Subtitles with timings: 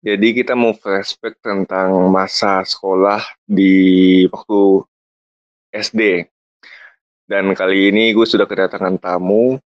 [0.00, 4.80] Jadi kita mau flashback tentang masa sekolah di waktu
[5.76, 6.24] SD.
[7.28, 9.60] Dan kali ini gue sudah kedatangan tamu.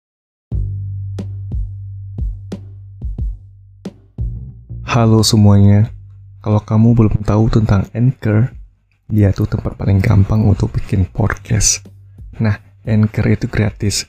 [4.88, 5.92] Halo semuanya,
[6.40, 8.56] kalau kamu belum tahu tentang Anchor,
[9.12, 11.84] dia tuh tempat paling gampang untuk bikin podcast.
[12.40, 12.56] Nah,
[12.88, 14.08] Anchor itu gratis.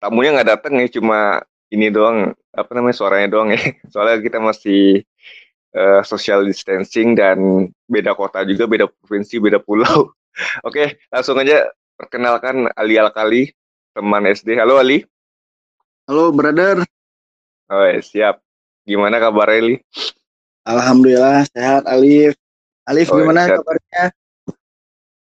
[0.00, 3.60] Tamunya nggak datang ya, cuma ini doang, apa namanya suaranya doang ya.
[3.92, 5.04] Soalnya kita masih
[5.76, 10.10] uh, social distancing dan beda kota juga, beda provinsi, beda pulau.
[10.66, 11.68] Oke, langsung aja
[12.00, 13.52] perkenalkan Ali Alkali,
[13.92, 14.56] teman SD.
[14.56, 15.04] Halo Ali.
[16.08, 16.82] Halo brother.
[17.70, 18.42] Oh, siap.
[18.82, 19.78] Gimana kabar Ali?
[20.66, 22.34] Alhamdulillah sehat Alif.
[22.88, 23.62] Alif oh, gimana sehat.
[23.62, 24.04] kabarnya?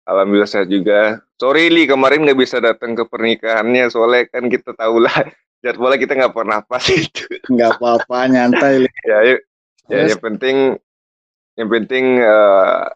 [0.03, 1.23] Alhamdulillah sehat juga.
[1.39, 5.15] Sorry Li, kemarin nggak bisa datang ke pernikahannya soalnya kan kita tahu lah
[5.65, 7.27] jadwalnya kita nggak pernah pas itu.
[7.47, 8.91] Nggak apa-apa, nyantai Li.
[9.07, 9.41] ya, yuk.
[9.91, 10.57] ya yang penting
[11.55, 12.89] yang penting uh,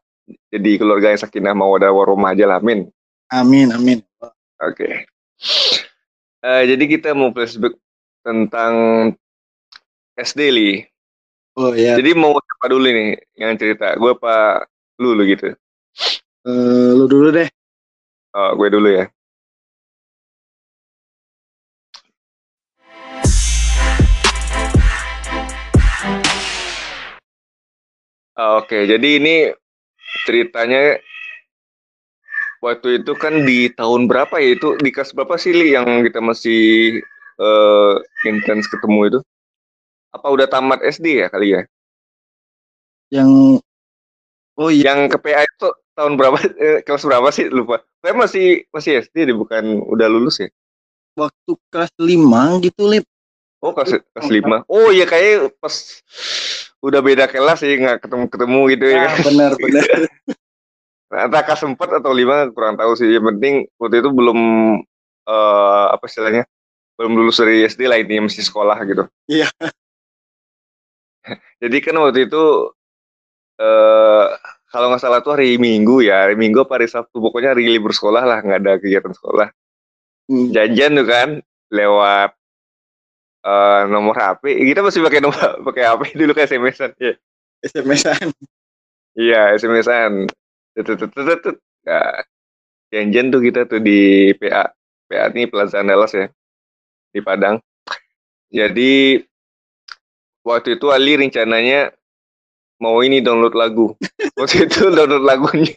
[0.51, 2.91] jadi keluarga yang sakinah mau ada warumah aja lah, amin.
[3.31, 3.99] Amin, amin.
[4.23, 4.35] Oke.
[4.75, 4.93] Okay.
[6.43, 7.75] Uh, eh, jadi kita mau flashback
[8.27, 8.75] tentang
[10.19, 10.71] SD Li.
[11.57, 11.95] Oh iya.
[11.97, 13.95] Jadi mau siapa dulu nih yang cerita?
[13.97, 14.67] Gue apa
[14.99, 15.55] lu, lu gitu?
[16.47, 17.51] Uh, lu dulu deh.
[18.31, 19.11] Oh, gue dulu ya.
[28.39, 29.51] Oke, jadi ini
[30.23, 31.03] ceritanya
[32.63, 36.23] waktu itu kan di tahun berapa ya itu di kelas berapa sih Li yang kita
[36.23, 37.03] masih
[37.43, 39.21] uh, intens ketemu itu?
[40.15, 41.67] Apa udah tamat SD ya kali ya?
[43.11, 43.66] Yang
[44.57, 44.93] oh iya.
[44.93, 47.81] yang ke PA itu tahun berapa eh, kelas berapa sih lupa.
[48.05, 50.49] Saya masih masih SD deh bukan udah lulus ya?
[51.17, 53.09] Waktu kelas 5 gitu, Lip.
[53.65, 54.69] Oh, kelas kelas 5.
[54.69, 55.73] Oh iya kayak pas
[56.85, 59.09] udah beda kelas sih nggak ketemu-ketemu gitu ya.
[59.09, 59.85] Nah, benar benar.
[61.27, 63.09] Entah kelas 4 atau 5 kurang tahu sih.
[63.09, 64.39] Yang penting waktu itu belum
[65.25, 66.45] uh, apa istilahnya?
[67.01, 69.09] Belum lulus dari SD lah ini masih sekolah gitu.
[69.25, 69.49] Iya.
[71.63, 72.45] Jadi kan waktu itu
[73.57, 74.27] eh uh,
[74.77, 77.97] kalau nggak salah tuh hari Minggu ya, hari Minggu apa hari Sabtu, pokoknya hari libur
[77.97, 79.49] sekolah lah, nggak ada kegiatan sekolah.
[80.29, 80.53] Hmm.
[80.53, 81.29] Janjian tuh kan,
[81.73, 82.37] lewat
[83.47, 84.59] uh, nomor HP.
[84.75, 86.93] Kita masih pakai nomor pakai HP dulu kayak SMS-an.
[87.01, 87.17] Yeah.
[87.65, 88.29] SMS-an.
[89.17, 90.29] Iya, SMS-an.
[90.77, 92.01] Ya,
[92.93, 94.69] janjian tuh kita tuh di PA.
[95.09, 96.29] PA ini Plaza Andalas ya,
[97.15, 97.57] di Padang.
[98.53, 99.25] Jadi
[100.45, 101.96] waktu itu Ali rencananya
[102.83, 103.97] mau ini download lagu.
[104.39, 105.77] Waktu itu download lagunya.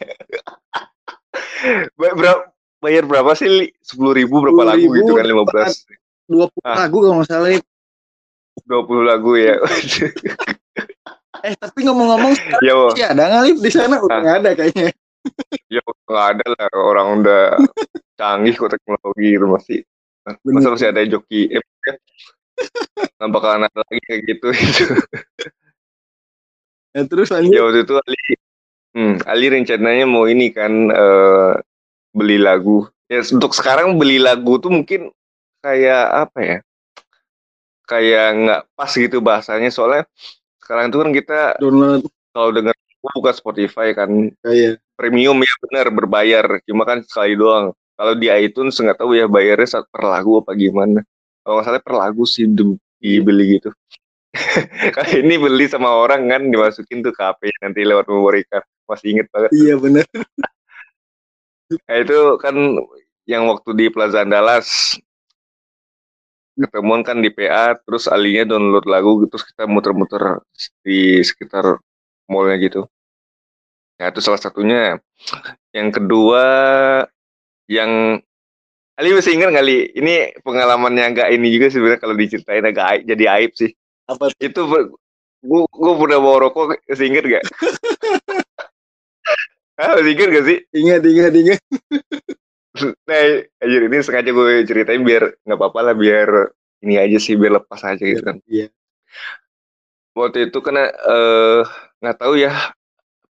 [1.96, 3.72] Berapa bayar berapa sih?
[3.80, 5.84] Sepuluh ribu berapa lagu gitu kan lima belas.
[6.30, 7.50] dua puluh lagu kalau nggak salah
[8.66, 9.58] dua puluh lagu ya.
[11.40, 13.96] Eh tapi ngomong-ngomong ya, sih ada ngalip di sana?
[13.96, 14.20] Udah ah.
[14.20, 14.92] nggak ada kayaknya.
[15.72, 16.68] Ya nggak ada lah.
[16.76, 17.56] Orang udah
[18.20, 19.80] canggih kok teknologi itu masih.
[20.44, 20.60] Bener.
[20.60, 21.64] masa masih ada joki eh,
[23.24, 24.84] bakalan ada lagi kayak gitu gitu
[26.94, 27.54] Ya terus lanjut.
[27.54, 28.22] Ya waktu itu Ali,
[28.96, 31.54] hmm, Ali rencananya mau ini kan uh,
[32.10, 32.86] beli lagu.
[33.10, 35.10] Ya untuk sekarang beli lagu tuh mungkin
[35.62, 36.58] kayak apa ya?
[37.86, 40.06] Kayak nggak pas gitu bahasanya soalnya
[40.62, 44.76] sekarang itu kan kita download kalau dengar buka Spotify kan iya.
[44.94, 49.66] premium ya benar berbayar cuma kan sekali doang kalau di iTunes nggak tahu ya bayarnya
[49.66, 51.00] saat per lagu apa gimana
[51.42, 52.46] kalau nggak salah per lagu sih
[53.00, 53.72] dibeli gitu
[54.96, 58.66] Kali ini beli sama orang kan dimasukin tuh HP nanti lewat memory card.
[58.86, 59.50] Masih inget banget.
[59.54, 60.06] Iya bener.
[61.86, 62.54] nah, itu kan
[63.26, 64.98] yang waktu di Plaza Andalas
[66.60, 70.44] ketemuan kan di PA terus alinya download lagu terus kita muter-muter
[70.82, 71.78] di sekitar
[72.26, 72.82] mallnya gitu.
[74.00, 74.98] Ya itu salah satunya.
[75.74, 76.44] Yang kedua
[77.70, 78.22] yang
[79.00, 83.24] Ali masih ingat kali ini pengalamannya agak ini juga sebenarnya kalau diceritain agak aib, jadi
[83.40, 83.72] aib sih.
[84.10, 84.90] Apa itu gua
[85.70, 87.44] gua pernah bawa rokok masih inget gak?
[89.80, 90.58] ah, masih inget gak sih?
[90.74, 91.60] Ingat, ingat, ingat.
[93.04, 93.22] nah
[93.60, 96.54] anjir ini sengaja gue ceritain biar nggak apa-apa lah biar
[96.86, 98.70] ini aja sih biar lepas aja gitu kan Iya.
[100.14, 101.62] waktu itu kena eh
[101.98, 102.54] nggak tahu ya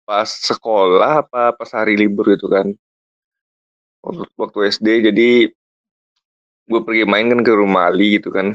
[0.04, 2.76] pas sekolah apa pas hari libur gitu kan
[4.04, 5.30] waktu, waktu SD jadi
[6.70, 8.52] gue pergi main kan ke rumah Ali gitu kan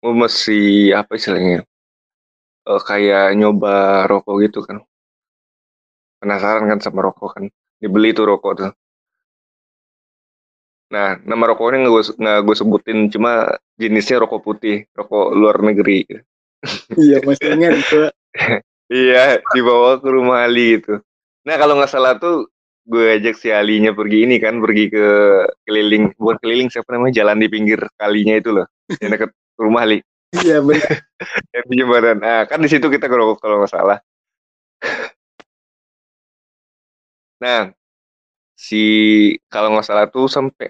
[0.00, 1.68] masih apa istilahnya
[2.68, 4.80] eh, kayak nyoba rokok gitu kan.
[6.20, 7.44] Penasaran kan sama rokok kan
[7.80, 8.72] dibeli tuh rokok tuh.
[10.90, 13.32] Nah nama rokoknya nggak gue nggak gue sebutin cuma
[13.80, 16.04] jenisnya rokok putih rokok luar negeri.
[16.92, 18.08] Iya, masih ingat gue.
[18.92, 21.00] iya dibawa ke rumah Ali gitu.
[21.48, 22.52] Nah kalau nggak salah tuh
[22.90, 25.06] gue ajak si Alinya pergi ini kan pergi ke
[25.62, 28.66] keliling bukan keliling siapa namanya jalan di pinggir kalinya itu loh
[28.98, 29.30] yang deket
[29.60, 30.86] rumah Ali Iya, benar.
[31.54, 33.98] yang di jembatan nah kan di situ kita ngerokok kalau nggak salah
[37.40, 37.72] nah
[38.56, 38.82] si
[39.48, 40.68] kalau nggak salah tuh sampai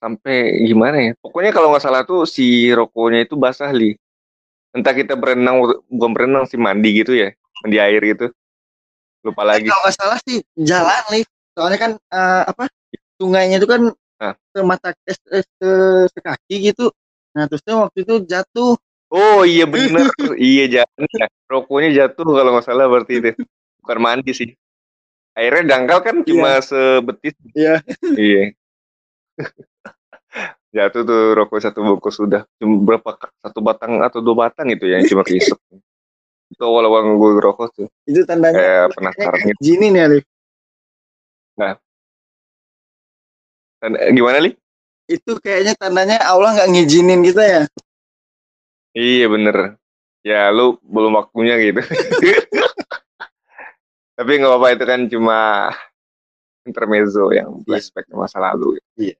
[0.00, 3.94] sampai gimana ya pokoknya kalau nggak salah tuh si rokoknya itu basah li
[4.74, 7.30] entah kita berenang bukan berenang sih mandi gitu ya
[7.62, 8.30] mandi air gitu
[9.20, 11.24] lupa lagi Kalau nggak salah sih jalan nih.
[11.52, 12.64] Soalnya kan eh, apa?
[13.20, 13.82] Sungainya itu kan
[14.20, 14.34] Hah?
[14.52, 15.70] semata eh, eh, se
[16.16, 16.88] sekaki gitu.
[17.36, 18.74] Nah, terusnya waktu itu jatuh.
[19.10, 20.06] oh iya bener
[20.38, 21.26] iya jangan ya.
[21.50, 23.42] rokoknya jatuh kalau nggak salah berarti itu.
[23.82, 24.50] Bukan mandi sih.
[25.34, 27.34] Airnya dangkal kan cuma sebetis.
[27.54, 27.82] Iya.
[28.14, 28.54] iya.
[30.70, 35.02] Jatuh tuh rokok satu bungkus sudah cuma berapa satu batang atau dua batang itu ya
[35.02, 35.58] yang cuma keisep.
[36.50, 37.88] Itu awal-awal gue ngerokok tuh.
[38.06, 39.58] Itu tandanya kayak penasaran gitu.
[39.62, 40.24] izinin ya, Alif.
[43.80, 44.52] Dan, eh, gimana li
[45.10, 47.62] Itu kayaknya tandanya Allah nggak ngizinin kita ya.
[48.94, 49.74] iya bener.
[50.22, 51.82] Ya lu belum waktunya gitu.
[54.16, 55.38] Tapi nggak apa-apa itu kan cuma
[56.62, 58.78] intermezzo yang flashback ke masa lalu.
[58.94, 59.18] Iya.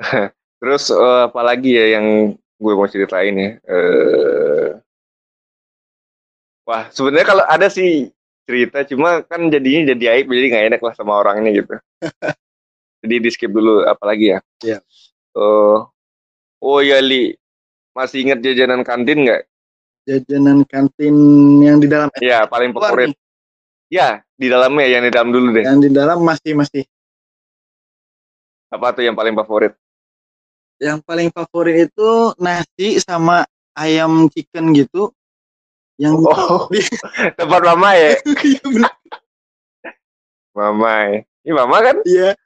[0.60, 3.50] terus eh, apa lagi ya yang gue mau ceritain ya?
[3.62, 4.68] Eh,
[6.66, 8.10] wah sebenarnya kalau ada sih
[8.50, 11.74] cerita cuma kan jadinya jadi aib jadi nggak enak lah sama orangnya gitu
[13.00, 14.38] jadi di skip dulu apalagi ya?
[14.60, 14.78] Iya.
[15.36, 15.78] Eh,
[16.60, 17.32] oh ya li.
[17.96, 19.42] Masih ingat jajanan kantin nggak?
[20.06, 21.16] Jajanan kantin
[21.64, 22.44] yang di dalam ya?
[22.46, 23.16] Paling Luar favorit.
[23.90, 25.64] ya di dalamnya yang di dalam dulu deh.
[25.64, 26.84] Yang di dalam masih masih.
[28.70, 29.74] Apa tuh yang paling favorit?
[30.78, 33.42] Yang paling favorit itu nasi sama
[33.74, 35.10] ayam chicken gitu.
[36.00, 36.68] Yang oh
[37.38, 38.12] tempat mama ya?
[38.40, 38.88] Iya,
[40.54, 41.96] mama ini mama kan?
[42.04, 42.36] Iya.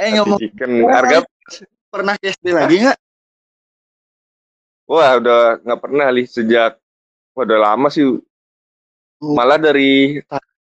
[0.00, 1.28] Eh ngomong chicken harga
[1.92, 2.98] pernah ke SD lagi nggak?
[4.88, 6.80] Wah udah nggak pernah li sejak
[7.36, 8.06] wah, udah lama sih.
[9.20, 10.16] Malah dari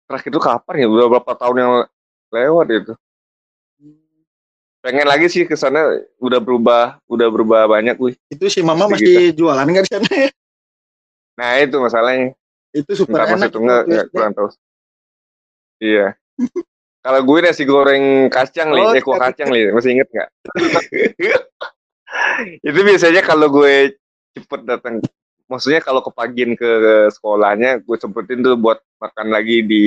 [0.07, 0.87] terakhir itu kapan ya?
[0.87, 1.71] Udah berapa tahun yang
[2.31, 2.93] lewat itu.
[4.79, 5.81] Pengen lagi sih ke sana
[6.21, 10.29] udah berubah udah berubah banyak wih itu si mama masih jualan nggak di sana ya?
[11.35, 12.37] Nah itu masalahnya.
[12.69, 14.49] Itu super entah enak masih itu enggak enggak kurang tahu.
[15.81, 16.07] Iya
[17.05, 19.45] kalau gue nasi goreng kacang Oh, eh kuah kacang.
[19.45, 19.69] kacang li.
[19.69, 20.29] Masih inget nggak?
[22.65, 23.93] Itu biasanya kalau gue
[24.33, 25.05] cepet datang.
[25.45, 26.65] Maksudnya kalau kepagian ke
[27.13, 29.85] sekolahnya gue sempetin tuh buat makan lagi di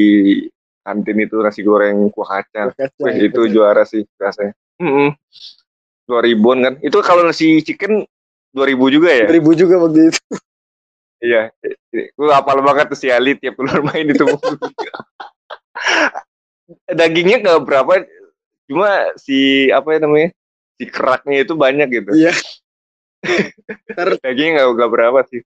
[0.86, 2.70] kantin itu nasi goreng kuah kacang.
[2.78, 3.50] Kacang, Wih, itu bener.
[3.50, 4.54] juara sih rasanya.
[4.78, 5.18] Mm
[6.08, 6.74] dua ribuan kan?
[6.80, 8.06] Itu kalau nasi chicken
[8.54, 9.26] dua ribu juga ya?
[9.26, 10.22] Ribu juga waktu itu.
[11.18, 11.50] Iya,
[11.90, 14.22] gue hafal banget tuh si Ali tiap keluar main itu.
[16.88, 17.92] Dagingnya nggak berapa,
[18.68, 20.28] cuma si apa ya namanya,
[20.76, 22.10] si keraknya itu banyak gitu.
[22.12, 22.32] Iya.
[24.24, 25.40] Dagingnya nggak nggak berapa sih.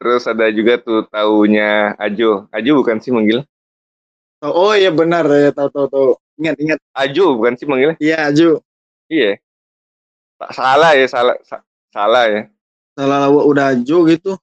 [0.00, 2.50] Terus ada juga tuh taunya Ajo.
[2.50, 3.46] Ajo bukan sih manggil?
[4.40, 6.08] oh iya benar ya tahu tahu tahu
[6.40, 7.96] ingat ingat Ajo bukan sih manggilnya?
[8.00, 8.56] iya Ju
[9.12, 9.36] Iya.
[10.40, 11.60] Tak salah ya, salah sa-
[11.92, 12.42] salah ya.
[12.96, 14.40] salah udah Ju gitu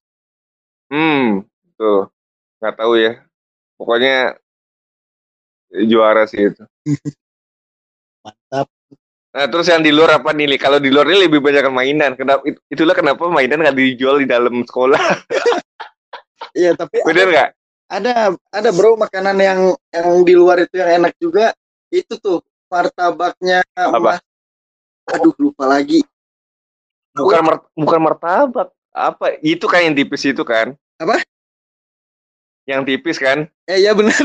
[0.87, 1.43] Hmm,
[1.75, 2.07] tuh
[2.59, 3.13] nggak tahu ya.
[3.77, 4.37] Pokoknya
[5.85, 6.63] juara sih itu.
[8.25, 8.67] mantap
[9.37, 10.57] Nah, terus yang di luar apa nih?
[10.57, 12.17] Kalau di luar ini lebih banyak mainan.
[12.17, 12.41] Kenapa?
[12.49, 14.97] it- Itulah kenapa mainan nggak dijual di dalam sekolah.
[16.57, 17.49] iya tapi Bener nggak?
[17.87, 19.59] ada ada bro makanan yang
[19.93, 21.53] yang di luar itu yang enak juga
[21.87, 24.19] itu tuh martabaknya Apa?
[24.19, 24.25] Mas-
[25.07, 26.01] aduh lupa lagi
[27.13, 28.67] Bukan mar- bukan martabak.
[28.91, 29.37] Apa?
[29.45, 30.73] Itu kan yang tipis itu kan?
[30.97, 31.21] Apa?
[32.67, 33.47] Yang tipis kan?
[33.65, 34.19] eh iya benar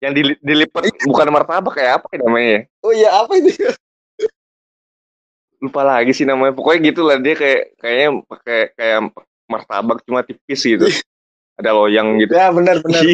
[0.00, 2.58] Yang dili- dilipat bukan martabak kayak apa ya namanya?
[2.80, 3.52] oh iya apa itu
[5.60, 6.56] Lupa lagi sih namanya.
[6.56, 8.98] Pokoknya gitulah dia kayak kayaknya pakai kayak
[9.44, 10.88] martabak cuma tipis gitu.
[11.60, 12.32] Ada loyang gitu.
[12.32, 13.04] ya benar benar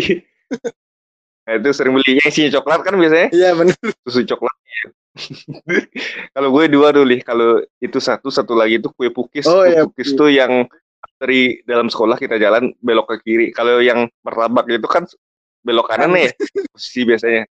[1.47, 3.75] Nah, itu sering beli yang isinya coklat kan biasanya Iya bener.
[4.03, 4.57] susu coklat.
[6.35, 7.21] kalau gue dua dulu nih.
[7.23, 9.47] Kalau itu satu, satu lagi itu kue pukis.
[9.47, 10.19] Oh, kue iya, pukis kue.
[10.19, 10.67] tuh yang
[11.17, 13.47] dari dalam sekolah kita jalan belok ke kiri.
[13.53, 15.05] Kalau yang martabak itu kan
[15.65, 16.31] belok kanan ya
[16.71, 17.45] posisi biasanya.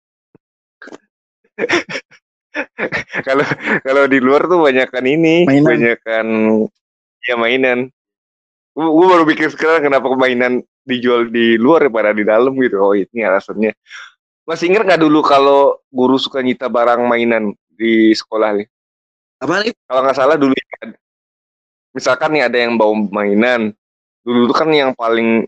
[3.28, 3.44] Kalau
[3.84, 5.68] kalau di luar tuh banyakan ini, Mainan.
[5.68, 6.28] banyakan
[7.26, 7.80] ya mainan.
[8.76, 12.80] Gue baru pikir sekarang kenapa mainan dijual di luar daripada di dalam gitu.
[12.80, 13.76] Oh ini alasannya.
[14.46, 18.68] Masih ingat nggak dulu kalau guru suka nyita barang mainan di sekolah nih?
[19.42, 19.74] Apa nih?
[19.90, 20.96] Kalau nggak salah dulu ya,
[21.96, 23.72] misalkan nih ada yang bawa mainan.
[24.28, 25.48] Dulu tuh kan yang paling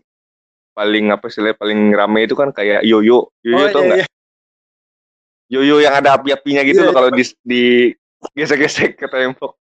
[0.72, 3.28] paling apa sih paling rame itu kan kayak yoyo.
[3.44, 3.98] Yoyo Oh, tau iya, nggak?
[4.00, 4.06] iya.
[5.48, 7.62] Yoyo yang ada api-apinya gitu Iya, loh kalau di, di
[8.36, 9.56] gesek-gesek ke tembok.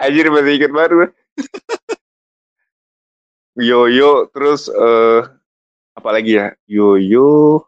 [0.00, 1.08] Anjir masih banget gue.
[3.56, 5.20] Yoyo terus eh
[5.96, 6.52] apa lagi ya?
[6.68, 7.64] Yoyo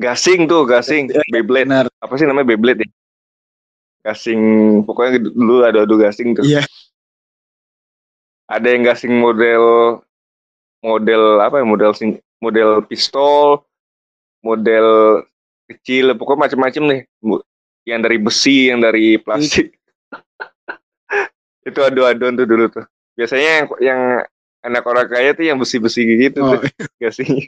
[0.00, 1.68] gasing tuh, gasing, Beyblade.
[1.68, 1.86] Benar.
[2.00, 2.90] Apa sih namanya Beyblade ya?
[4.02, 4.42] Gasing
[4.82, 6.42] pokoknya dulu ada adu gasing tuh.
[6.42, 6.66] Iya.
[8.50, 9.62] Ada yang gasing model
[10.82, 11.64] model apa ya?
[11.64, 13.62] Model sing- model pistol,
[14.42, 15.22] model
[15.70, 17.00] kecil, pokoknya macam-macam nih.
[17.86, 19.78] Yang dari besi, yang dari plastik.
[21.68, 22.84] itu adu-aduan tuh dulu tuh.
[23.14, 24.00] Biasanya yang, yang
[24.66, 26.66] anak orang kaya tuh yang besi-besi gitu Oh, tuh
[26.98, 27.46] gasing.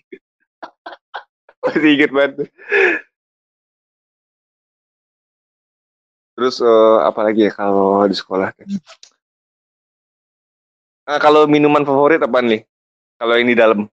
[1.66, 2.46] Masih inget banget.
[6.44, 8.52] Terus eh, apa lagi ya kalau di sekolah?
[11.08, 12.68] Nah, kalau minuman favorit apa nih?
[13.16, 13.88] Kalau ini dalam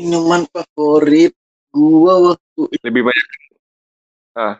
[0.00, 1.36] minuman favorit
[1.68, 3.26] gua waktu itu lebih banyak.
[4.40, 4.56] Ah.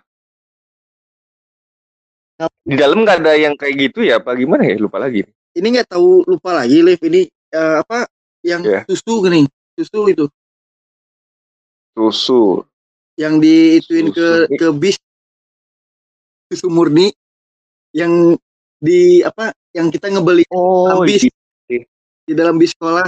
[2.69, 4.21] Di dalam nggak ada yang kayak gitu ya?
[4.21, 4.77] Apa gimana ya?
[4.77, 5.25] Lupa lagi.
[5.57, 8.13] ini nggak tahu lupa lagi Liv ini eh, apa
[8.45, 8.85] yang Iya.
[8.85, 10.29] susu gini susu itu
[11.97, 12.61] Susu.
[13.17, 14.53] yang diituin ke Susu.
[14.61, 15.01] ke bis
[16.51, 17.15] susu murni
[17.95, 18.35] yang
[18.77, 21.31] di apa yang kita ngebeli Oh, Habis.
[21.71, 21.87] iya.
[22.27, 23.07] di dalam bis sekolah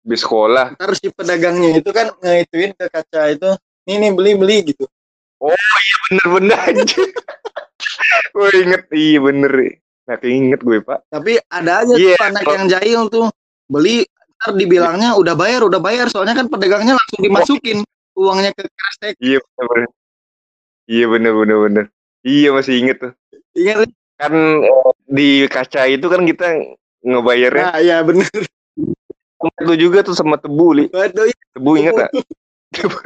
[0.00, 0.72] di sekolah.
[0.80, 3.50] ntar si pedagangnya itu kan ngeituin ke kaca itu
[3.84, 4.88] nih nih beli beli gitu
[6.08, 6.82] Bener-bener aja.
[8.34, 8.82] gue inget.
[8.90, 9.52] Iya bener.
[10.08, 11.04] Nah, inget gue, Pak.
[11.12, 13.26] tapi ada aja Iya, tuh anak kalau- yang jahil tuh
[13.68, 14.08] beli
[14.40, 17.78] ntar dibilangnya udah bayar udah bayar soalnya kan pedagangnya langsung dimasukin
[18.16, 19.90] uangnya ke kresek Iya bener-bener.
[20.88, 21.56] Iya bener-bener.
[21.60, 21.84] bener.
[22.24, 23.12] Iya masih inget tuh.
[23.54, 23.88] ingat?
[24.16, 26.46] Kan eh, di kaca itu kan kita
[27.00, 27.64] ngebayarnya.
[27.68, 28.26] nah ya bener
[29.62, 30.84] Itu juga tuh sama tebu, Li.
[30.90, 32.10] Waduh, Tebu inget gak?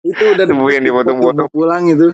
[0.00, 1.48] itu udah Tebu yang dipotong-potong.
[1.50, 2.08] pulang itu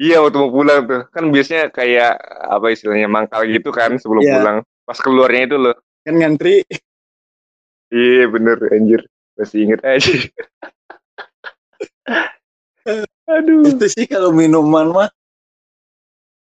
[0.00, 4.32] Iya waktu mau pulang tuh kan biasanya kayak apa istilahnya mangkal gitu kan sebelum Iya.
[4.40, 6.64] pulang pas keluarnya itu loh kan ngantri
[7.92, 9.04] iya bener anjir
[9.36, 10.08] masih inget aja
[13.30, 13.62] aduh.
[13.66, 15.10] Itu sih kalau minuman mah.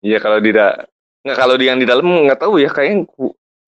[0.01, 0.89] Iya kalau tidak
[1.21, 3.05] nggak kalau di yang di dalam nggak tahu ya kayaknya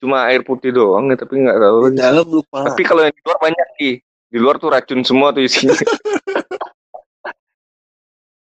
[0.01, 1.77] cuma air putih doang ya, tapi nggak tahu.
[1.93, 2.67] Di dalam lupa.
[2.67, 3.93] Tapi kalau yang di luar banyak sih.
[4.03, 5.77] Di luar tuh racun semua tuh isinya.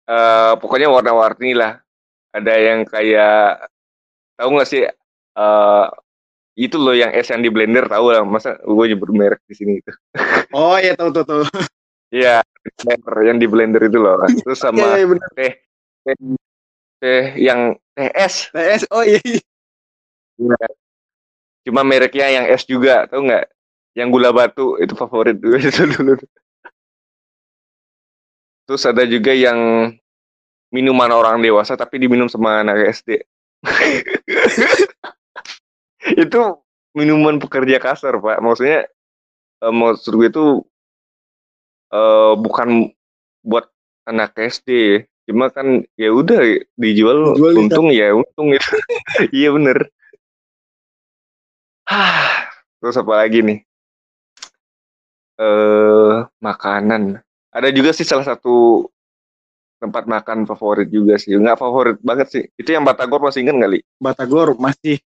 [0.03, 1.79] Eh, pokoknya warna-warni lah.
[2.35, 3.71] Ada yang kayak
[4.35, 5.85] tahu nggak sih eh
[6.59, 8.27] itu loh yang es yang di blender tahu lah.
[8.27, 9.95] Masa gue nyebut merek di sini itu?
[10.51, 11.43] Oh iya tahu tahu tahu.
[12.11, 12.43] Iya,
[13.23, 14.19] yang di blender itu loh.
[14.43, 15.29] Terus Iya, sama iya, bener.
[15.35, 15.53] teh,
[16.07, 16.15] teh,
[17.03, 17.59] teh yang
[17.95, 18.47] teh es.
[18.51, 19.19] TS oh iya
[21.63, 23.47] Cuma mereknya yang es juga, tahu nggak?
[23.95, 26.19] Yang gula batu itu favorit gue itu dulu.
[28.67, 29.91] Terus ada juga yang
[30.73, 33.23] minuman orang dewasa tapi diminum sama anak SD.
[36.23, 36.41] itu
[36.97, 38.43] minuman pekerja kasar pak.
[38.43, 38.89] Maksudnya
[39.63, 40.45] eh, maksud gue itu
[41.93, 42.89] eh, bukan
[43.45, 43.69] buat
[44.09, 45.03] anak SD.
[45.23, 46.41] Cuma kan ya udah
[46.75, 48.73] dijual, Dijual di untung ya untung itu.
[49.31, 49.87] iya bener.
[52.83, 53.59] Terus apa lagi nih?
[55.39, 57.23] Eh makanan.
[57.53, 58.89] Ada juga sih salah satu
[59.79, 61.35] tempat makan favorit juga sih.
[61.35, 62.43] Nggak favorit banget sih.
[62.59, 63.79] Itu yang Batagor masih inget nggak, Li?
[63.99, 64.99] Batagor masih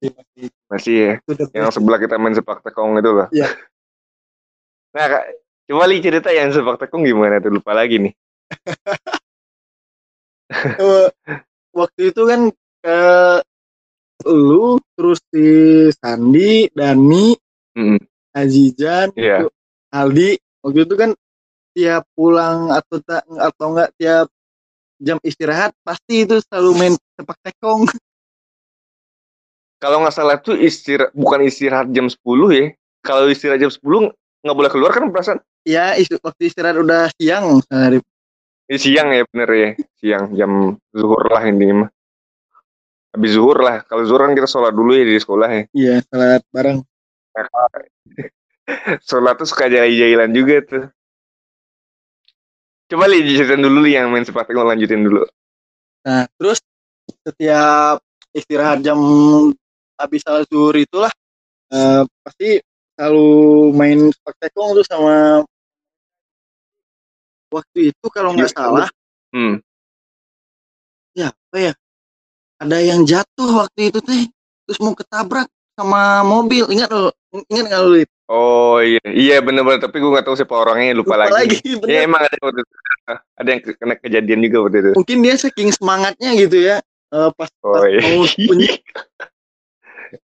[0.00, 1.12] masih masih Masih ya.
[1.52, 3.28] Yang sebelah kita main sepak tekong itu loh.
[3.32, 3.48] Iya.
[4.96, 5.04] Nah,
[5.68, 7.52] coba Li cerita yang sepak tekong gimana tuh?
[7.52, 8.14] Lupa lagi nih.
[10.48, 11.08] Eh,
[11.76, 12.48] waktu itu kan
[12.80, 13.00] ke
[14.24, 15.46] lu terus si
[15.92, 17.36] Sandi Dani
[17.76, 18.00] Mm,
[18.34, 19.44] Azijan Iya.
[19.44, 19.48] itu,
[19.94, 20.30] Aldi
[20.66, 21.10] waktu itu kan
[21.70, 24.26] tiap pulang atau tak atau enggak tiap
[24.98, 27.86] jam istirahat pasti itu selalu main sepak tekong
[29.78, 32.18] Kalau nggak salah tuh istirahat bukan istirahat jam 10
[32.50, 32.66] ya.
[32.98, 34.10] kalau istirahat jam 10
[34.42, 38.00] nggak boleh keluar kan perasaan Ya, istu- waktu istirahat udah siang, Rip.
[38.68, 39.70] Ini siang ya bener ya.
[40.00, 41.90] Siang jam zuhur lah ini mah.
[43.12, 43.84] Habis zuhur lah.
[43.84, 45.62] Kalau zuhur kan kita sholat dulu ya di sekolah ya.
[45.76, 46.80] Iya, salat bareng.
[49.08, 50.84] sholat tuh suka jahil-jahilan juga tuh.
[52.88, 55.24] Coba li ceritain dulu li yang main sepak takraw lanjutin dulu.
[56.08, 56.64] Nah, terus
[57.24, 58.00] setiap
[58.32, 58.96] istirahat jam
[60.00, 61.12] habis salat zuhur itulah
[61.72, 62.60] eh, pasti
[62.96, 63.28] selalu
[63.76, 65.44] main sepak takraw tuh sama
[67.48, 68.88] waktu itu kalau nggak Iya, salah
[69.34, 69.54] hmm.
[71.16, 71.72] Ya apa ya
[72.58, 74.26] ada yang jatuh waktu itu teh
[74.66, 75.46] terus mau ketabrak
[75.78, 76.66] sama mobil.
[76.66, 77.14] Ingat lo
[77.48, 78.10] ingat nggak lo Lip?
[78.28, 79.00] oh iya.
[79.06, 82.04] Iya bener-bener tapi gue nggak tahu siapa orangnya lupa, lagi, ya bener.
[82.04, 82.74] emang ada waktu itu.
[83.40, 84.90] Ada yang kena kejadian juga waktu itu.
[85.00, 86.76] Mungkin dia saking semangatnya gitu ya
[87.08, 88.00] eh, pas, oh pas iya.
[88.04, 88.70] mau sembunyi.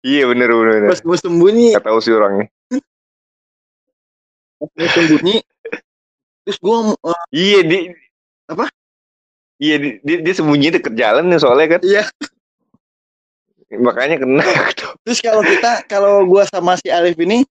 [0.06, 0.90] Iya bener bener, bener.
[0.94, 1.74] pas mau sembunyi.
[1.74, 2.46] Nggak tahu sih orangnya.
[4.62, 5.36] Pas mau sembunyi
[6.46, 7.78] terus gua eh, iya di
[8.46, 8.70] Apa?
[9.58, 11.82] iya di, dia, dia sembunyi deket jalan nih soalnya kan.
[11.82, 12.04] Iya.
[13.76, 14.88] makanya kena gitu.
[15.04, 17.42] terus kalau kita kalau gua sama si Alif ini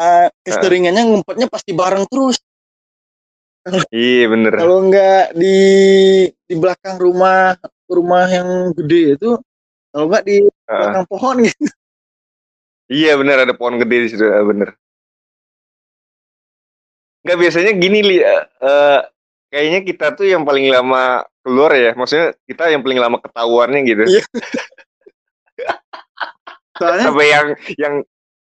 [0.00, 2.40] eh, keseringannya ngumpetnya pasti bareng terus.
[3.92, 4.56] Iya bener.
[4.56, 5.56] Kalau nggak di
[6.32, 7.52] di belakang rumah
[7.84, 9.36] rumah yang gede itu
[9.92, 11.64] kalau nggak di Ah, belakang pohon gitu.
[12.88, 14.72] Iya bener ada pohon gede di situ ah, bener
[17.28, 19.00] nggak biasanya gini li eh,
[19.52, 21.92] kayaknya kita tuh yang paling lama keluar ya.
[21.92, 24.02] Maksudnya kita yang paling lama ketahuannya gitu.
[24.08, 24.24] Iya.
[26.78, 27.94] soalnya sampai yang yang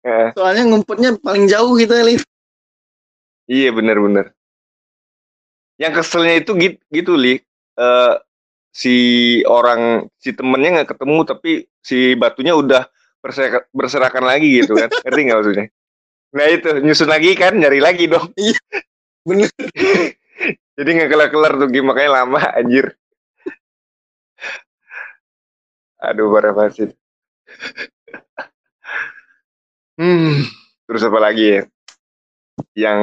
[0.09, 2.25] eh, soalnya ngumpetnya paling jauh gitu Alif
[3.45, 4.27] iya bener bener.
[5.77, 7.39] Yang keselnya itu gitu, gitu li.
[7.77, 8.15] Eh,
[8.73, 8.97] si
[9.45, 11.53] orang si temennya nggak ketemu tapi
[11.85, 12.89] si batunya udah
[13.21, 14.89] berserakan, berserakan lagi gitu kan.
[15.05, 15.67] Ngerti nggak maksudnya
[16.33, 18.33] nah itu nyusun lagi kan nyari lagi dong.
[19.29, 19.53] Bener.
[20.77, 22.97] Jadi nggak kelar-kelar tuh game makanya lama anjir.
[26.03, 26.97] Aduh parah banget.
[30.01, 31.63] Hmm terus apa lagi ya?
[32.77, 33.01] Yang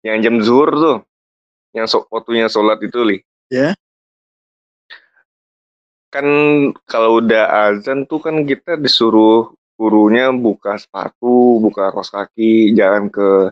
[0.00, 0.96] yang jam zuhur tuh
[1.76, 3.18] yang so, waktunya sholat itu li.
[3.52, 3.76] Ya.
[6.08, 6.24] kan
[6.86, 13.50] kalau udah azan tuh kan kita disuruh gurunya buka sepatu buka kaos kaki jalan ke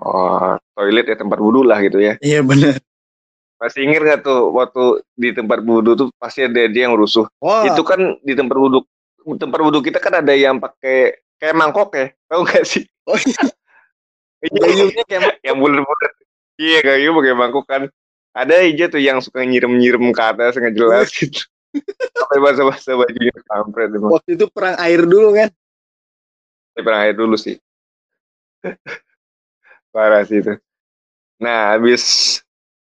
[0.00, 2.16] oh, toilet ya tempat wudhu lah gitu ya.
[2.24, 2.80] Iya bener.
[3.60, 7.28] Masih inget nggak tuh waktu di tempat wudhu tuh pasti ada dia yang rusuh?
[7.44, 7.68] Wah.
[7.68, 8.80] Itu kan di tempat wudhu
[9.36, 12.84] tempat wudhu kita kan ada yang pakai kayak mangkok ya tahu nggak sih?
[13.08, 13.44] Oh iya.
[14.40, 16.12] Iya, gayungnya kayak yang bulat-bulat.
[16.56, 17.82] Iya kayak pakai mangkok kan.
[18.32, 21.44] Ada aja tuh yang suka nyiram-nyiram ke atas nggak jelas gitu
[22.16, 24.10] sampai basah-basah bajunya kampret emang.
[24.18, 25.48] Waktu itu perang air dulu kan?
[26.74, 27.56] Ini pernah air dulu sih.
[29.94, 30.54] Parah sih itu.
[31.40, 32.38] Nah habis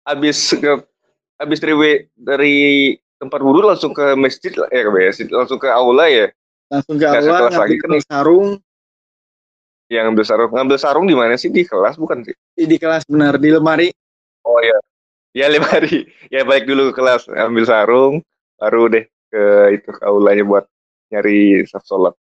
[0.04, 0.72] habis ke
[1.40, 2.56] habis dari dari
[3.22, 6.28] tempat wudhu langsung ke masjid lah ya ke masjid langsung ke aula ya.
[6.72, 8.08] Langsung ke Nggak aula sekelas lagi ngambil kan.
[8.10, 8.48] sarung.
[9.92, 11.52] Yang ngambil sarung ngambil sarung di mana sih?
[11.52, 12.36] Di kelas bukan sih?
[12.56, 13.88] Di, di kelas benar di lemari.
[14.48, 14.78] Oh ya
[15.32, 18.14] ya lima hari ya balik dulu ke kelas ambil sarung
[18.62, 19.44] baru deh ke
[19.74, 20.66] itu ke aulanya buat
[21.10, 22.14] nyari saf sholat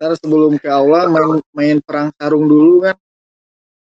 [0.00, 2.96] ntar sebelum ke aula main, main perang sarung dulu kan.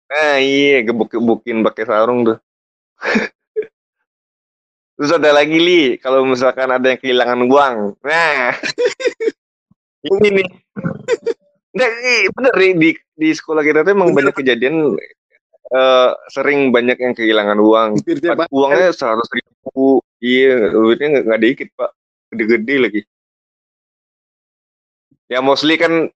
[0.08, 2.40] Nah iya gebuk-gebukin pakai sarung tuh.
[4.96, 8.56] Terus ada lagi li kalau misalkan ada yang kehilangan uang nah.
[10.08, 10.48] Ini nih.
[11.76, 11.92] Nggak,
[12.32, 12.90] bener nih di
[13.20, 14.32] di sekolah kita tuh emang Bener.
[14.32, 14.96] banyak kejadian
[15.76, 18.00] eh, sering banyak yang kehilangan uang
[18.56, 21.92] uangnya seratus ribu iya duitnya nggak dikit pak.
[22.34, 23.02] Gede-gede lagi.
[25.30, 26.10] Ya mostly kan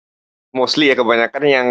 [0.57, 1.69] mostly ya kebanyakan yang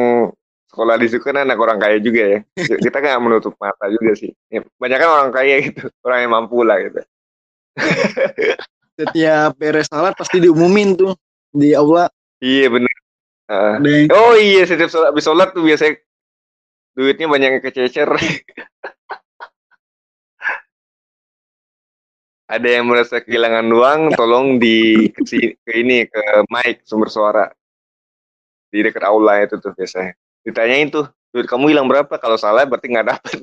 [0.70, 2.40] sekolah di situ kan anak orang kaya juga ya.
[2.86, 4.30] Kita nggak menutup mata juga sih.
[4.54, 7.02] Ya, banyak kan orang kaya gitu orang yang mampu lah gitu.
[8.98, 11.14] Setiap beres salat pasti diumumin tuh
[11.58, 12.06] di aula
[12.44, 12.68] iya
[13.48, 15.98] ada yang oh iya setiap sholat habis sholat tuh biasanya
[16.94, 18.10] duitnya banyak yang kececer
[22.48, 27.52] ada yang merasa kehilangan uang tolong di ke, ini ke mic sumber suara.
[28.72, 30.16] Di dekat aula itu tuh biasanya.
[30.48, 32.16] Ditanyain tuh duit kamu hilang berapa?
[32.16, 33.36] Kalau salah berarti nggak dapat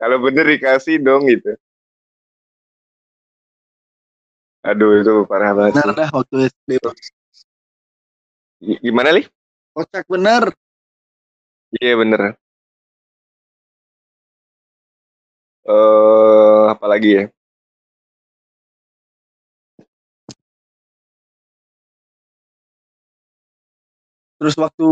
[0.00, 1.58] kalau bener dikasih dong gitu.
[4.62, 6.78] Aduh itu parah banget benar dah waktu SD
[8.82, 9.22] gimana li?
[9.74, 10.50] Kocak bener.
[11.78, 12.34] Iya bener.
[15.68, 17.24] Eh apa lagi ya?
[24.38, 24.88] Terus waktu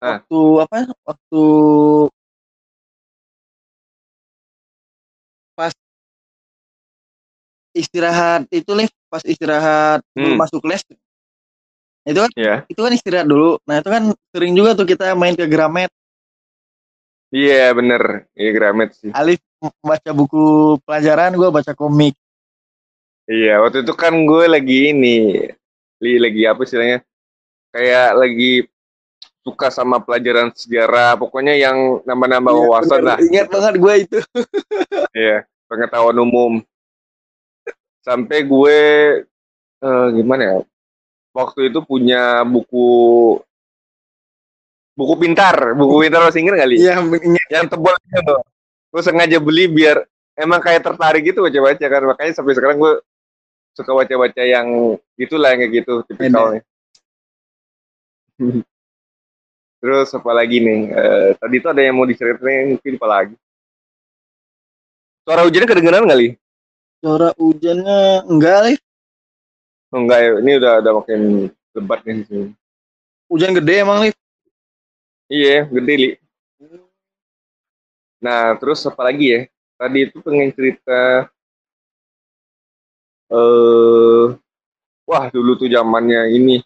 [0.00, 0.24] Ah.
[0.24, 1.42] waktu apa waktu
[5.52, 5.72] pas
[7.76, 10.40] istirahat itu nih pas istirahat belum Hmm.
[10.40, 10.80] masuk les.
[12.08, 13.60] Itu kan ya itu kan istirahat dulu.
[13.68, 15.92] Nah itu kan sering juga tuh kita main ke Gramet
[17.30, 19.40] iya bener iya Gramet sih Alif
[19.80, 20.42] baca buku
[20.82, 22.14] pelajaran gue baca komik
[23.24, 25.18] iya waktu itu kan gue lagi ini
[26.00, 26.98] li lagi apa istilahnya
[27.70, 28.52] kayak lagi
[29.40, 33.08] suka sama pelajaran sejarah pokoknya yang nambah-nambah Iya, wawasan bener.
[33.08, 34.18] lah ingat banget gue itu
[35.16, 36.52] Iya, pengetahuan umum.
[38.00, 38.78] Sampai gue
[39.80, 40.56] eh, gimana ya?
[41.30, 42.88] Waktu itu punya buku
[45.00, 46.76] buku pintar, buku pintar masih inget kali?
[46.76, 48.36] iya ingat Yang tebal itu.
[48.92, 50.04] Gue sengaja beli biar
[50.36, 52.02] emang kayak tertarik gitu baca-baca kan.
[52.04, 53.00] Makanya sampai sekarang gue
[53.72, 56.60] suka baca-baca yang itulah yang kayak gitu tipikalnya.
[59.80, 60.80] Terus apa lagi nih?
[60.92, 63.34] Eh, tadi tuh ada yang mau diceritain mungkin apa lagi?
[65.24, 66.36] Suara hujannya kedengeran kali?
[67.00, 68.80] suara hujannya enggak Alif
[69.90, 71.20] Oh, enggak ya, ini udah udah makin
[71.74, 72.46] lebat nih sini.
[73.26, 74.14] hujan gede emang Alif
[75.30, 76.10] Iya, gede li.
[78.18, 79.40] Nah, terus apa lagi ya?
[79.78, 81.30] Tadi itu pengen cerita
[83.30, 84.26] eh
[85.06, 86.58] wah dulu tuh zamannya ini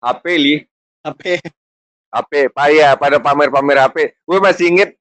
[0.00, 0.54] HP li,
[1.04, 1.44] HP
[2.08, 3.96] HP payah pada pamer-pamer HP.
[4.24, 4.96] Gue masih inget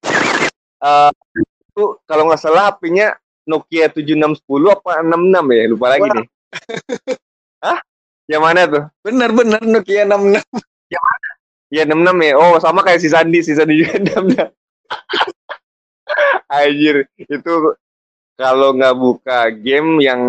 [0.83, 3.15] eh itu kalau nggak salah HP-nya
[3.47, 4.43] Nokia 7610
[4.75, 6.15] apa 66 ya, lupa lagi Wah.
[6.19, 6.27] nih.
[7.63, 7.79] Hah?
[8.29, 8.83] Yang mana tuh?
[9.01, 10.43] bener-bener Nokia 66
[11.69, 12.33] Iya 66 ya.
[12.37, 14.49] Oh sama kayak si Sandi, si Sandi juga 66.
[16.49, 17.53] Anjir, itu
[18.33, 20.21] kalau nggak buka game yang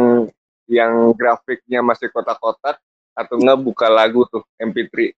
[0.69, 2.77] yang grafiknya masih kotak-kotak
[3.17, 5.17] atau nggak buka lagu tuh MP3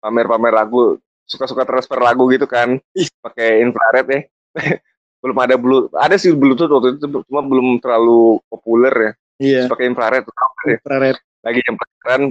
[0.00, 3.08] pamer-pamer lagu suka-suka transfer lagu gitu kan Ih.
[3.22, 4.20] pakai infrared ya
[5.24, 9.88] belum ada blue ada sih bluetooth waktu itu cuma belum terlalu populer ya iya pakai
[9.88, 10.34] infrared tuh
[10.66, 10.76] ya?
[10.80, 12.22] infrared lagi jam pelajaran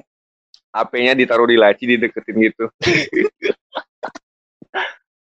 [0.69, 2.65] HP-nya ditaruh di laci dideketin gitu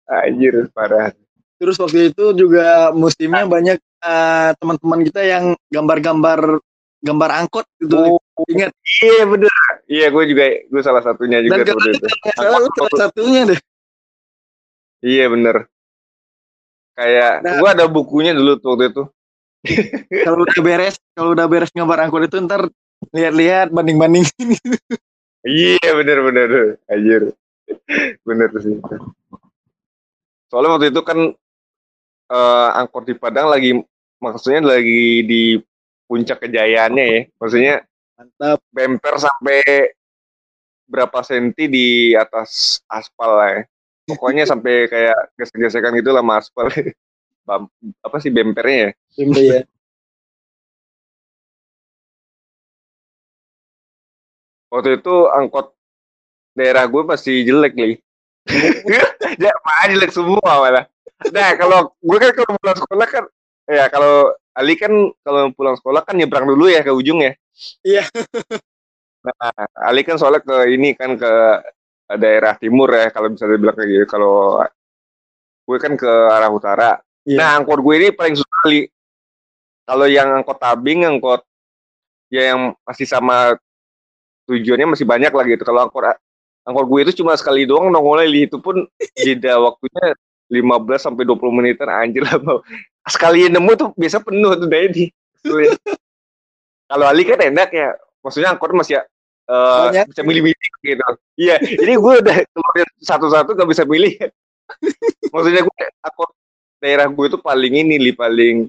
[0.08, 1.12] anjir parah
[1.56, 6.60] Terus waktu itu juga musimnya banyak eh, teman-teman kita yang gambar-gambar
[7.00, 7.96] gambar angkot gitu.
[7.96, 8.76] Oh, Ingat.
[9.00, 9.48] iya bener
[9.86, 11.80] iya gue juga gue salah satunya juga Dan tuh
[12.36, 13.60] salah lu salah satunya deh.
[15.00, 15.64] iya bener
[16.92, 17.56] kayak Nah.
[17.56, 19.04] gue ada bukunya dulu tuh waktu itu
[20.22, 22.70] Kalau udah beres, kalau udah beres gambar angkot itu ntar
[23.10, 24.22] lihat-lihat banding-banding.
[25.46, 26.50] iya bener bener
[26.90, 27.22] anjir
[28.26, 28.76] bener sih
[30.50, 31.18] soalnya waktu itu kan
[32.30, 33.74] eh, angkot di Padang lagi
[34.22, 35.42] maksudnya lagi di
[36.06, 37.74] puncak kejayaannya ya maksudnya
[38.16, 38.58] Mantap.
[38.72, 39.60] bemper sampai
[40.86, 43.62] berapa senti di atas aspal lah ya.
[44.06, 46.66] Pokoknya sampai kayak gesek-gesekan gitu lah sama aspal.
[47.46, 47.70] Bam-
[48.02, 48.90] apa sih bempernya ya?
[49.12, 49.60] Simple ya.
[54.76, 55.72] Waktu itu angkot
[56.52, 57.96] daerah gue masih jelek nih.
[59.40, 60.84] ya, malah jelek semua malah.
[61.32, 63.24] Nah, kalau gue kan kalau pulang sekolah kan
[63.72, 64.92] ya kalau Ali kan
[65.24, 67.32] kalau pulang sekolah kan nyebrang dulu ya ke ujung ya.
[67.80, 68.04] Iya.
[69.24, 71.32] Nah, Ali kan soalnya ke ini kan ke
[72.20, 74.04] daerah timur ya kalau bisa dibilang kayak gitu.
[74.12, 74.60] Kalau
[75.64, 77.00] gue kan ke arah utara.
[77.24, 77.40] Iya.
[77.40, 78.92] Nah, angkot gue ini paling susah Ali.
[79.88, 81.40] Kalau yang angkot tabing, angkot
[82.28, 83.56] ya yang masih sama
[84.46, 85.62] tujuannya masih banyak lah gitu.
[85.66, 86.16] Kalau angkot
[86.66, 90.14] angkot gue itu cuma sekali doang nongolnya itu pun jeda waktunya
[90.50, 90.62] 15
[90.98, 92.38] sampai 20 menitan anjir lah.
[93.06, 95.04] Sekali nemu tuh biasa penuh tuh dari di.
[96.86, 97.94] Kalau Ali kan enak ya.
[98.22, 99.06] Maksudnya angkot masih eh,
[99.46, 100.10] Banyak.
[100.10, 101.02] bisa milih-milih gitu.
[101.38, 104.18] Iya, ini gue udah keluarin satu-satu gak bisa milih.
[105.30, 106.30] Maksudnya gue angkot
[106.82, 108.66] daerah gue itu paling ini li paling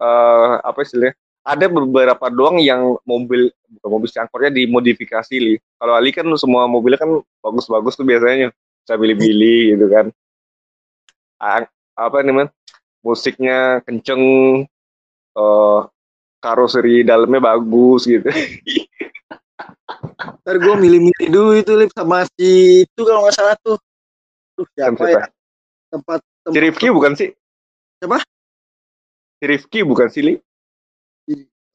[0.00, 1.16] eh apa istilahnya?
[1.50, 5.54] Ada beberapa doang yang mobil bukan mobil sih, angkotnya dimodifikasi li.
[5.82, 7.10] Kalau Ali kan semua mobilnya kan
[7.42, 10.06] bagus-bagus tuh biasanya bisa pilih-pilih gitu kan.
[11.42, 12.54] A- apa namanya?
[13.02, 14.22] Musiknya kenceng,
[15.34, 15.80] eh
[16.40, 18.30] karoseri dalamnya bagus gitu.
[20.40, 23.76] Ntar gue milih-milih dulu itu Lip sama si itu kalau nggak salah tuh.
[24.56, 25.06] Tuh siapa Siapa?
[25.12, 25.26] ya?
[25.90, 27.28] Tempat Si tempat Rifki bukan sih?
[28.00, 28.18] Siapa?
[29.36, 30.34] Si Rifki bukan sih li?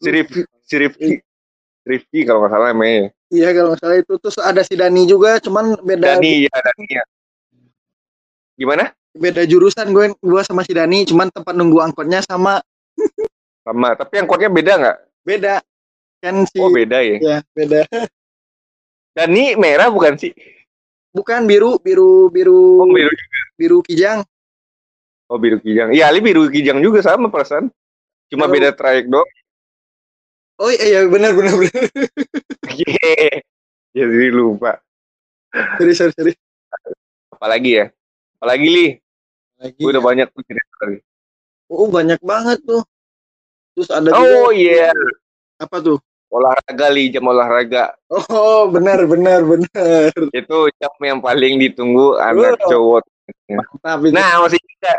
[0.05, 1.11] Si Rifki, si Rifki,
[1.81, 3.09] Rifki kalau nggak salah namanya.
[3.33, 6.85] Iya kalau nggak salah itu terus ada si Dani juga, cuman beda Dani ya Dani
[6.93, 7.03] ya.
[8.53, 8.93] Gimana?
[9.15, 12.61] beda jurusan gue gue sama si Dani, cuman tempat nunggu angkotnya sama
[13.65, 14.97] Sama, tapi angkotnya beda nggak?
[15.25, 15.53] beda
[16.21, 17.17] kan si Oh beda ya.
[17.17, 17.89] ya beda
[19.17, 20.37] Dani merah bukan sih?
[21.15, 23.09] Bukan biru, biru, biru, Oh, biru.
[23.57, 24.21] biru kijang.
[25.31, 25.95] Oh, biru kijang.
[25.95, 27.71] Iya, Ali biru kijang juga sama perasaan.
[28.27, 29.23] Cuma beda trayek doang.
[30.55, 31.83] Oh iya benar benar benar.
[32.71, 33.43] Yeay.
[33.91, 34.79] Ya, jadi lupa.
[35.79, 36.33] sorry sorry sorry.
[37.31, 37.85] Apalagi ya?
[38.39, 38.87] Apalagi, Li?
[39.59, 39.79] Lagi.
[39.79, 40.97] Gue udah banyak tuh cerita tadi.
[41.67, 42.83] Oh banyak banget tuh.
[43.75, 44.91] Terus ada Oh, iya.
[45.59, 45.99] apa tuh?
[46.31, 47.11] Olahraga, Li.
[47.11, 47.95] Jam olahraga.
[48.11, 50.11] Oh benar benar benar.
[50.31, 52.69] Itu jam yang paling ditunggu anak Oh.
[52.71, 53.03] cowok.
[53.51, 54.13] Mantap itu.
[54.15, 54.93] Nah, masih juga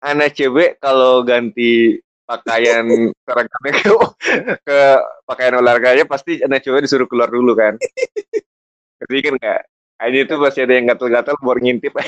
[0.00, 2.00] anak cewek kalau ganti
[2.32, 3.92] pakaian seragamnya ke,
[4.64, 4.78] ke
[5.28, 7.76] pakaian olahraganya pasti anak cewek disuruh keluar dulu kan.
[9.04, 9.62] Jadi kan enggak.
[10.02, 11.94] Ini tuh masih ada yang gatel-gatel buat ngintip.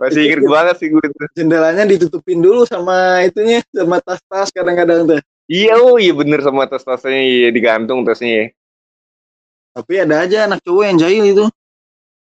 [0.00, 1.24] masih inget banget sih gue itu.
[1.36, 5.20] Jendelanya ditutupin dulu sama itunya sama tas-tas kadang-kadang tuh.
[5.50, 8.50] Iya, oh iya bener sama tas-tasnya iya, digantung tasnya.
[9.76, 11.44] Tapi ada aja anak cowok yang jahil itu.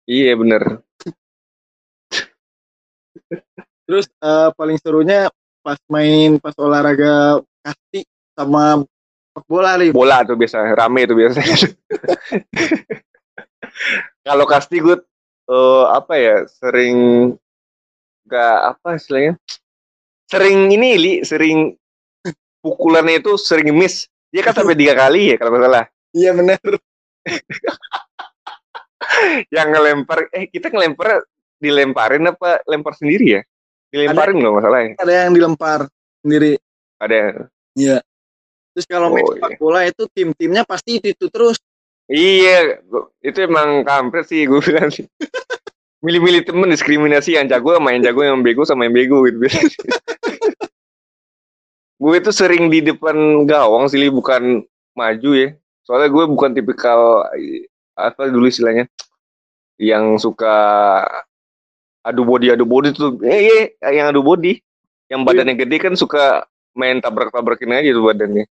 [0.06, 0.86] Iya bener.
[3.92, 5.28] Terus eh, paling serunya
[5.60, 9.92] pas main pas olahraga kasti sama sepak bola nih.
[9.92, 11.44] Bola tuh biasa rame tuh biasa.
[14.32, 14.96] Kalau kasti gue
[15.52, 16.96] eh, apa ya sering
[18.32, 19.36] nggak apa istilahnya
[20.24, 21.76] sering ini li sering
[22.64, 25.84] pukulannya itu sering miss dia kan sampai tiga kali ya kalau salah
[26.16, 26.64] Iya benar.
[29.56, 31.28] yang ngelempar eh kita ngelempar
[31.60, 33.42] dilemparin apa lempar sendiri ya
[33.92, 35.80] dilemparin nggak masalah ya Ada yang dilempar
[36.20, 36.52] sendiri.
[36.98, 37.98] ada Iya.
[38.72, 41.60] Terus kalau main Oh, sepak bola itu tim-timnya pasti itu, itu terus.
[42.08, 42.80] iya
[43.20, 45.04] itu emang kampret sih gue bilang sih
[46.04, 49.40] milih-milih temen diskriminasi yang jago sama yang jago yang bego sama yang bego gitu
[52.02, 54.60] gue itu sering di depan gawang sih bukan
[54.92, 57.24] maju ya soalnya gue bukan tipikal
[57.94, 58.90] apa dulu istilahnya
[59.78, 60.58] yang suka
[62.08, 63.18] adu body adu body tuh.
[63.26, 64.58] Eh, eh yang adu body
[65.12, 66.46] yang badannya gede kan suka
[66.78, 68.46] main tabrak-tabrakin aja tuh badannya.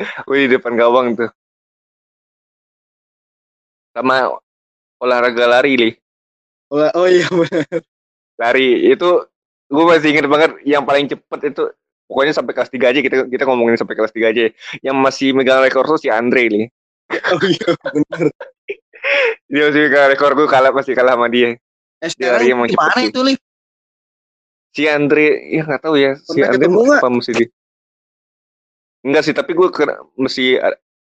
[0.30, 1.30] Di depan gawang tuh.
[3.96, 4.28] Sama
[5.00, 5.90] olahraga lari li.
[6.72, 7.66] Olah- Oh iya benar.
[8.40, 9.08] lari itu
[9.70, 11.62] gue masih inget banget yang paling cepet itu
[12.10, 14.50] pokoknya sampai kelas 3 aja kita kita ngomongin sampai kelas 3 aja.
[14.84, 16.66] Yang masih megang rekor tuh si Andre nih
[17.34, 18.26] Oh iya benar.
[19.46, 21.54] Dia masih megang rekor gue kalah masih kalah sama dia
[21.96, 23.38] Dia sekarang lari emang gimana itu, Liv?
[24.70, 27.44] si Andre ya nggak tahu ya si Pernah Andre apa mesti di
[29.00, 30.60] enggak sih tapi gue kena, mesti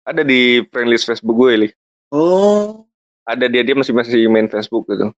[0.03, 1.69] ada di friend list Facebook gue li
[2.07, 2.87] Oh.
[3.27, 5.11] ada dia dia masih masih main Facebook gitu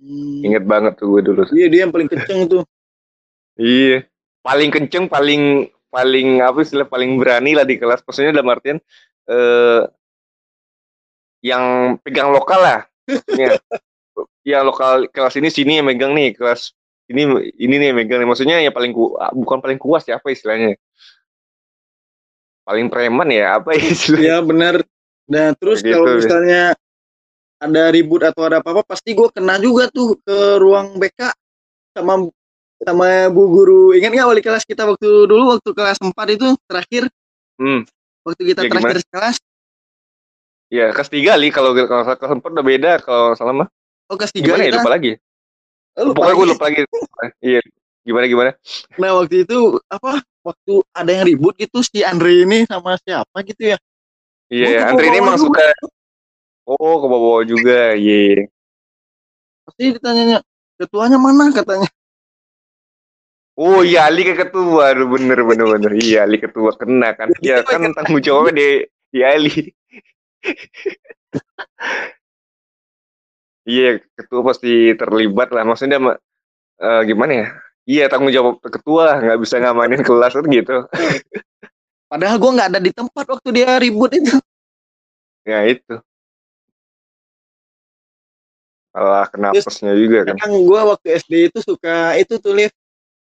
[0.00, 0.40] Hmm.
[0.40, 2.64] inget banget tuh gue dulu Iya dia yang paling kenceng tuh.
[3.60, 4.08] Iya,
[4.40, 8.00] paling kenceng, paling paling apa istilah paling berani lah di kelas.
[8.00, 8.80] Maksudnya dalam artian
[9.28, 9.80] eh
[11.40, 12.80] yang pegang lokal lah.
[13.36, 13.56] Ya.
[14.48, 16.72] yang lokal kelas ini sini yang megang nih, kelas
[17.08, 18.28] ini ini nih yang megang nih.
[18.28, 20.76] Maksudnya yang paling ku, bukan paling kuas ya apa istilahnya?
[22.64, 24.22] Paling preman ya apa istilahnya?
[24.22, 24.74] Iya benar.
[25.30, 26.16] Nah terus Gitu, kalau ya.
[26.20, 26.62] misalnya
[27.60, 31.28] ada ribut atau ada apa-apa pasti gue kena juga tuh ke ruang BK
[31.92, 32.24] sama
[32.80, 33.92] sama bu guru.
[33.92, 37.04] Ingat nggak wali kelas kita waktu dulu waktu kelas 4 itu terakhir
[37.60, 37.84] Hmm,
[38.24, 39.36] waktu kita Ya, terakhir kelas.
[40.70, 43.68] Ya kelas tiga li kalau kalau kelas empat udah beda kalau salah mah.
[44.10, 45.12] Oh kelas 3 Gimana ya lupa lagi.
[45.98, 46.82] Oh, lupa Pokoknya gue lupa lagi.
[47.42, 47.60] Iya,
[48.06, 48.50] gimana gimana?
[48.98, 53.74] Nah waktu itu apa waktu ada yang ribut gitu si Andre ini sama siapa gitu
[53.74, 53.78] ya.
[54.50, 55.62] Iya, Gua Andre ini emang suka.
[56.70, 58.46] Oh, ke bawah juga, iya.
[59.66, 60.38] Pasti ditanyanya
[60.78, 61.90] ketuanya mana katanya.
[63.58, 65.92] Oh iya, Ali ke ketua, bener bener bener.
[65.98, 67.30] Iya, Ali ketua kena kan.
[67.42, 68.68] Ya kan tanggung jawabnya di
[69.10, 69.74] di Ali.
[73.68, 75.62] Iya, ketua pasti terlibat lah.
[75.62, 76.20] Maksudnya ma-
[76.80, 77.46] eh, gimana ya?
[77.84, 80.76] Iya, tanggung jawab ketua nggak bisa ngamanin kelas kan gitu.
[82.10, 84.34] Padahal gue nggak ada di tempat waktu dia ribut itu.
[85.44, 85.94] Ya itu.
[88.90, 90.34] Malah kena Terus- juga kan.
[90.34, 92.74] Kadang gue waktu SD itu suka itu tuh lift.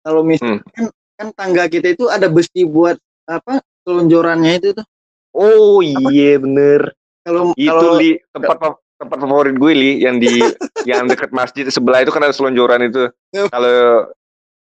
[0.05, 0.93] Kalau misalkan Hmm.
[1.17, 4.85] kan tangga kita itu ada besi buat apa selonjorannya itu tuh.
[5.33, 6.93] Oh iya bener.
[7.25, 8.57] Kalau Itu kalau li tempat
[9.01, 10.45] tempat favorit gue li yang di
[10.91, 13.09] yang dekat masjid sebelah itu kan ada selonjoran itu.
[13.49, 14.09] Kalau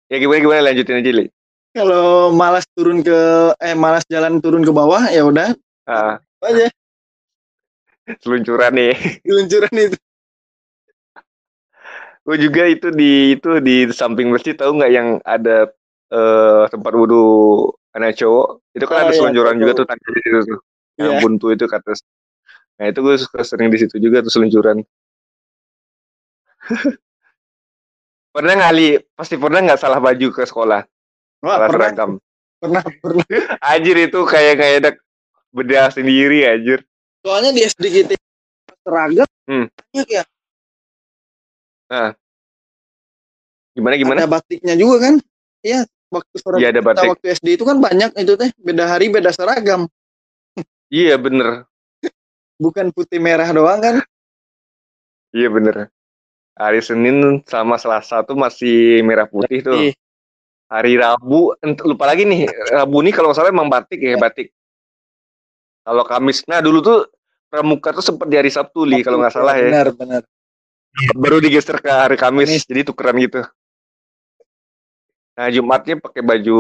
[0.10, 1.26] ya gimana gimana lanjutin aja li.
[1.70, 3.14] kalau malas turun ke
[3.62, 5.54] eh malas jalan turun ke bawah ya udah
[5.86, 6.66] Ah, aja
[8.20, 8.94] seluncuran nih.
[9.30, 9.98] luncuran itu.
[12.26, 15.70] Gue juga itu di itu di samping masjid tahu nggak yang ada
[16.14, 17.22] eh, tempat wudhu
[17.94, 20.60] anak cowok itu kan Oh, ada iya, seluncuran juga tuh tangga di situ tuh
[21.00, 21.22] yang Iya.
[21.22, 22.02] buntu itu ke atas
[22.80, 24.80] nah itu gue suka sering di situ juga tuh seluncuran.
[28.30, 30.86] Pernah ngali pasti pernah nggak salah baju ke sekolah?
[31.44, 32.12] Wah, salah pernah, seragam.
[32.62, 33.26] Pernah, pernah.
[33.74, 34.92] anjir itu kayak kayak ada
[35.50, 36.80] bedah sendiri anjir.
[37.26, 38.16] Soalnya di SD kita
[38.86, 39.66] seragam Hmm.
[39.90, 40.24] banyak ya.
[43.74, 44.18] gimana gimana?
[44.22, 45.16] Ada batiknya juga kan?
[45.66, 47.10] Iya, waktu seragam Iya, ada batik.
[47.18, 48.54] waktu SD itu kan banyak itu teh.
[48.62, 49.90] Beda hari beda seragam,
[50.90, 51.69] iya bener
[52.60, 53.96] bukan putih merah doang kan?
[55.32, 55.88] iya bener.
[56.60, 59.80] Hari Senin sama Selasa tuh masih merah putih tuh.
[59.80, 59.96] Ih,
[60.68, 61.56] hari Rabu
[61.88, 62.52] lupa lagi nih.
[62.76, 64.52] Rabu nih kalau salah emang batik ya batik.
[65.88, 67.00] Kalau Kamis nah dulu tuh
[67.48, 69.72] pramuka tuh sempat di hari Sabtu li kalau nggak salah ya.
[69.72, 70.22] Benar, benar.
[71.16, 72.68] baru digeser ke hari Kamis Kamis.
[72.68, 73.42] jadi tukeran gitu.
[75.40, 76.60] Nah Jumatnya pakai baju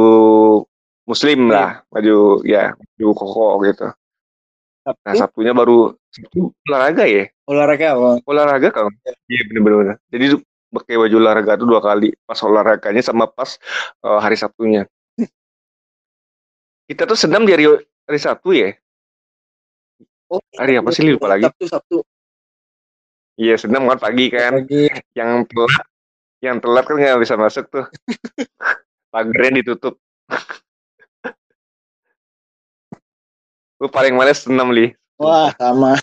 [1.03, 3.89] Muslim lah baju ya baju koko gitu
[4.85, 7.23] nah Sabtu Sabtunya baru Sabtu olahraga ya?
[7.45, 8.09] Olahraga apa?
[8.25, 8.89] olahraga kalau
[9.29, 9.99] iya bener-bener.
[10.09, 10.39] Jadi
[10.69, 13.57] pakai baju olahraga tuh dua kali pas olahraganya sama pas
[14.05, 14.85] eh, hari Sabtunya.
[16.89, 17.69] Kita tuh senam di hari
[18.09, 18.73] hari Sabtu ya?
[20.29, 21.45] Oh, Hari apa sih, lupa lagi.
[21.45, 21.97] Sabtu, Sabtu.
[23.37, 24.61] iya senam kan pagi kan.
[24.61, 24.85] Pagi.
[25.17, 25.85] yang telat
[26.41, 27.85] yang telat kan nggak bisa masuk tuh.
[29.13, 29.97] Pagarnya ditutup
[33.79, 35.95] gue paling males senam li Wah, sama.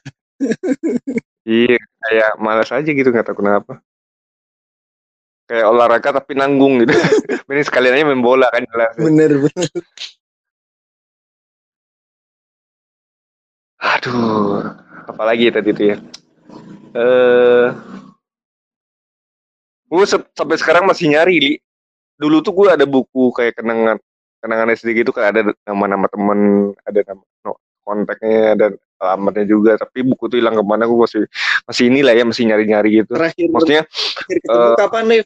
[1.45, 3.81] iya kayak malas aja gitu nggak tahu kenapa
[5.47, 6.93] kayak olahraga tapi nanggung gitu
[7.53, 9.69] ini sekalian aja main bola kan jelas Bener, bener.
[13.77, 14.65] Aduh,
[15.05, 15.97] apalagi ya tadi itu ya.
[16.97, 17.67] Eh,
[19.87, 21.53] gue se- sampai sekarang masih nyari, Li.
[22.17, 24.01] Dulu tuh gue ada buku kayak kenangan
[24.41, 29.79] kenangan SD gitu kan ada nama-nama temen, ada nama no, kontaknya dan alamatnya juga.
[29.79, 31.23] Tapi buku tuh hilang ke mana gue masih
[31.63, 33.15] masih inilah ya masih nyari-nyari gitu.
[33.15, 35.21] Terakhir, Maksudnya terakhir ketemu eh, kapan nih?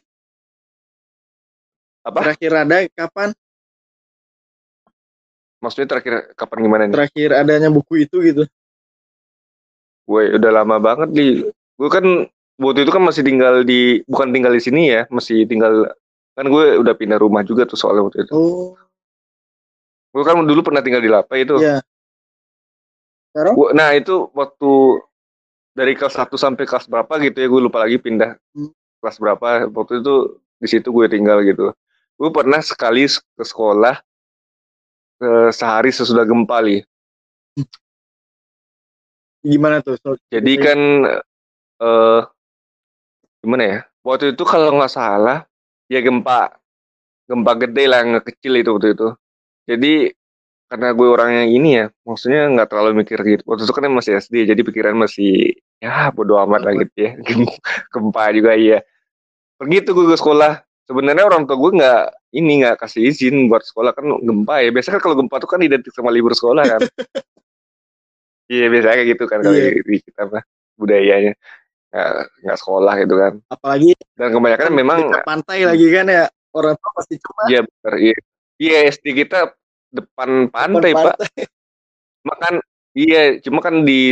[2.01, 2.17] apa?
[2.21, 3.29] Terakhir ada kapan?
[5.61, 6.93] Maksudnya terakhir kapan gimana nih?
[6.97, 8.43] Terakhir adanya buku itu gitu.
[10.09, 11.27] Gue udah lama banget di.
[11.77, 12.05] Gue kan
[12.57, 15.89] waktu itu kan masih tinggal di bukan tinggal di sini ya, masih tinggal
[16.33, 18.33] kan gue udah pindah rumah juga tuh soalnya waktu itu.
[18.33, 18.73] Oh,
[20.11, 21.55] Gue kan dulu pernah tinggal di Lapa itu.
[21.61, 21.79] iya.
[23.31, 23.55] Sekarang?
[23.71, 24.71] Nah itu waktu
[25.71, 28.75] dari kelas 1 sampai kelas berapa gitu ya gue lupa lagi pindah Hmm.
[28.99, 30.15] kelas berapa waktu itu
[30.59, 31.71] di situ gue tinggal gitu.
[32.19, 33.95] Gue pernah sekali ke sekolah
[35.23, 36.83] eh, sehari sesudah gempa li.
[39.41, 39.97] Gimana tuh?
[39.97, 40.79] So, Jadi kan
[41.81, 42.21] eh
[43.41, 43.79] gimana ya?
[44.05, 45.45] Waktu itu kalau nggak salah
[45.89, 46.53] ya gempa
[47.25, 49.07] gempa gede lah nggak kecil itu waktu itu.
[49.65, 49.93] Jadi
[50.71, 53.43] karena gue orangnya ini ya, maksudnya nggak terlalu mikir gitu.
[53.43, 57.11] Waktu itu kan masih SD, jadi pikiran masih ya bodo amat lah gitu ya.
[57.91, 58.79] Gempa juga iya.
[59.59, 60.63] Pergi tuh gue ke sekolah.
[60.87, 62.03] Sebenarnya orang tua gue nggak
[62.39, 64.71] ini nggak kasih izin buat sekolah kan gempa ya.
[64.71, 66.81] Biasanya kan kalau gempa tuh kan identik sama libur sekolah kan.
[68.51, 69.79] Iya biasanya kayak gitu kan kalau Iya.
[69.79, 70.43] di kita mah
[70.75, 71.39] budayanya
[72.43, 73.33] nggak sekolah gitu kan.
[73.47, 76.27] apalagi Dan kebanyakan memang pantai lagi kan ya.
[76.51, 78.17] Orang tua pasti cuma Iya benar iya.
[78.59, 79.55] Iya SD kita
[79.91, 81.15] depan pantai pak.
[82.23, 82.53] Makan
[82.93, 84.11] iya cuma kan di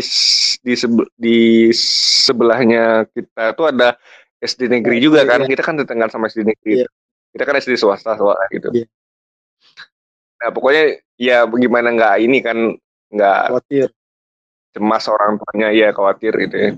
[0.59, 3.95] di sebe- di sebelahnya kita tuh ada
[4.39, 5.29] SD negeri Iya, juga iya.
[5.29, 5.39] kan.
[5.47, 6.83] Kita kan tetanggaan sama SD negeri.
[6.83, 6.87] Iya.
[7.31, 8.69] Kita kan SD swasta soalnya gitu.
[8.73, 8.85] Iya.
[10.39, 10.83] Nah pokoknya
[11.19, 12.57] ya bagaimana nggak ini kan
[13.09, 13.87] nggak khawatir.
[14.69, 16.71] cemas orang tuanya ya khawatir gitu ya.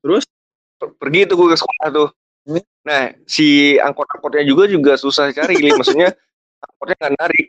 [0.00, 0.24] Terus
[0.76, 2.08] Per- pergi tuh gue ke sekolah tuh.
[2.46, 2.62] Hmm.
[2.86, 6.14] Nah, si angkot-angkotnya juga juga susah cari, maksudnya
[6.62, 7.46] angkotnya nggak narik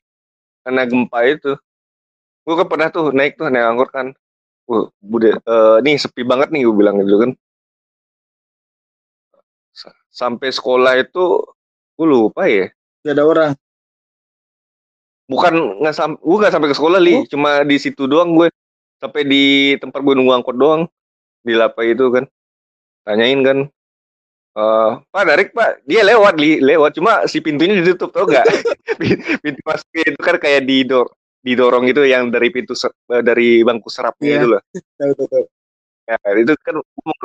[0.63, 1.51] karena gempa itu.
[2.47, 4.07] Gue kan pernah tuh naik tuh naik angkot kan.
[4.67, 7.31] Wah, bude, eh, nih sepi banget nih gue bilang gitu kan.
[9.71, 11.23] Sa- Sampai sekolah itu
[11.95, 12.67] gue lupa ya.
[13.05, 13.51] gak ada orang.
[15.27, 17.23] Bukan nggak sam, gue nggak sampai ke sekolah li, Oh.
[17.27, 18.47] cuma di situ doang gue.
[18.99, 20.87] Sampai di tempat gue nunggu angkot doang
[21.43, 22.23] di Lapa itu kan.
[23.07, 23.57] Tanyain kan,
[24.57, 28.41] eh Pak narik Pak, dia lewat li, lewat cuma si pintunya ditutup tau gak?
[29.43, 31.05] Pintu masuknya itu kan kayak didor,
[31.45, 32.73] didorong gitu yang dari pintu
[33.13, 34.37] eh, dari bangku serapnya Iya.
[34.41, 34.61] itu loh.
[34.99, 35.45] Tahu tahu tahu.
[36.07, 36.75] Ya, itu kan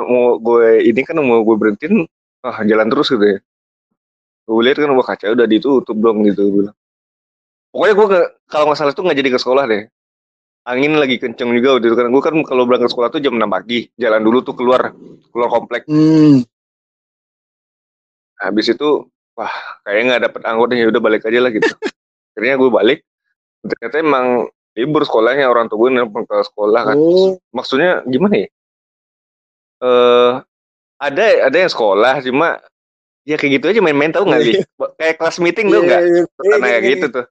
[0.03, 2.03] mau, gue ini kan mau gue berhentiin,
[2.43, 3.39] ah jalan terus gitu ya.
[4.43, 6.75] Gue lihat kan wah kaca udah ditutup dong gitu bilang.
[7.71, 8.07] Pokoknya gue
[8.51, 9.87] kalau nggak salah tuh nggak jadi ke sekolah deh.
[10.67, 12.07] Angin lagi kenceng juga waktu itu kan.
[12.11, 13.87] Gue kan kalau berangkat sekolah tuh jam 6 pagi.
[13.95, 14.91] Jalan dulu tuh keluar
[15.31, 15.87] keluar komplek.
[15.87, 16.43] Hmm,
[18.43, 19.07] Habis itu
[19.39, 19.53] wah
[19.87, 21.71] kayaknya nggak dapet anggotnya ya udah balik aja lah gitu.
[22.33, 22.99] akhirnya gue balik
[23.61, 24.27] ternyata emang
[24.73, 26.97] libur sekolahnya orang tua gue nelfon ke sekolah kan.
[26.97, 28.49] Oh, maksudnya gimana ya?
[29.83, 30.31] Eh
[30.97, 32.59] ada ada yang sekolah cuma
[33.23, 34.59] ya kayak gitu aja main-main tau nggak Iya.
[34.59, 34.61] Li?
[34.99, 36.01] kayak kelas meeting tuh nggak?
[36.03, 37.25] iya, iya, karena iya, kayak gitu tuh.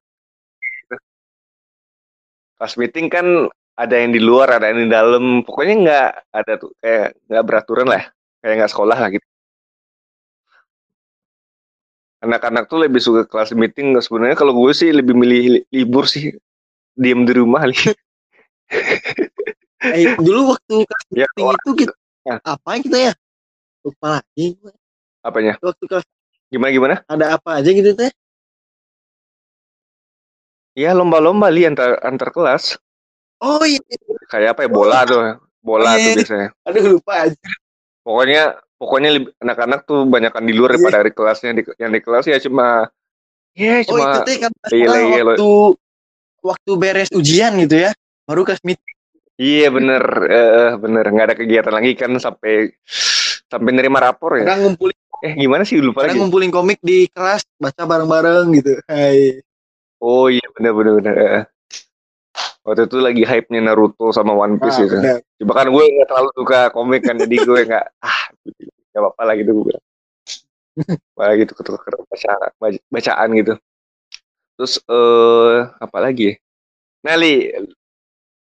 [2.56, 3.26] Kelas meeting kan
[3.74, 5.42] ada yang di luar ada yang di dalam.
[5.42, 8.02] Pokoknya nggak ada tuh kayak nggak beraturan lah
[8.40, 9.26] kayak nggak sekolah lah gitu
[12.22, 16.30] anak-anak tuh lebih suka kelas meeting sebenarnya kalau gue sih lebih milih li- libur sih
[16.94, 17.74] diem di rumah li
[19.82, 22.38] Eh, dulu waktu kelas ya meeting itu kita Ya.
[22.46, 23.12] apa kita ya?
[23.82, 24.54] Lupa lagi.
[25.20, 26.06] apanya Waktu kelas
[26.48, 28.14] gimana gimana ada apa aja gitu teh?
[30.72, 32.78] ya lomba-lomba li antar antar kelas
[33.42, 33.82] Oh iya,
[34.30, 35.18] kayak apa ya bola tuh
[35.58, 36.14] bola tuh Iya.
[36.22, 37.38] biasanya aduh lupa aja.
[38.06, 38.42] pokoknya
[38.82, 40.90] pokoknya anak-anak tuh banyakan di luar Iya.
[40.90, 42.90] daripada di kelasnya di, yang di kelas ya cuma
[43.54, 45.50] ya Oh itu cuma teh kan Iya, iya, waktu
[46.42, 47.94] waktu beres ujian gitu ya,
[48.26, 48.96] baru kelas meeting.
[49.38, 52.74] iya bener eh, bener nggak ada kegiatan lagi kan sampai
[53.46, 57.06] sampai nerima rapor ya Kadang ngumpulin, eh gimana sih lupa kadang lagi ngumpulin komik di
[57.06, 58.74] kelas, baca bareng-bareng gitu.
[58.90, 59.38] Hai.
[60.02, 61.42] oh iya bener bener bener eh.
[62.62, 64.96] Waktu itu lagi hype nya Naruto sama One Piece Ah, gitu
[65.42, 68.22] cuma kan gue nggak terlalu suka komik kan jadi gue nggak ah
[68.92, 69.84] nggak apa-apa lah gitu gue bilang
[71.12, 73.54] Malah gitu ketukar baca, baca- bacaan gitu
[74.56, 76.34] terus eh apa lagi ya?
[77.02, 77.14] nah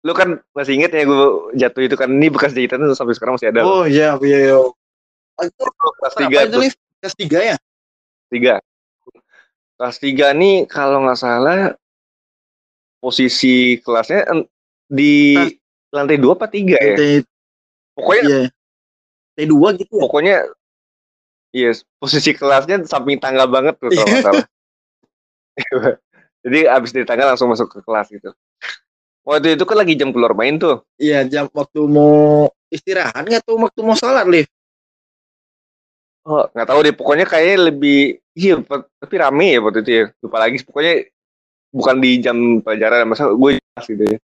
[0.06, 3.34] lu kan masih inget ya gue jatuh itu kan ini bekas jahitan tuh sampai sekarang
[3.34, 3.66] masih ada.
[3.66, 4.38] Oh iya, iya.
[4.54, 4.58] iya.
[5.42, 5.66] Itu
[5.98, 6.58] kelas tiga itu?
[7.02, 7.56] Kelas tiga ya?
[8.30, 8.54] tiga
[9.76, 11.76] kelas tiga nih kalau nggak salah
[13.00, 14.24] posisi kelasnya
[14.86, 15.58] di Kelas-
[15.94, 16.96] lantai dua apa tiga ya?
[16.96, 17.02] T,
[17.96, 18.40] pokoknya iya.
[19.36, 20.02] T2 gitu ya?
[20.02, 20.36] pokoknya
[21.54, 21.70] iya
[22.00, 24.46] posisi kelasnya samping tangga banget tuh kalau nggak salah.
[26.46, 28.30] Jadi abis dari tangga langsung masuk ke kelas gitu.
[29.26, 30.86] Waktu itu kan lagi jam keluar main tuh.
[30.94, 34.46] Iya, jam waktu mau istirahat nggak tuh waktu mau sholat, Liv?
[36.26, 38.58] oh nggak tahu deh pokoknya kayaknya lebih iya
[38.98, 40.04] tapi rame ya waktu itu ya.
[40.18, 41.06] Lupa lagi pokoknya
[41.76, 44.18] bukan di jam pelajaran masa gue jelas gitu ya.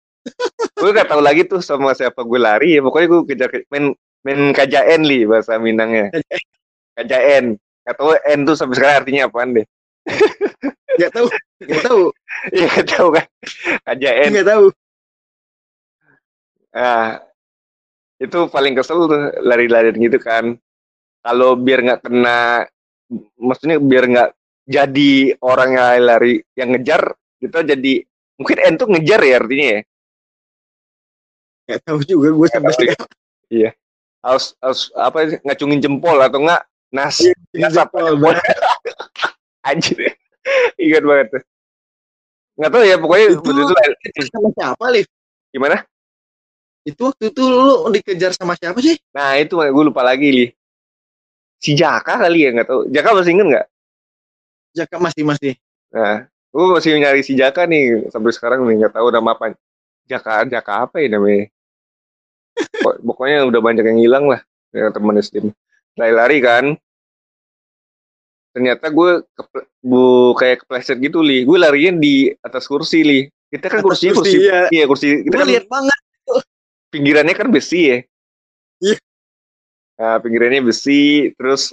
[0.80, 3.92] Gue nggak tahu lagi tuh sama siapa gue lari ya pokoknya gue kejar main
[4.24, 6.08] main KJN li bahasa Minangnya.
[6.96, 9.66] KJN nggak tahu N tuh sampai sekarang artinya apaan deh.
[10.92, 11.26] Nggak tahu,
[11.64, 12.02] nggak tahu,
[12.56, 13.26] Iya nggak tahu kan.
[13.88, 14.64] KJN nggak tahu.
[16.72, 17.20] Nah,
[18.22, 20.56] itu paling kesel tuh lari-larian gitu kan.
[21.22, 22.66] Kalau biar nggak kena,
[23.38, 24.30] maksudnya biar nggak
[24.66, 27.02] jadi orang yang lari yang ngejar,
[27.42, 28.06] kita jadi
[28.38, 29.80] mungkin N tuh ngejar ya artinya ya.
[31.66, 32.86] Nggak tahu juga gue sampai tahu ya.
[32.94, 33.10] sekarang.
[34.22, 36.62] Harus, harus apa ngacungin jempol atau enggak
[36.94, 38.34] nas Iya, nas apa jempol, jempol.
[39.68, 39.98] Anjir.
[40.78, 41.42] Ingat banget tuh.
[42.58, 45.06] Nggak tahu ya pokoknya Itu- waktu itu sama siapa, Liv?
[45.52, 45.76] gimana?
[46.82, 48.98] Itu waktu itu lu dikejar sama siapa sih?
[49.14, 50.46] Nah itu gue lupa lagi li.
[51.62, 52.80] Si Jaka kali ya nggak tahu.
[52.90, 53.66] Jaka masih inget nggak?
[54.74, 55.52] Jaka masih masih.
[55.94, 59.56] Nah, gue masih nyari si Jaka nih sampai sekarang nih nggak tahu nama apa.
[60.04, 61.48] Jaka, Jaka apa ya namanya?
[62.84, 64.40] Pok- Pokoknya udah banyak yang hilang lah
[64.70, 65.48] ya, teman SD.
[65.96, 66.64] Lari-lari kan.
[68.52, 71.48] Ternyata gue keple- bu kayak kepleset gitu li.
[71.48, 73.20] Gue larinya di atas kursi li.
[73.48, 74.60] Kita kan Atas kursinya kursi, kursi, iya.
[74.68, 75.08] iya kursi.
[75.24, 75.98] Kita Gue kan lihat banget.
[76.92, 77.98] pinggirannya kan besi ya.
[78.84, 78.96] Iya.
[79.96, 81.72] Nah, pinggirannya besi, terus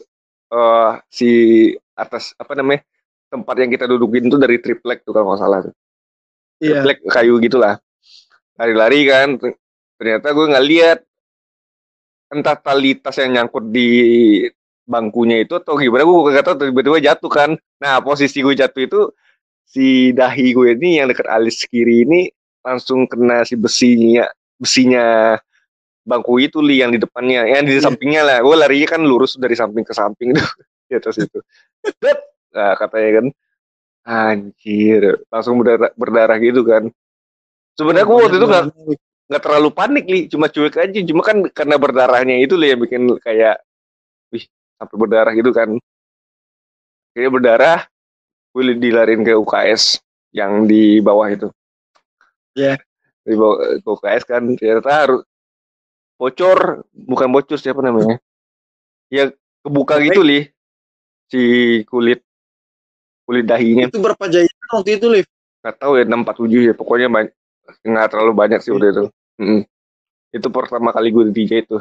[0.50, 1.30] eh si
[1.94, 2.80] atas apa namanya
[3.30, 5.74] tempat yang kita dudukin tuh dari triplek tuh kalau nggak salah tuh.
[6.60, 6.82] Iya.
[6.84, 7.78] Triplek kayu gitulah.
[8.60, 9.58] Lari-lari kan, ter-
[9.96, 11.00] ternyata gue nggak lihat
[12.30, 13.90] entah tali tas yang nyangkut di
[14.86, 17.50] bangkunya itu atau gimana gue nggak tahu tiba-tiba jatuh kan.
[17.78, 19.02] Nah posisi gue jatuh itu
[19.64, 22.26] si dahi gue ini yang dekat alis kiri ini
[22.66, 24.26] langsung kena si besinya
[24.58, 25.38] besinya
[26.02, 27.86] bangku itu li yang di depannya yang di Iya.
[27.86, 30.42] sampingnya lah gue larinya kan lurus dari samping ke samping tuh
[30.90, 31.38] di atas itu
[32.02, 32.18] Bet!
[32.50, 33.26] Nah katanya kan
[34.10, 36.90] anjir langsung berdarah, berdarah gitu kan.
[37.78, 38.66] Sebenarnya gue waktu itu nggak
[39.30, 40.20] nggak terlalu panik li.
[40.28, 41.00] Cuma cuek aja.
[41.06, 43.62] Cuma kan karena berdarahnya itu li yang bikin kayak
[44.34, 44.44] wih
[44.82, 45.78] sampai berdarah gitu kan.
[47.14, 47.80] Kayak berdarah
[48.50, 50.02] gue dilarin ke UKS
[50.34, 51.48] yang di bawah itu.
[52.58, 52.82] Iya.
[53.24, 54.42] di bawah ke UKS kan.
[54.58, 55.22] Ternyata harus
[56.18, 56.84] bocor.
[56.92, 58.18] Bukan bocor siapa namanya?
[59.14, 59.30] Ya
[59.62, 60.50] kebuka gitu li
[61.30, 61.42] si
[61.86, 62.26] kulit
[63.30, 65.26] kulit dahinya Itu berapa jahitan waktu itu, Liv?
[65.60, 67.34] nggak tahu ya enam empat tujuh ya pokoknya banyak
[67.84, 69.06] nggak terlalu banyak sih waktu itu
[69.38, 69.62] Mm.
[70.32, 71.78] itu pertama kali gue di DJ itu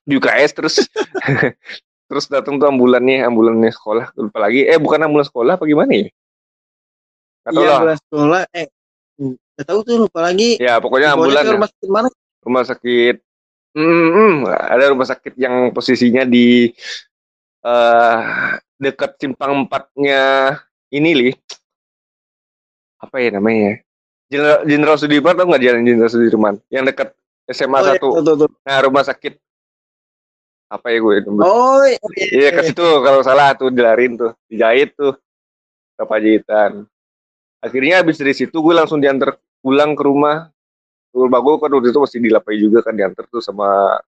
[0.00, 0.74] di UKS terus
[2.08, 6.08] terus datang tuh ambulannya ambulannya sekolah lupa lagi eh bukan ambulan sekolah apa gimana ya
[7.42, 7.76] Atau Iya lah.
[7.76, 8.40] ambulan sekolah.
[8.50, 8.66] Eh,
[9.18, 10.56] nggak tahu tuh lupa lagi.
[10.56, 11.52] Ya pokoknya ambulan ya.
[11.52, 12.08] rumah sakit mana?
[12.42, 13.16] rumah sakit
[13.74, 16.70] hmm, hmm, ada rumah sakit yang posisinya di
[17.60, 18.18] eh
[18.76, 20.54] dekat simpang empatnya
[20.96, 21.30] ini li
[22.96, 23.84] apa ya namanya
[24.26, 26.54] Jenderal Jenderal Sudirman tau nggak jalan Jenderal Sudirman?
[26.66, 27.08] Yang dekat
[27.46, 29.38] SMA Oh, iya, tuh, tuh, nah rumah sakit.
[30.66, 31.22] Apa ya gue?
[31.46, 31.98] Oh, iya,
[32.34, 34.34] iya ke situ kalau salah tuh dilarin tuh.
[34.50, 35.14] Dijahit tuh.
[35.94, 36.90] Ke pajitan
[37.66, 40.46] akhirnya habis dari situ gue langsung diantar pulang ke rumah.
[41.16, 43.98] Rumah gue kan waktu itu masih dilapai juga kan diantar tuh sama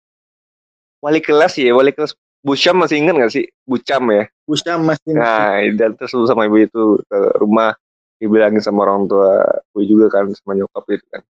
[1.00, 5.12] wali kelas ya wali kelas Bucam masih ingat gak sih Bucam ya Busham masih.
[5.12, 7.74] nah diantar tuh sama ibu itu ke rumah
[8.18, 9.42] dibilangin sama orang tua
[9.74, 11.22] gue juga kan sama nyokap itu kan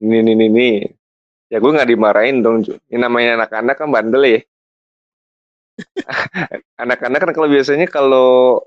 [0.00, 0.68] ini ini ini, ini.
[1.48, 4.40] ya gue nggak dimarahin dong ini namanya anak-anak kan bandel ya
[6.82, 8.60] anak-anak kan kalau biasanya kalau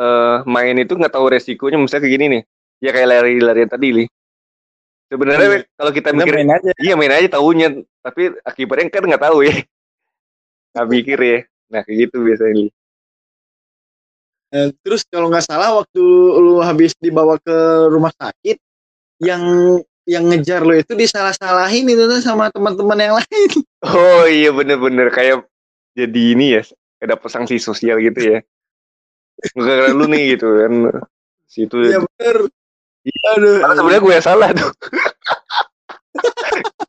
[0.00, 2.42] eh, main itu nggak tahu resikonya misalnya kayak gini nih
[2.80, 4.04] ya kayak lari-larian tadi li
[5.10, 5.58] sebenarnya Iya.
[5.76, 6.70] kalau kita Kita mikir main aja.
[6.80, 7.68] iya main aja tahunya
[8.00, 9.54] tapi akibatnya kan nggak tahu ya
[10.74, 11.38] nggak mikir ya
[11.70, 12.66] nah kayak gitu biasanya li
[14.50, 16.02] Eh, terus kalau nggak salah waktu
[16.42, 18.58] lu habis dibawa ke rumah sakit,
[19.22, 19.42] yang
[20.02, 23.50] yang ngejar lo itu disalah-salahin itu tuh sama teman-teman yang lain.
[23.86, 25.46] oh iya bener-bener kayak
[25.94, 26.66] jadi ini ya
[26.98, 28.38] ada sanksi sosial gitu ya
[29.54, 30.72] nggak lu nih gitu kan
[31.46, 32.36] situ Iya bener.
[33.00, 33.28] Iya.
[33.40, 33.56] Aduh.
[33.64, 34.70] Karena sebenarnya gue yang salah tuh.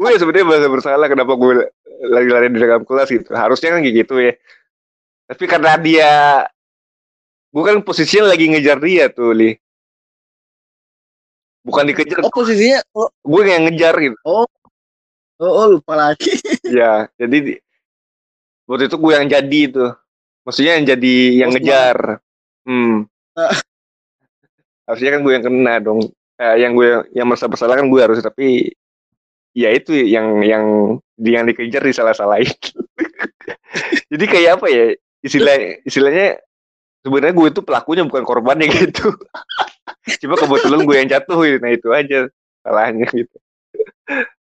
[0.02, 1.70] gue ya sebenarnya merasa bersalah kenapa gue
[2.10, 3.30] lari-lari di dalam kelas gitu.
[3.38, 4.34] Harusnya kan kayak gitu ya.
[5.30, 6.12] Tapi karena dia
[7.54, 9.54] gue kan posisinya lagi ngejar dia tuh, Li.
[11.62, 14.18] Bukan dikejar, Oh posisinya, oh, gue yang ngejar gitu.
[14.26, 14.50] oh,
[15.38, 16.34] oh lupa lagi.
[16.72, 17.62] Ya, jadi di-
[18.66, 19.86] waktu itu gue yang jadi itu.
[20.42, 21.98] Maksudnya yang jadi yang Oh, ngejar.
[22.66, 23.06] Hmm.
[23.38, 23.54] Ah.
[24.90, 26.00] Harusnya kan gue yang kena dong.
[26.42, 28.74] Eh, yang gue yang merasa bersalah kan gue harus tapi
[29.52, 30.64] ya itu yang yang
[31.20, 32.52] yang dikejar disalah-salahin.
[34.12, 34.86] jadi kayak apa ya?
[35.22, 36.42] Istilah istilahnya
[37.06, 39.14] sebenarnya gue itu pelakunya bukan korbannya gitu.
[40.26, 41.58] Cuma kebetulan gue yang jatuh gitu.
[41.62, 42.20] Nah itu aja
[42.66, 43.38] salahnya gitu.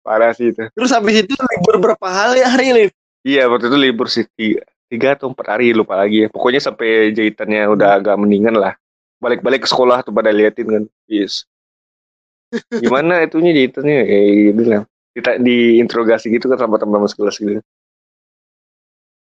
[0.05, 0.63] Parah sih itu.
[0.75, 2.91] Terus habis itu libur berapa hari hari Liv?
[3.25, 4.61] Iya waktu itu libur sih tiga,
[4.93, 6.29] tiga atau empat hari lupa lagi ya.
[6.29, 8.77] Pokoknya sampai jahitannya udah agak mendingan lah.
[9.23, 10.85] Balik-balik ke sekolah tuh pada liatin kan.
[11.09, 11.49] Yes.
[12.69, 14.83] Gimana itunya jahitannya kayak gitu lah.
[15.15, 17.63] Kita diinterogasi gitu kan sama teman-teman sekelas gitu.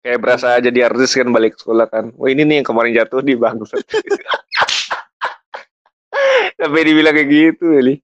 [0.04, 2.12] Kayak berasa jadi artis kan balik ke sekolah kan.
[2.18, 3.80] Wah ini nih yang kemarin jatuh di bangsat.
[6.60, 7.96] Sampai dibilang kayak gitu Eli.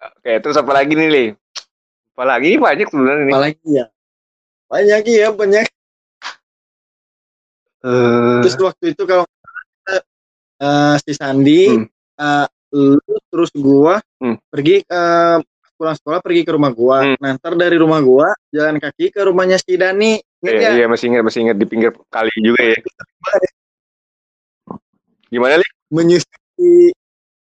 [0.00, 1.26] Oke terus apa lagi nih Li?
[2.14, 3.34] Apa lagi banyak sebenarnya nih.
[3.34, 3.84] apalagi ya?
[4.70, 5.66] Banyak ya, banyak.
[7.80, 9.26] Eh, Terus waktu itu kalau
[10.60, 11.86] eh, si Sandi, Hmm.
[12.20, 12.98] eh, lu
[13.28, 14.36] terus gua Hmm.
[14.46, 15.02] pergi ke
[15.74, 16.98] pulang sekolah pergi ke rumah gua.
[17.02, 17.16] Hmm.
[17.16, 20.20] Nah, ntar dari rumah gua jalan kaki ke rumahnya si Dani.
[20.40, 20.70] Ingat Iya, ya?
[20.74, 22.78] iya masih ingat masih ingat di pinggir kali juga ya.
[25.28, 25.66] Gimana li?
[25.90, 26.94] Menyusuri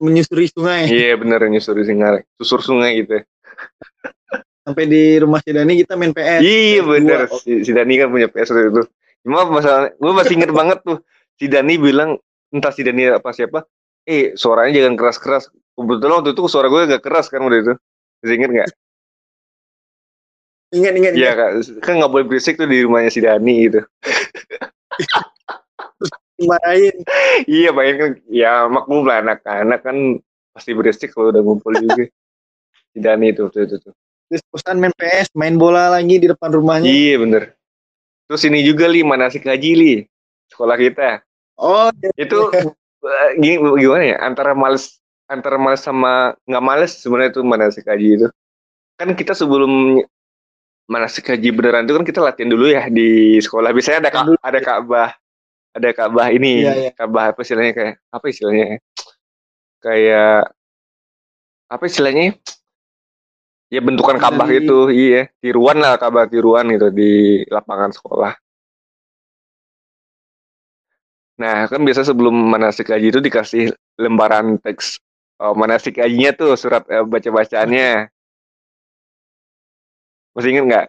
[0.00, 3.20] menyusuri sungai Iya bener nyusuri singar, susur sungai gitu.
[4.60, 6.40] sampai di rumah si Dani kita main PS.
[6.40, 7.18] Iya bener.
[7.26, 7.36] dua.
[7.36, 8.82] Si, si Dani kan punya PS itu.
[9.20, 11.02] Cuma masalah, gue masih inget banget tuh.
[11.34, 12.16] Si Dani bilang
[12.48, 13.66] entah si Dani apa siapa.
[14.09, 15.53] Eh suaranya jangan keras-keras.
[15.76, 17.72] Kebetulan waktu itu suara gue agak keras kan waktu itu.
[18.20, 18.70] Masih inget nggak?
[20.70, 21.82] Ingat ingat Iya ingat.
[21.82, 23.82] kan, nggak boleh berisik tuh di rumahnya si Dani gitu.
[26.40, 26.96] Dimarahin.
[27.44, 29.96] iya main kan, ya maklum lah anak-anak kan
[30.57, 32.07] pasti berisik kalau udah ngumpul juga.
[32.94, 33.92] Si Dani itu tuh, tuh, tuh.
[34.30, 36.86] Terus kosan main PS, main bola lagi di depan rumahnya.
[36.86, 37.42] Iya bener.
[38.30, 39.92] Terus ini juga li manasik haji li
[40.55, 41.18] sekolah kita.
[41.59, 42.14] Oh, iya.
[42.14, 42.70] Itu eh,
[43.40, 48.26] gini gimana ya antara males antara males sama nggak males sebenarnya itu manasik haji itu.
[49.01, 50.03] Kan kita sebelum
[50.90, 53.70] manasik haji beneran itu kan kita latihan dulu ya di sekolah.
[53.70, 55.11] Biasanya ada ka- ada Ka'bah,
[55.70, 56.90] ada Ka'bah ini, Iya, iya.
[56.90, 58.64] Ka'bah apa istilahnya kayak apa istilahnya?
[58.66, 58.78] ya?
[59.80, 60.36] Kayak
[61.70, 62.34] apa istilahnya?
[63.70, 68.34] Ya bentukan Ka'bah itu, iya, tiruan lah Ka'bah tiruan gitu di lapangan sekolah.
[71.41, 75.01] Nah, kan biasa sebelum manasik haji itu dikasih lembaran teks
[75.41, 78.12] oh, manasik hajinya tuh surat eh, baca-bacaannya.
[80.36, 80.86] Masih inget nggak?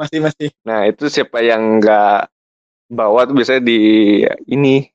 [0.00, 0.48] masih masih.
[0.66, 2.26] Nah, itu siapa yang nggak
[2.90, 3.78] bawa tuh biasanya di
[4.50, 4.88] ini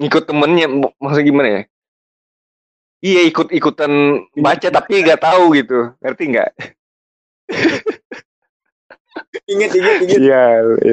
[0.00, 0.66] ikut temennya,
[0.98, 1.62] maksudnya gimana ya?
[3.02, 3.92] Iya ikut-ikutan
[4.38, 6.50] baca tapi nggak tahu gitu, ngerti nggak?
[9.50, 10.18] Ingat ingat ingat.
[10.22, 10.42] Iya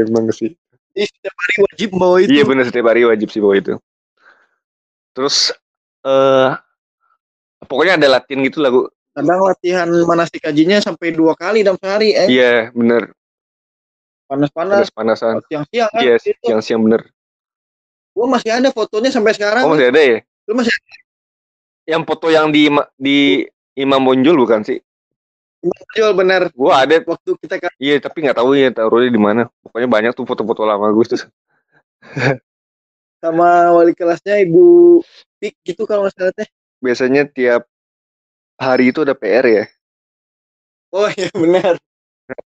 [0.03, 0.51] emang sih.
[0.99, 2.29] Ih, setiap hari wajib bawa itu.
[2.35, 3.73] Iya bener setiap hari wajib sih bawa itu.
[5.15, 5.55] Terus
[6.03, 6.49] eh
[7.63, 8.81] pokoknya ada latihan gitu lah, Bu.
[9.15, 12.15] Kadang latihan manasik hajinya sampai dua kali dalam sehari.
[12.15, 13.11] Eh, Iya, bener.
[14.29, 14.93] panas-panas.
[14.93, 15.41] Panas-panasan.
[15.49, 16.01] Siang-siang kan.
[16.05, 16.37] Iya, Itu.
[16.45, 17.01] siang-siang bener.
[18.13, 19.65] Gua masih ada fotonya sampai sekarang.
[19.65, 20.17] Oh, masih ada ya?
[20.45, 20.69] Lu masih
[21.89, 22.69] Yang foto yang di
[23.01, 23.41] di
[23.73, 24.77] Imam Bonjol bukan sih?
[25.95, 27.03] Jual benar Gua ada.
[27.03, 29.41] waktu kita kan Iya, tapi nggak tahu ya taruhnya di mana.
[29.63, 31.21] Pokoknya banyak tuh foto-foto lama gue tuh.
[33.19, 35.03] sama wali kelasnya Ibu
[35.43, 36.47] Pik gitu kalau nggak salah teh.
[36.79, 37.67] Biasanya tiap
[38.55, 39.65] hari itu ada PR ya.
[40.95, 41.75] Oh iya benar.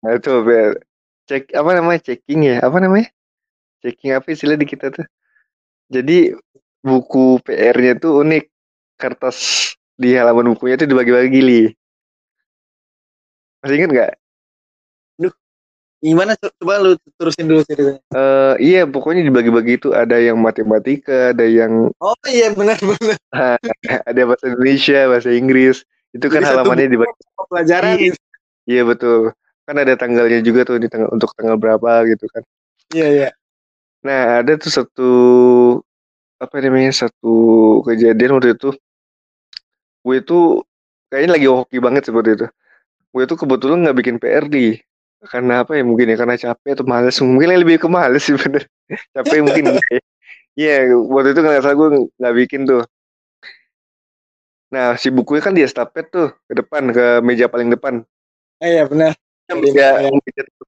[0.02, 0.72] Nah, itu PR.
[1.28, 2.00] Cek apa namanya?
[2.02, 2.56] Checking ya?
[2.64, 3.08] Apa namanya?
[3.84, 5.06] Checking apa istilah di kita tuh?
[5.92, 6.32] Jadi
[6.82, 8.44] buku PR-nya tuh unik.
[8.98, 9.38] Kertas
[9.98, 11.62] di halaman bukunya tuh dibagi-bagi li.
[13.62, 14.12] Masih inget nggak?
[16.02, 18.02] Gimana Co- coba lu terusin dulu ceritanya.
[18.10, 23.14] Eh iya, pokoknya dibagi-bagi itu ada yang matematika, ada yang Oh iya benar benar.
[24.10, 25.86] ada bahasa Indonesia, bahasa Inggris.
[26.10, 27.22] Itu kan Jadi halamannya dibagi.
[27.46, 28.12] Pelajaran Iya.
[28.66, 29.30] Iya betul.
[29.62, 32.42] Kan ada tanggalnya juga tuh di tanggal untuk tanggal berapa gitu kan.
[32.90, 33.28] Iya iya.
[34.02, 35.10] Nah, ada tuh satu
[36.42, 37.34] apa namanya satu
[37.86, 38.74] kejadian waktu itu.
[40.02, 40.66] Gue itu
[41.14, 42.46] kayaknya lagi hoki banget seperti itu.
[43.12, 44.80] Gue itu kebetulan nggak bikin PR di
[45.22, 48.66] karena apa ya mungkin ya karena capek atau males mungkin lebih ke males sih bener
[49.14, 49.80] capek mungkin ya.
[50.52, 50.74] Iya
[51.08, 51.88] waktu itu nggak salah gue
[52.18, 52.82] nggak bikin tuh.
[54.72, 58.02] Nah si bukunya kan di estafet tuh ke depan ke meja paling depan.
[58.64, 59.12] Eh, iya benar.
[59.52, 59.92] Meja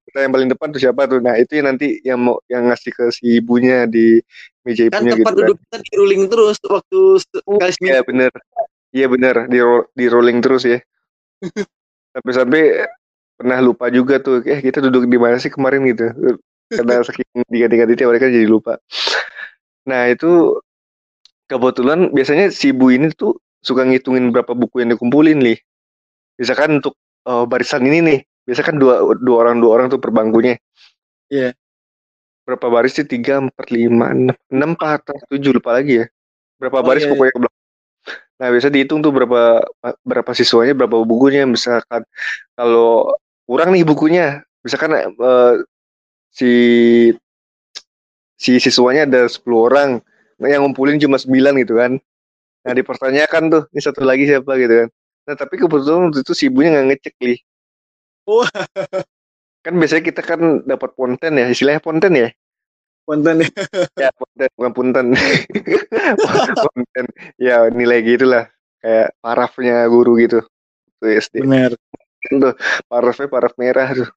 [0.05, 1.17] kita yang paling depan tuh siapa tuh?
[1.17, 4.21] Nah itu yang nanti yang mau yang ngasih ke si ibunya di
[4.61, 5.41] meja Kan ibunya tempat gitu kan.
[5.41, 7.57] duduk kita di ruling terus waktu seminggu.
[7.81, 8.31] Iya bener,
[8.93, 10.79] iya bener di ro- di rolling terus ya.
[12.15, 12.87] Sampai-sampai
[13.35, 16.15] pernah lupa juga tuh, eh kita duduk di mana sih kemarin gitu.
[16.71, 18.79] Karena saking diganti-ganti tiap hari kan jadi lupa.
[19.85, 20.55] Nah itu
[21.51, 25.57] kebetulan biasanya si ibu ini tuh suka ngitungin berapa buku yang dikumpulin nih.
[26.39, 26.95] Misalkan untuk
[27.27, 30.55] eh, barisan ini nih, biasa kan dua, dua orang dua orang tuh per bangkunya.
[31.27, 31.51] Iya.
[32.45, 33.05] Berapa baris sih?
[33.09, 35.01] Tiga, empat, lima, enam, enam, empat,
[35.33, 36.05] tujuh lupa lagi ya.
[36.61, 37.13] Berapa Oh, baris iya, iya.
[37.17, 37.64] pokoknya ke belakang.
[38.35, 39.63] Nah biasa dihitung tuh berapa
[40.03, 41.47] berapa siswanya, berapa bukunya.
[41.47, 42.03] Misalkan
[42.57, 43.15] kalau
[43.47, 45.53] kurang nih bukunya, misalkan eh,
[46.35, 46.51] si
[48.35, 49.89] si siswanya ada 10 orang,
[50.39, 51.95] nah yang ngumpulin cuma 9 gitu kan.
[52.65, 54.89] Nah dipertanyakan tuh, ini satu lagi siapa gitu kan.
[55.25, 57.39] Nah tapi kebetulan waktu itu si ibunya nggak ngecek nih.
[58.27, 58.51] Wah.
[59.65, 62.29] Kan biasanya kita kan dapat ponten ya, istilahnya ponten ya.
[63.05, 63.49] Konten ya.
[64.01, 65.05] Ya ponten bukan punten.
[66.65, 67.05] ponten.
[67.37, 68.49] Ya nilai gitulah.
[68.81, 70.41] Kayak parafnya guru gitu.
[70.97, 71.45] Tuh SD.
[71.45, 71.77] Benar.
[72.25, 72.53] Tuh
[72.89, 74.09] parafnya paraf merah tuh.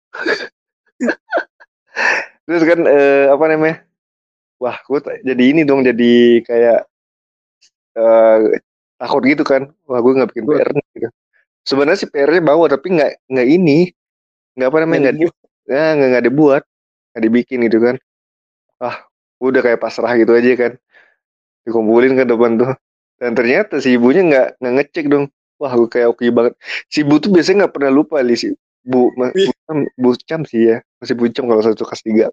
[2.48, 3.84] Terus kan eh, apa namanya?
[4.58, 6.80] Wah, gue jadi ini dong, jadi kayak
[7.94, 8.36] eh,
[8.96, 9.68] takut gitu kan.
[9.84, 10.58] Wah, gue nggak bikin Betul.
[10.64, 11.08] PR gitu.
[11.68, 13.92] Sebenarnya sih PR-nya bawa, tapi nggak nggak ini,
[14.56, 15.30] nggak apa namanya nggak nggak
[15.68, 16.62] nggak nggak dibuat,
[17.12, 17.96] nggak dibikin gitu kan.
[18.78, 19.02] Ah,
[19.42, 20.72] udah kayak pasrah gitu aja kan.
[21.66, 22.72] Dikumpulin ke depan tuh.
[23.18, 25.26] Dan ternyata si ibunya nggak nggak ngecek dong.
[25.58, 26.54] Wah, gue kayak oke banget.
[26.86, 28.54] Si ibu tuh biasanya nggak pernah lupa li si
[28.86, 29.34] Bu, ma-.
[29.34, 32.26] Bu, Cam, Bu Cam sih ya, masih Bu Cam kalau satu kelas tiga.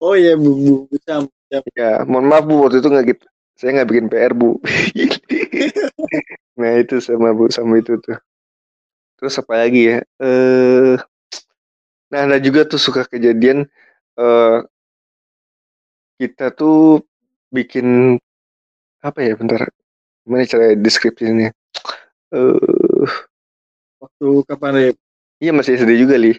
[0.00, 1.26] Oh iya bu bu bu Cam.
[1.50, 1.62] Cam.
[1.74, 3.24] Ya, mohon maaf Bu, waktu itu nggak gitu.
[3.58, 4.56] Saya nggak bikin PR Bu.
[6.60, 8.16] nah itu sama Bu, sama itu tuh.
[9.20, 9.98] Terus apa lagi ya?
[10.22, 10.94] Eh,
[12.10, 13.66] nah ada juga tuh suka kejadian
[14.18, 14.58] eh
[16.20, 17.00] kita tuh
[17.48, 18.20] bikin
[19.00, 19.32] apa ya?
[19.40, 19.72] Bentar,
[20.28, 21.48] gimana cara deskripsinya?
[22.36, 23.08] Eh,
[24.00, 24.96] Waktu kapan Rip?
[25.40, 26.36] iya masih SD juga li,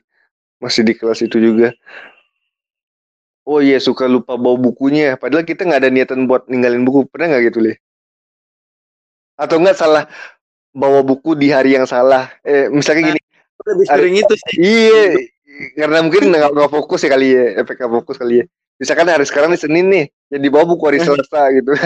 [0.62, 1.74] masih di kelas itu juga.
[3.42, 7.10] Oh iya suka lupa bawa bukunya, padahal kita nggak ada niatan buat ninggalin buku.
[7.10, 7.74] Pernah nggak gitu li?
[9.34, 10.06] Atau nggak salah
[10.74, 12.30] bawa buku di hari yang salah?
[12.46, 13.22] Eh misalnya gini.
[13.62, 14.54] Lebih sering itu sih.
[14.58, 15.06] Iya,
[15.78, 18.46] karena mungkin nggak fokus ya kali ya, efek fokus kali ya.
[18.82, 21.70] Misalkan hari sekarang nih Senin nih, jadi bawa buku hari Selasa gitu.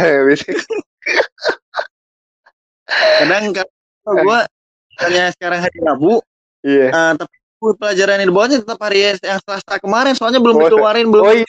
[3.20, 3.68] Kadang kalau
[4.24, 4.48] gua
[4.96, 6.24] misalnya sekarang hari Rabu,
[6.64, 6.88] Iya.
[6.96, 11.12] eh, tapi buku pelajaran yang dibawanya tetap hari yang Selasa kemarin soalnya belum Oh, dikeluarin
[11.12, 11.44] belum Oh iya,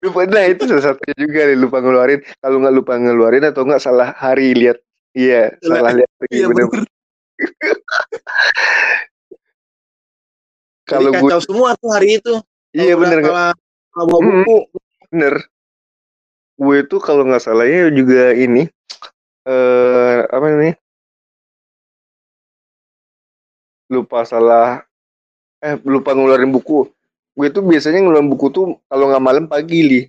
[0.00, 0.24] lupa.
[0.24, 2.24] Nah itu salah satunya juga nih, lupa ngeluarin.
[2.40, 4.80] Kalau nggak lupa ngeluarin atau nggak salah hari lihat.
[5.12, 6.64] Iya, Salah- salah lihat Iya bener.
[6.72, 6.88] bener.
[10.88, 12.34] Kalau gue, semua tuh hari itu.
[12.72, 13.52] iya bener Kalau
[13.94, 14.28] bawa Hmm.
[14.44, 14.56] buku,
[15.10, 15.34] bener.
[16.60, 18.68] Gue tuh kalau nggak salah ya juga ini,
[19.48, 20.76] eh apa namanya?
[23.90, 24.84] Lupa salah,
[25.64, 26.86] eh lupa ngeluarin buku.
[27.30, 30.00] gue tuh biasanya ngeluarin buku tuh kalau nggak malam pagi li.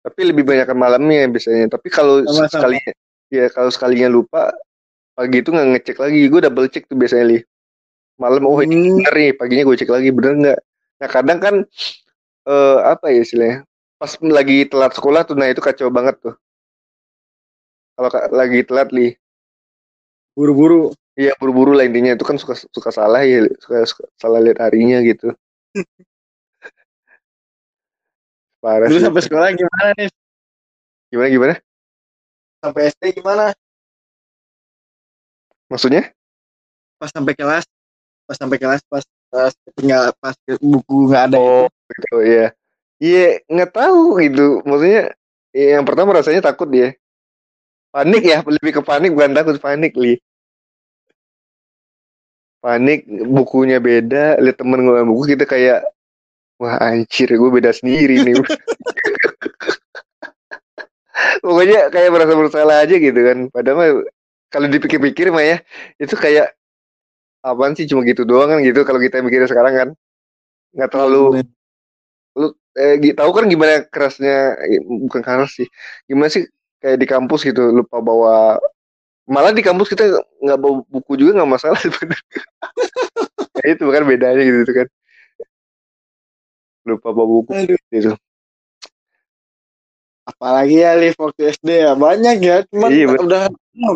[0.00, 1.66] Tapi lebih banyak malamnya biasanya.
[1.74, 2.92] Tapi kalau sekalinya
[3.32, 4.54] ya kalau sekalinya lupa
[5.18, 6.20] pagi itu nggak ngecek lagi.
[6.30, 7.38] Gue double cek tuh biasanya li.
[8.20, 10.08] Malam oh ini Hmm, bener nih paginya gue cek lagi.
[10.14, 10.60] Bener nggak?
[11.00, 11.54] Nah kadang kan
[12.48, 13.58] eh apa ya istilahnya
[14.00, 16.34] pas lagi telat sekolah tuh nah itu kacau banget tuh.
[17.96, 19.12] Kalau ka- lagi telat li
[20.32, 20.96] buru-buru.
[21.20, 22.16] Iya buru-buru lah intinya.
[22.16, 25.36] Itu kan suka suka salah ya suka, suka salah lihat harinya gitu.
[28.64, 29.04] Parah Dulu sih.
[29.04, 30.08] sampai sekolah gimana nih?
[31.12, 31.54] gimana gimana?
[32.64, 33.52] Sampai SD gimana?
[35.70, 36.10] maksudnya?
[37.00, 37.64] Pas sampai kelas,
[38.28, 42.54] pas sampai kelas, pas pas tinggal pas buku nggak ada oh gitu ya
[43.00, 44.60] iya nggak tahu gitu.
[44.62, 45.16] Maksudnya
[45.56, 46.94] ya, yang pertama rasanya takut dia.
[47.90, 50.20] Panik ya lebih ke panik bukan takut panik li.
[52.60, 55.80] Panik bukunya beda lihat temen ngeluarin buku kita kayak
[56.60, 58.36] wah anjir gue beda sendiri nih.
[61.44, 63.48] Pokoknya kayak merasa bersalah aja gitu kan.
[63.48, 64.04] Padahal
[64.52, 65.56] kalau dipikir-pikir mah ya
[65.96, 66.52] itu kayak
[67.40, 69.88] apaan sih cuma gitu doang kan gitu kalau kita mikirnya sekarang kan.
[70.76, 71.42] Nggak terlalu
[72.38, 74.54] lu eh, tahu kan gimana kerasnya
[74.86, 75.66] bukan keras sih
[76.06, 76.46] gimana sih
[76.78, 78.56] kayak di kampus gitu lupa bawa
[79.26, 80.10] malah di kampus kita
[80.42, 82.42] nggak bawa buku juga nggak masalah sebenarnya
[83.60, 84.86] ya itu kan bedanya gitu kan
[86.86, 87.78] lupa bawa buku Aduh.
[87.92, 88.14] gitu
[90.30, 92.56] Apalagi ya Liv waktu SD ya banyak ya.
[92.70, 93.20] Cuman Iya, bener.
[93.26, 93.42] udah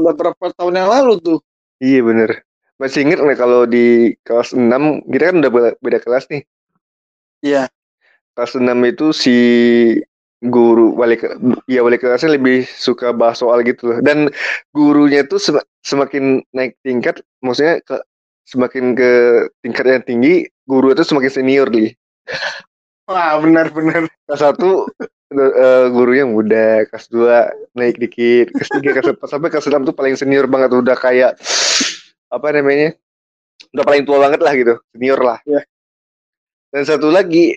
[0.03, 1.39] udah berapa tahun yang lalu tuh.
[1.79, 2.43] iya bener
[2.75, 6.43] masih inget nggak kalau di kelas 6 kita kan udah beda kelas nih
[7.45, 7.69] Iya.
[8.35, 9.37] Kelas 6 itu si
[10.45, 11.17] guru wali
[11.65, 14.29] ya wali kelasnya lebih suka bahas soal gitu loh dan
[14.77, 17.97] gurunya sem- semakin naik tingkat maksudnya ke
[18.45, 19.11] semakin ke
[19.65, 20.35] tingkat yang tinggi
[20.69, 21.97] guru itu semakin senior li
[23.05, 24.09] Wah benar-benar.
[24.25, 24.89] kelas satu
[25.33, 29.97] eh, gurunya muda kelas 2 naik dikit kelas 3 kelas 4 sampai kelas 6 tuh
[29.97, 31.41] paling senior banget udah kayak
[32.29, 32.93] apa namanya
[33.73, 35.63] udah paling tua banget lah gitu senior lah Iya.
[36.69, 37.57] dan satu lagi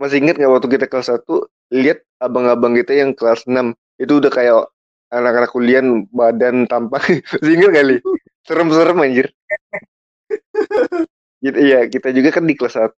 [0.00, 1.28] masih inget nggak waktu kita kelas 1
[1.76, 4.64] lihat abang-abang kita yang kelas 6 itu udah kayak
[5.12, 7.02] anak-anak kuliah badan tampak.
[7.36, 7.96] Masih inget kali
[8.48, 9.26] serem-serem anjir.
[11.44, 12.96] Gitu iya kita juga kan di kelas 1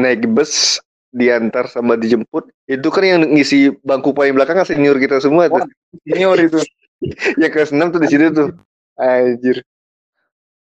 [0.00, 0.80] naik bus
[1.12, 2.48] diantar sama dijemput.
[2.64, 5.68] Itu kan yang ngisi bangku paling belakang kan senior kita semua tuh.
[6.08, 6.60] Senior itu.
[7.40, 8.48] yang kelas 6 tuh di situ tuh.
[8.96, 9.60] Anjir.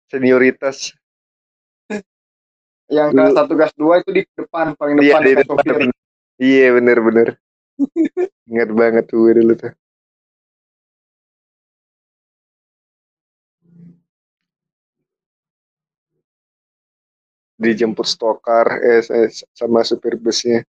[0.07, 0.95] Senioritas
[2.87, 5.89] Yang kelas satu kelas dua itu di depan paling iya depan di depan
[6.39, 7.27] iya bener bener.
[8.51, 9.71] Ingat banget tuh gue dulu tuh.
[17.59, 20.63] Dijemput stokar eh, eh, sama supir busnya.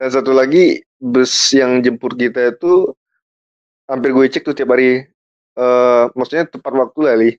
[0.00, 2.96] Dan satu lagi bus yang jemput kita itu
[3.84, 5.04] hampir gue cek tuh tiap hari.
[5.52, 7.30] Eh maksudnya tepat waktu lah li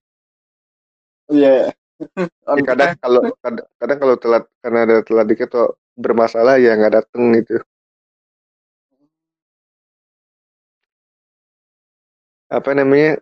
[1.32, 1.74] Iya.
[2.12, 6.93] Ya, kadang kalau kadang, kadang kalau telat karena ada telat dikit atau bermasalah ya nggak
[7.01, 7.62] dateng gitu.
[12.51, 13.18] Apa namanya?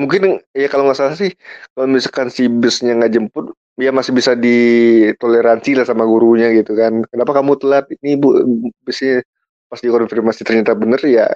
[0.00, 1.34] Mungkin ya kalau nggak salah sih
[1.76, 7.04] kalau misalkan si busnya nggak jemput ya masih bisa ditoleransi lah sama gurunya gitu kan.
[7.10, 7.84] Kenapa kamu telat?
[8.00, 8.40] Ini bu
[8.86, 9.20] busnya
[9.70, 11.30] pas dikonfirmasi ternyata bener ya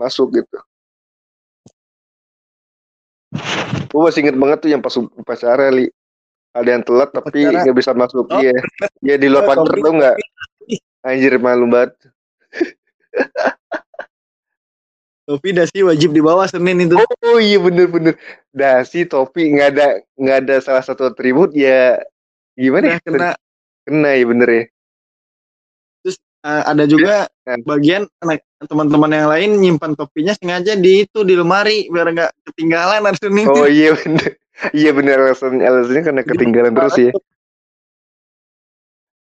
[0.00, 0.56] masuk gitu
[3.90, 5.90] gue masih inget banget tuh yang pas upacara li
[6.50, 8.26] ada yang telat tapi nggak bisa masuk.
[8.26, 8.54] Oh, iya.
[9.02, 10.16] Ya di luar pagar tuh nggak?
[11.06, 11.94] Anjir malu banget.
[15.30, 16.98] Topi dasi wajib dibawa Senin itu.
[16.98, 18.18] oh iya bener-bener
[18.50, 22.02] dasi topi nggak ada nggak ada salah satu atribut ya
[22.58, 23.30] gimana Udah ya kena.
[23.86, 24.64] Kena ya bener ya.
[26.40, 27.62] Eh, ada juga Iya.
[27.68, 33.08] bagian anak teman-teman yang lain nyimpan topinya sengaja di itu di lemari biar nggak ketinggalan
[33.08, 33.46] hari Senin.
[33.48, 34.36] Oh iya bener.
[34.76, 37.12] Iya bener alasan alasannya karena ketinggalan terus ya.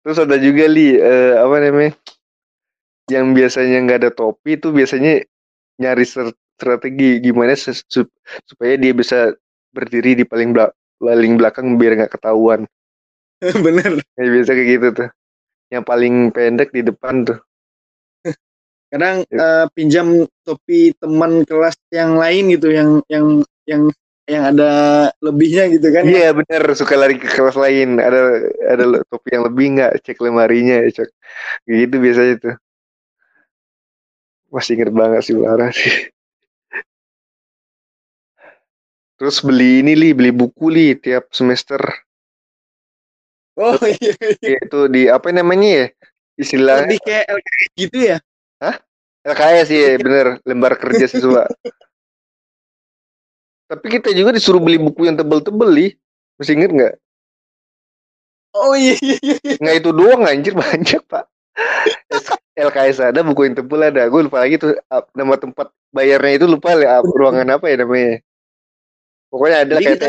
[0.07, 1.93] Terus ada juga li eh, apa namanya?
[3.11, 5.27] Yang biasanya nggak ada topi itu biasanya
[5.83, 9.35] nyari strategi gimana supaya dia bisa
[9.75, 10.71] berdiri di paling belak
[11.03, 12.65] paling belakang biar nggak ketahuan.
[13.67, 14.01] Bener.
[14.17, 15.09] Ya, biasa kayak gitu tuh.
[15.75, 17.43] Yang paling pendek di depan tuh.
[18.87, 23.27] Kadang eh, pinjam topi teman kelas yang lain gitu yang yang
[23.67, 23.83] yang
[24.27, 24.71] yang ada
[25.23, 26.03] lebihnya gitu kan.
[26.03, 28.03] Iya bener suka lari ke kelas lain.
[28.03, 28.21] Ada
[28.75, 31.11] ada topi yang lebih nggak cek lemarinya cek.
[31.67, 32.55] Kayak gitu biasanya tuh.
[34.51, 36.11] Masih inget banget sih parah sih.
[39.17, 41.81] Terus beli ini li, beli buku li tiap semester.
[43.57, 44.13] Oh iya,
[44.45, 44.61] iya.
[44.61, 45.87] itu di apa namanya ya
[46.37, 48.17] istilah lebih kayak LKS gitu ya.
[49.27, 51.51] LKS ya bener lembar kerja siswa.
[53.71, 55.91] Tapi kita juga disuruh beli buku yang tebel-tebel nih
[56.39, 56.95] masih inget nggak?
[58.57, 59.55] Oh iya, iya, iya.
[59.59, 61.27] nggak itu doang anjir banyak pak.
[62.57, 64.07] LKS ada buku yang tebel ada.
[64.07, 64.79] Gue lupa lagi tuh
[65.13, 68.23] nama tempat bayarnya itu lupa ya ruangan apa ya namanya?
[69.29, 70.09] Pokoknya ada Jadi kayak kita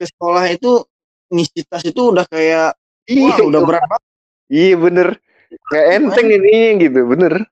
[0.00, 0.80] ke sekolah itu
[1.28, 2.74] ngisi tas itu udah kayak
[3.06, 4.02] iya wah udah berat banget.
[4.48, 5.08] iya bener
[5.50, 6.54] nggak enteng ini
[6.86, 7.00] gitu.
[7.06, 7.42] Bener.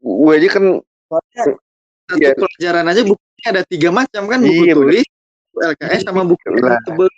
[0.00, 0.64] Gue aja kan
[1.08, 1.52] satu
[2.18, 2.34] Iya.
[2.34, 4.76] pelajaran aja bukunya ada tiga macam kan buku Iya, bener.
[4.98, 5.06] tulis,
[5.54, 6.42] LKS sama buku
[6.84, 7.08] tebel.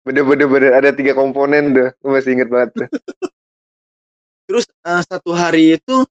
[0.00, 0.70] bener bener bener.
[0.76, 1.88] Ada tiga komponen tuh.
[2.04, 2.88] Gue masih inget banget tuh.
[4.44, 6.04] Terus eh, satu hari itu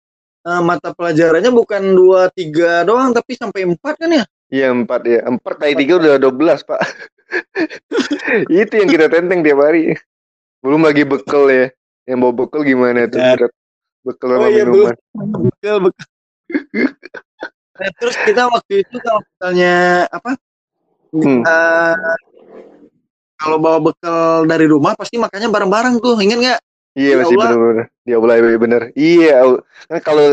[0.48, 4.24] eh, mata pelajarannya bukan dua tiga doang tapi sampai empat kan ya?
[4.50, 6.82] Iya empat ya empat kali tiga udah dua belas pak.
[8.50, 9.94] Itu yang kita tenteng tiap hari.
[10.66, 11.70] Belum lagi bekal ya
[12.10, 13.38] yang bawa bekal gimana tuh Ya.
[14.02, 14.96] bekal sama Oh iya, minuman
[15.46, 16.06] Betul, betul.
[17.78, 19.74] Nah, terus kita waktu itu kalau misalnya
[20.10, 20.32] apa?
[21.10, 21.42] Hmm.
[21.42, 21.96] eh,
[23.36, 26.60] kalau bawa bekal dari rumah pasti makannya bareng-bareng tuh, ingat nggak?
[26.98, 27.46] iya Di masih aula.
[27.48, 30.26] bener-bener di aula iya bener iya au- kan kalau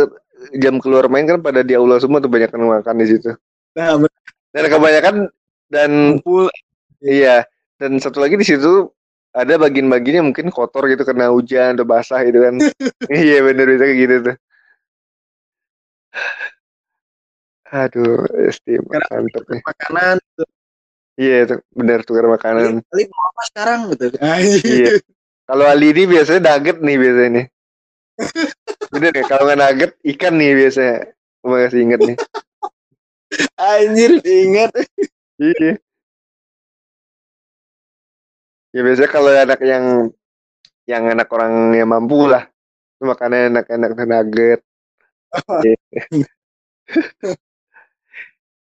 [0.56, 3.30] jam keluar main kan pada di aula semua tuh banyak yang makan di situ
[3.76, 4.20] Nah, betul.
[4.50, 5.14] dan kebanyakan
[5.68, 6.48] dan kumpul
[7.04, 7.44] iya
[7.76, 8.88] dan satu lagi di situ
[9.36, 12.56] ada bagian-bagiannya mungkin kotor gitu karena hujan atau basah gitu kan.
[13.12, 14.36] Iya bener bisa kayak gitu tuh.
[17.66, 18.24] Aduh
[18.88, 19.60] Karena- mantep nih.
[19.66, 20.16] makanan.
[21.16, 22.80] iya itu bener tukar makanan.
[22.92, 24.04] Ali mau apa sekarang gitu.
[24.20, 24.90] Iya.
[25.44, 27.46] kalau Ali ini biasanya nugget nih biasanya nih.
[28.92, 30.96] Bener ya kalau nggak nugget ikan nih biasanya.
[31.44, 32.16] Masih inget nih.
[33.60, 34.70] Anjir, ingat.
[35.36, 35.76] iya
[38.74, 40.10] ya biasanya kalau anak yang
[40.86, 42.46] yang anak orang yang mampu lah.
[42.96, 44.60] Makannya enak-enak nugget.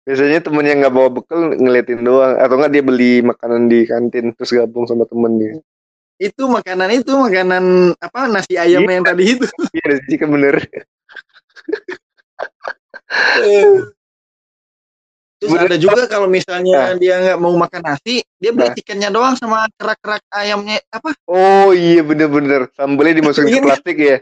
[0.03, 2.39] Biasanya temen yang nggak bawa bekal ngeliatin doang.
[2.39, 5.59] Atau nggak dia beli makanan di kantin terus gabung sama temennya
[6.23, 8.95] Itu makanan itu makanan apa nasi ayam Iya.
[9.01, 9.47] yang tadi itu.
[9.75, 10.63] iya sih kan bener
[15.43, 15.67] Terus Bener.
[15.67, 18.75] ada juga kalau misalnya dia nggak mau makan nasi, dia beli Nah.
[18.79, 21.19] chickennya doang sama kerak-kerak ayamnya apa?
[21.27, 23.65] oh iya bener-bener sambelnya dimasukin ke Iya.
[23.67, 24.17] plastik ya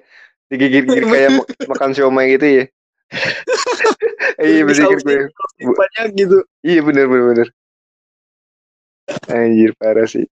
[0.49, 2.64] digigit-gigit kayak mak- makan siomay gitu ya
[4.41, 5.29] iya bener gue
[5.61, 6.39] banyak gitu.
[6.64, 7.49] iya bener bener bener
[9.29, 10.25] anjir parah sih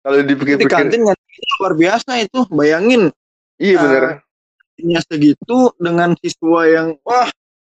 [0.00, 2.40] kalau Di dipikir-pikir kantin ngantrinya luar biasa itu.
[2.48, 3.12] Bayangin
[3.56, 7.28] iya bener ngantrinya segitu dengan siswa yang wah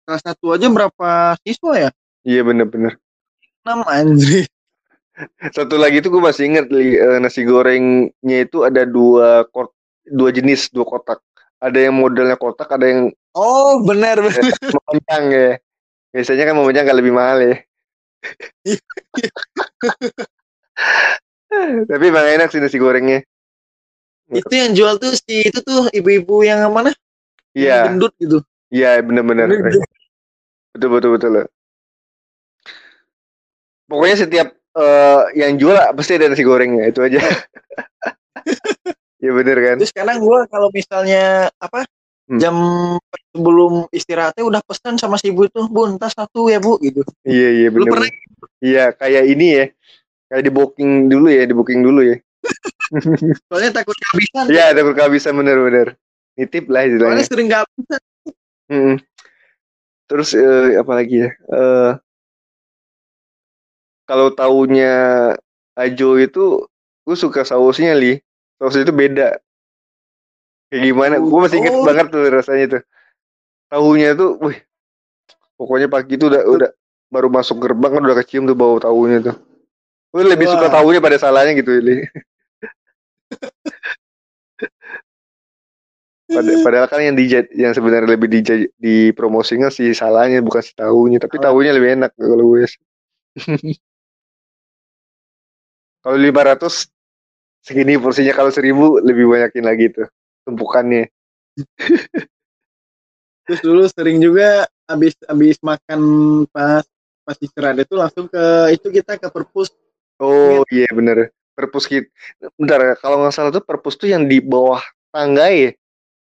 [0.10, 1.89] kelas satu aja berapa siswa ya?
[2.26, 2.97] iya bener-bener
[3.62, 4.49] 6 anjir.
[5.51, 9.76] Satu lagi itu gue masih inget eh, nasi gorengnya itu ada dua kot,
[10.07, 11.20] dua jenis dua kotak.
[11.60, 14.39] Ada yang modelnya kotak, ada yang Oh, benar benar.
[14.47, 15.49] memanjang ya.
[16.16, 17.55] Biasanya kan memanjang nggak lebih mahal ya.
[21.91, 23.20] Tapi emang enak sih nasi gorengnya.
[24.30, 26.95] itu yang jual tuh si itu tuh ibu-ibu yang mana?
[27.51, 28.39] Iya, gendut gitu.
[28.72, 29.51] iya bener-bener.
[30.76, 31.34] Betul betul betul.
[33.89, 37.20] Pokoknya setiap eh, yang jual pasti ada nasi gorengnya itu aja.
[39.20, 39.76] Iya bener kan?
[39.84, 41.84] Terus sekarang gua kalau misalnya apa
[42.30, 42.38] Hmm.
[42.38, 42.55] jam
[43.34, 47.01] sebelum istirahatnya udah pesan sama si ibu itu, bu entah satu ya bu gitu.
[47.26, 47.89] Iya iya bener.
[47.89, 48.09] pernah
[48.61, 49.65] Iya kayak ini ya.
[50.30, 52.22] Kayak di booking dulu ya, di booking dulu ya.
[53.49, 54.45] soalnya takut kehabisan.
[54.45, 55.97] Iya, ada kehabisan bener-bener.
[56.38, 57.26] Nitip lah Soalnya istilahnya.
[57.26, 58.01] sering kehabisan.
[60.10, 61.30] Terus eh, apa lagi ya?
[61.30, 61.91] Eh,
[64.10, 64.93] kalau taunya
[65.78, 66.66] Ajo itu,
[67.05, 68.18] gue suka sausnya li.
[68.57, 69.38] Sausnya itu beda.
[70.74, 71.16] Kayak gimana?
[71.22, 71.86] Gue masih inget Oh.
[71.86, 72.82] banget tuh rasanya tuh.
[73.70, 74.57] Tahunya tuh, wih.
[75.55, 76.70] Pokoknya pagi itu udah udah
[77.14, 79.36] baru masuk gerbang kan udah kecium tuh bau tahunya tuh.
[80.10, 82.01] Gue lebih suka tahunya pada salahnya gitu li.
[86.30, 87.25] Pada- padahal kan yang di
[87.57, 88.39] yang sebenarnya lebih di
[88.77, 91.43] dipromosikan si salahnya bukan si tahunya tapi Oh.
[91.49, 92.69] tahunya lebih enak kalau gue
[96.03, 96.89] kalau 500
[97.65, 100.07] segini porsinya kalau 1000 lebih banyakin lagi tuh
[100.47, 101.09] tumpukannya.
[103.45, 106.01] Terus dulu sering juga habis habis makan
[106.53, 106.86] pas
[107.25, 109.73] pas istirahat itu langsung ke itu kita ke perpus.
[110.21, 111.34] oh iya bener.
[111.57, 112.07] Perpus kit
[112.55, 114.80] bentar kalau nggak salah tuh perpus tuh yang di bawah
[115.11, 115.75] tangga ya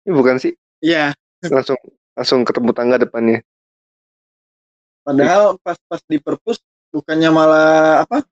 [0.06, 1.76] ini bukan sih Iya, langsung
[2.14, 3.42] langsung ketemu tangga depannya
[5.02, 6.58] padahal pas pas di perpus
[6.90, 8.24] bukannya malah apa?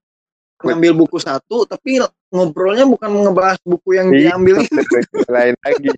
[0.64, 2.00] Ngambil buku satu tapi
[2.32, 4.80] ngobrolnya bukan ngebahas buku yang Iya, diambil itu.
[5.28, 5.92] lain lagi.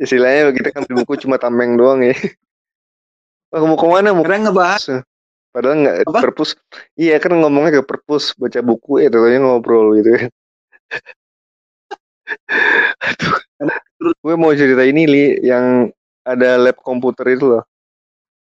[0.00, 2.16] Istilahnya kita kan buku cuma tameng doang ya.
[3.52, 5.04] Oh, mau ke mana mau Kira ngebahas
[5.52, 6.56] Padahal nggak perpus.
[6.96, 10.30] Iya kan ngomongnya ke perpus baca buku ya tentunya ngobrol gitu kan.
[14.02, 14.14] Aduh.
[14.18, 15.86] Gue mau cerita ini li yang
[16.26, 17.62] ada lab komputer itu loh.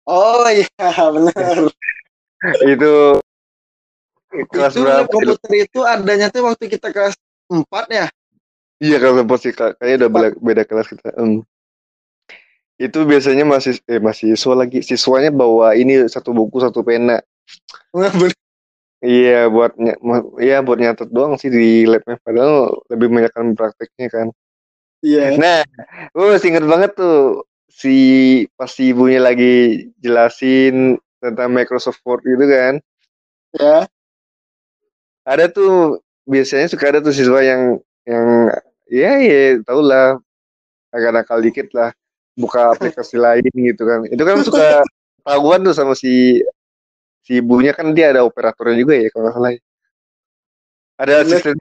[0.09, 0.67] Oh iya
[1.13, 1.69] benar.
[2.65, 2.93] itu
[4.49, 5.05] kelas itu berapa?
[5.05, 7.13] lab komputer itu adanya tuh waktu kita kelas
[7.53, 8.09] 4 ya.
[8.81, 9.77] Iya kelas berapa sih kak?
[9.77, 11.13] Kayaknya udah beda, beda kelas kita.
[11.21, 11.45] Em.
[12.81, 17.21] Itu biasanya masih eh mahasiswa lagi siswanya bawa ini satu buku satu pena.
[19.05, 19.77] Iya buat
[20.41, 22.17] iya buat nyatet doang sih di labnya.
[22.25, 24.29] Padahal lebih banyak kan prakteknya kan.
[25.01, 25.37] Iya.
[25.41, 25.61] Nah,
[26.13, 27.97] gue masih inget banget tuh si
[28.59, 32.75] pas si ibunya lagi jelasin tentang Microsoft Word gitu kan.
[33.57, 33.89] Ya.
[35.25, 38.53] Ada tuh biasanya suka ada tuh siswa yang yang
[38.89, 40.21] ya ya tau lah
[40.93, 41.95] agak nakal dikit lah
[42.37, 44.05] buka aplikasi lain gitu kan.
[44.05, 44.85] Itu kan suka
[45.29, 46.45] tahuan tuh sama si
[47.25, 49.51] si ibunya kan dia ada operatornya juga ya kalau nggak salah.
[49.57, 49.61] ya.
[51.01, 51.25] Ada Bener.
[51.25, 51.57] asisten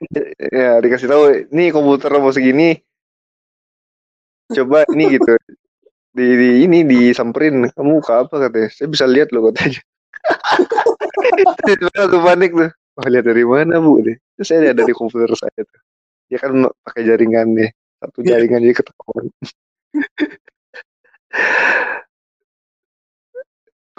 [0.52, 2.76] ya dikasih tahu ini komputer mau segini
[4.50, 5.32] coba ini gitu.
[6.10, 8.68] Di, di ini disamperin kamu buka apa katanya.
[8.74, 9.80] Saya bisa lihat loh katanya.
[11.66, 12.70] Terus aku panik tuh.
[12.98, 14.02] Wah lihat dari mana bu?
[14.02, 15.80] Deh terus saya lihat dari komputer saya tuh.
[16.26, 16.52] Dia kan
[16.84, 17.70] pakai jaringannya
[18.02, 18.36] satu Iya.
[18.36, 19.24] jaringan jadi ketahuan.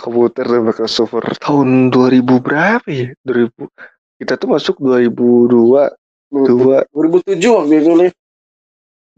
[0.02, 3.14] Komputer dan Microsoft tahun 2000 berapa ya?
[3.22, 3.70] 2000
[4.22, 5.94] kita tuh masuk 2002
[6.32, 8.14] dua 2007 waktu itu Liv.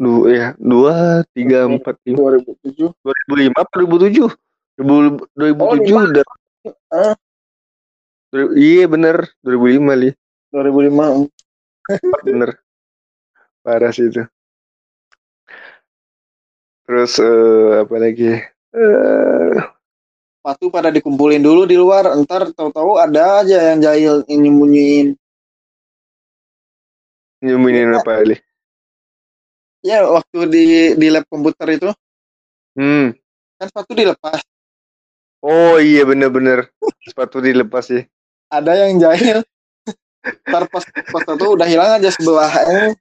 [0.03, 0.95] Dua ya dua
[1.31, 2.35] tiga empat lima.
[2.35, 2.91] 2007.
[2.91, 4.27] 2005 apa 2007
[4.75, 6.01] 2007 Oh, lima.
[6.11, 6.25] udah.
[6.91, 7.15] Ah.
[8.29, 9.31] Dua- iya bener.
[9.39, 10.09] 2005 li.
[10.51, 11.29] 2005.
[12.27, 12.49] bener.
[13.63, 14.23] Parah sih itu.
[16.83, 18.31] Terus eh, apa lagi?
[18.75, 19.55] Eh.
[20.43, 25.07] Sepatu pada dikumpulin dulu di luar, ntar tahu-tahu ada aja yang jahil yang nyembunyiin.
[27.39, 28.35] nyembunyiin apa li
[29.83, 30.63] Ya waktu di
[30.95, 31.89] di lab komputer itu
[32.79, 33.13] hmm
[33.59, 34.39] kan sepatu dilepas.
[35.43, 36.71] oh iya bener-bener
[37.03, 38.03] sepatu dilepas sih
[38.47, 39.39] Ada yang jahil.
[40.47, 42.95] Ntar pas pas udah hilang aja sebelahnya.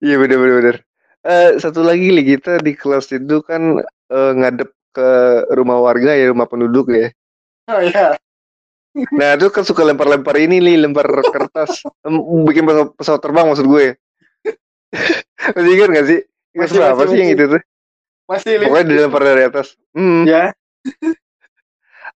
[0.00, 0.76] iya bener-bener bener.
[1.22, 3.78] Eh, satu lagi li kita di kelas itu kan
[4.10, 5.08] eh, ngadep ke
[5.54, 7.08] rumah warga ya rumah penduduk ya
[7.70, 8.18] Oh iya.
[8.92, 11.80] Nah itu kan suka lempar-lempar ini nih, lempar kertas,
[12.44, 13.96] bikin pesawat, pesawat terbang maksud gue.
[15.56, 16.20] Masih ingat gak sih?
[16.52, 17.62] Ingat Masih, apa sih yang itu tuh?
[18.28, 18.52] Masih.
[18.60, 19.66] Pokoknya dilempar dari atas.
[19.96, 20.52] Hmm, Ya.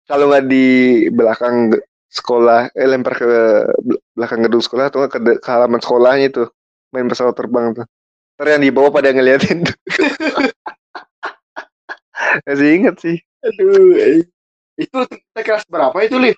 [0.04, 0.66] Kalau nggak di
[1.12, 1.72] belakang
[2.12, 3.26] sekolah, eh lempar ke
[3.80, 6.48] bel- belakang gedung sekolah atau ke, ke halaman sekolahnya tuh,
[6.92, 7.86] main pesawat terbang tuh.
[8.36, 9.76] Ntar yang di bawah pada ngeliatin tuh.
[12.46, 13.16] Masih ingat sih.
[13.44, 13.96] Aduh.
[13.96, 14.24] eh.
[14.76, 16.36] Itu kita kelas berapa itu Liv?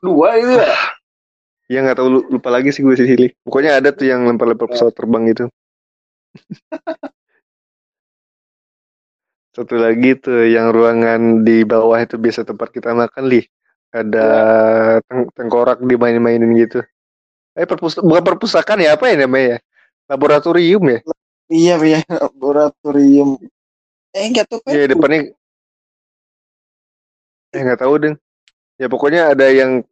[0.00, 0.76] 2 itu ya?
[1.72, 3.08] Ya nggak tahu lu- lupa lagi sih gue sih.
[3.44, 5.44] Pokoknya ada tuh yang lempar-lempar pesawat terbang gitu.
[9.52, 13.44] Satu lagi tuh yang ruangan di bawah itu biasa tempat kita makan li.
[13.92, 14.24] Ada
[15.04, 16.80] teng- tengkorak dimain-mainin gitu.
[17.52, 19.56] Eh perpus bukan perpustakaan ya apa ya namanya?
[19.56, 19.58] ya?
[20.08, 20.98] Laboratorium ya?
[21.52, 23.36] Iya, iya, laboratorium.
[24.16, 24.72] Eh, enggak tuh, Pak.
[24.72, 25.36] Iya depannya.
[27.52, 28.16] Eh nggak tahu deng.
[28.82, 29.86] Ya pokoknya ada yang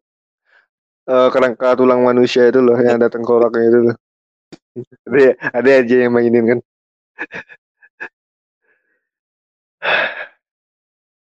[1.07, 3.97] eh, kerangka tulang manusia itu loh yang ada tengkoraknya itu loh.
[5.07, 6.59] Ada, ada aja yang mainin kan.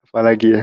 [0.06, 0.62] Apalagi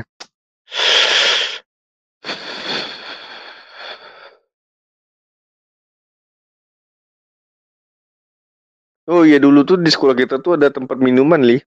[9.04, 11.60] Oh iya dulu tuh di sekolah kita tuh ada tempat minuman li.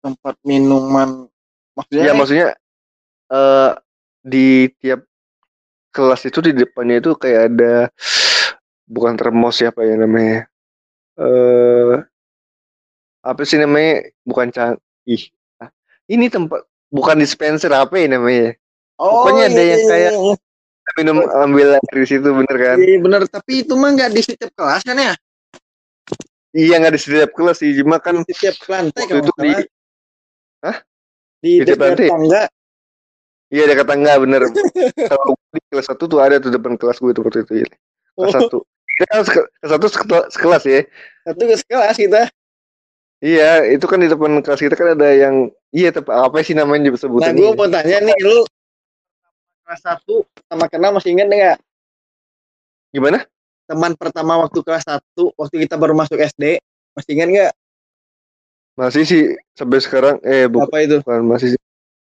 [0.00, 1.28] Tempat minuman.
[1.76, 2.48] Maksudnya, Ya maksudnya
[3.28, 3.72] eh
[4.26, 5.06] di tiap
[5.94, 7.74] kelas itu di depannya itu kayak ada
[8.90, 10.50] bukan termos siapa ya namanya.
[11.16, 11.94] Eh
[13.22, 14.10] apa sih namanya?
[14.26, 14.74] Bukan cang
[15.06, 15.30] ih.
[15.62, 15.70] ah,
[16.10, 18.58] Ini tempat bukan dispenser apa ya namanya?
[18.98, 20.34] oh, pokoknya ada iya, yang iya, kayak- iya,
[20.94, 22.76] Minum ambil air di situ bener kan?
[22.78, 23.20] Iya, bener.
[23.26, 25.14] Tapi itu mah nggak di setiap kelas kan ya?
[26.56, 29.50] Iya nggak di setiap kelas sih, cuma kan Di setiap lantai kalau itu di.
[30.62, 30.76] Hah?
[31.42, 32.08] Di Di tiap dekat lantai?
[32.08, 32.42] tangga.
[33.48, 34.42] Iya dekat tangga bener.
[35.06, 37.54] Kalau di kelas satu tuh ada tuh depan kelas gue tuh waktu itu.
[37.62, 37.68] ya.
[38.16, 38.58] Kelas Oh, satu.
[38.96, 40.80] Ya, kan kelas satu sekela- sekelas ya.
[41.28, 42.22] satu ke sekelas kita.
[43.20, 47.00] Iya, itu kan di depan kelas kita kan ada yang iya apa sih namanya Nah,
[47.00, 47.40] sebutannya?
[47.40, 48.44] gue mau tanya nih, lu
[49.64, 51.56] kelas satu sama kenal masih ingat nggak?
[52.92, 53.24] Gimana?
[53.66, 56.60] Teman pertama waktu kelas satu waktu kita baru masuk SD
[56.94, 57.52] masih ingat nggak?
[58.76, 59.22] Masih sih
[59.56, 60.96] sampai sekarang eh bukan, Apa itu?
[61.00, 61.60] bukan masih sih.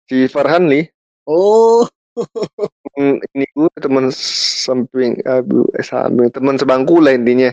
[0.08, 0.88] si Farhan nih
[1.28, 1.84] Oh,
[2.98, 7.50] Hmm, ini gue teman samping aduh eh samping teman sebangku lah intinya.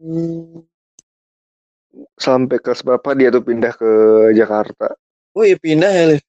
[0.00, 0.64] Hmm.
[2.14, 3.90] sampai kelas berapa dia tuh pindah ke
[4.32, 4.94] Jakarta.
[5.34, 6.22] Oh iya pindah ya, Liv.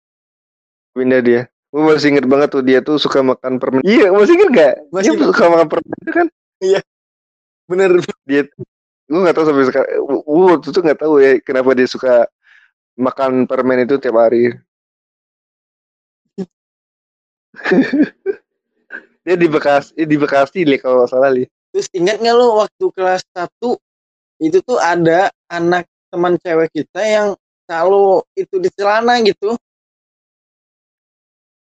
[0.98, 1.42] pindah dia.
[1.70, 5.14] Gue masih inget banget tuh dia tuh suka makan permen iya masih inget gak Masih
[5.14, 6.28] dia suka makan permen itu kan?
[7.70, 7.90] Bener.
[8.26, 8.42] dia
[9.10, 12.26] gue nggak tahu sampai sekarang gue waktu itu nggak tahu ya kenapa dia suka
[12.98, 14.54] makan permen itu tiap hari
[19.26, 21.46] dia di Bekasi eh, di Bekasi li kalau nggak salah li.
[21.70, 23.78] Terus ingat nggak lo waktu kelas satu
[24.40, 27.28] itu tuh ada anak teman cewek kita yang
[27.70, 29.54] kalau itu di celana gitu.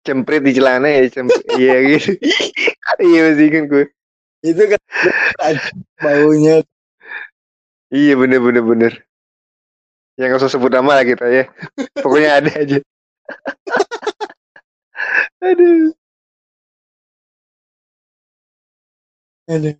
[0.06, 1.42] cemprit di celana ya cemprit.
[1.58, 2.10] Iya gitu.
[3.02, 3.84] Iya masih inget gue
[4.46, 4.80] Itu kan
[6.04, 6.62] baunya.
[7.90, 8.92] iya bener bener bener.
[10.14, 11.44] Yang nggak usah sebut nama lah kita ya.
[11.98, 12.78] Pokoknya ada aja
[15.46, 15.94] aduh
[19.46, 19.78] Aduh.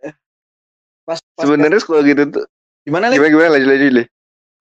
[0.00, 0.14] Eh,
[1.02, 2.44] Pas pas sebenarnya sekolah gitu tuh
[2.86, 3.18] gimana Liv?
[3.18, 4.04] gimana gimana lanjut lanjut li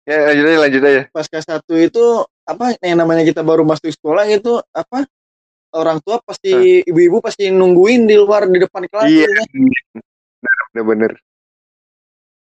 [0.07, 2.03] ya lanjut aja lanjut aja pas kelas satu itu
[2.43, 5.03] apa yang namanya kita baru masuk sekolah gitu apa
[5.75, 9.27] orang tua pasti ibu-ibu pasti nungguin di luar di depan kelas Iya.
[9.27, 9.47] gitu kan.
[10.73, 11.11] bener-bener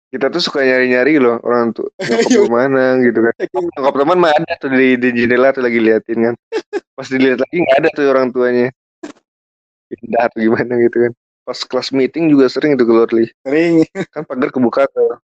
[0.08, 2.48] kita tuh suka nyari-nyari loh orang tuh nyokap Iya.
[2.48, 3.34] mana gitu kan.
[3.76, 6.34] Nyokap teman mah ada tuh di, di jendela tuh lagi liatin kan.
[6.96, 8.68] Pas dilihat lagi nggak ada tuh orang tuanya.
[9.88, 11.12] Pindah atau gimana gitu kan.
[11.44, 13.24] Pas kelas meeting juga sering itu keluar li.
[13.40, 13.84] Sering.
[14.12, 15.16] Kan pagar kebuka tuh.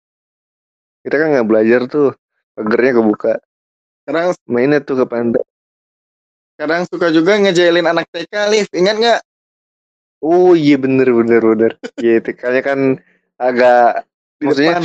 [1.02, 2.14] Kita kan nggak belajar tuh
[2.54, 3.32] pagarnya kebuka.
[4.06, 5.42] Sekarang mainnya tuh ke pantai.
[6.54, 9.20] Sekarang suka juga ngejailin anak TK Liv ingat nggak?
[10.22, 11.72] Oh iya bener bener bener.
[11.98, 13.02] Iya TK-nya kan
[13.34, 14.06] agak
[14.42, 14.84] di Maksudnya, depan.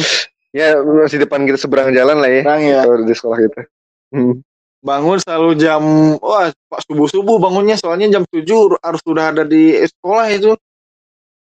[0.54, 2.80] ya masih depan kita seberang jalan lah ya sekarang ya.
[2.86, 3.62] kalau di sekolah kita.
[4.08, 4.36] Hmm.
[4.78, 5.84] bangun selalu jam
[6.22, 10.54] wah pak subuh subuh bangunnya soalnya jam 7 harus sudah ada di sekolah itu.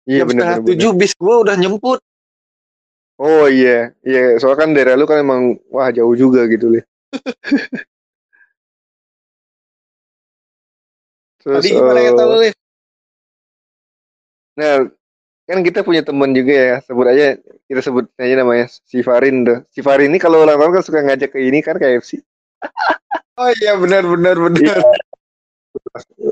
[0.10, 2.02] Iya jam bener setengah tujuh bis gua udah nyemput.
[3.22, 3.94] Oh iya.
[4.02, 6.82] Iya soalnya kan daerah lu kan emang wah jauh juga gitu li
[11.42, 12.56] terus tadi gimana eh, kata lu Liv
[14.52, 14.74] nah
[15.52, 17.36] kan kita punya teman juga ya sebut aja
[17.68, 19.60] kita sebut aja namanya si Farin tuh.
[19.68, 22.24] Si Farin ini kalau ulang tahun kan suka ngajak ke ini kan KFC
[23.42, 24.80] oh iya benar benar benar.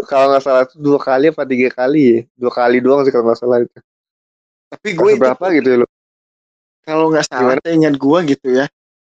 [0.07, 2.19] Kalau nggak salah tuh dua kali apa tiga kali ya?
[2.37, 3.79] Dua kali doang sih kalau nggak salah itu.
[4.69, 5.87] Tapi gue itu berapa gitu ya lu
[6.85, 7.69] kalau nggak salah Gimana?
[7.69, 8.65] ingat gua gitu ya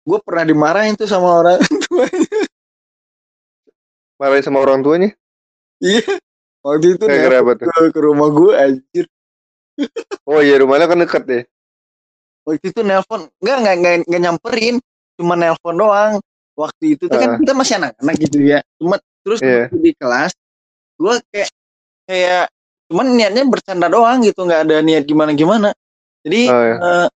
[0.06, 1.58] gue pernah dimarahin tuh sama orang
[1.90, 2.40] tuanya.
[4.22, 5.10] Marahin sama orang tuanya?
[5.82, 6.22] Iya.
[6.62, 9.06] Waktu itu nelpon ke, ke rumah gue anjir
[10.26, 11.44] oh iya rumahnya kan deket deh.
[12.46, 13.28] Waktu itu nelpon.
[13.42, 14.76] Nggak nggak nggak nggak nyamperin.
[15.16, 16.14] Cuma nelpon doang.
[16.56, 17.38] Waktu itu tuh kan Ah.
[17.38, 18.60] kita masih anak-anak gitu ya.
[18.78, 20.32] Cuma terus waktu di kelas
[20.96, 21.50] gue kayak
[22.08, 22.46] kayak
[22.88, 24.42] cuman niatnya bercanda doang gitu.
[24.42, 25.70] Nggak ada niat gimana gimana
[26.22, 26.76] jadi Oh, iya.
[26.80, 27.08] eh,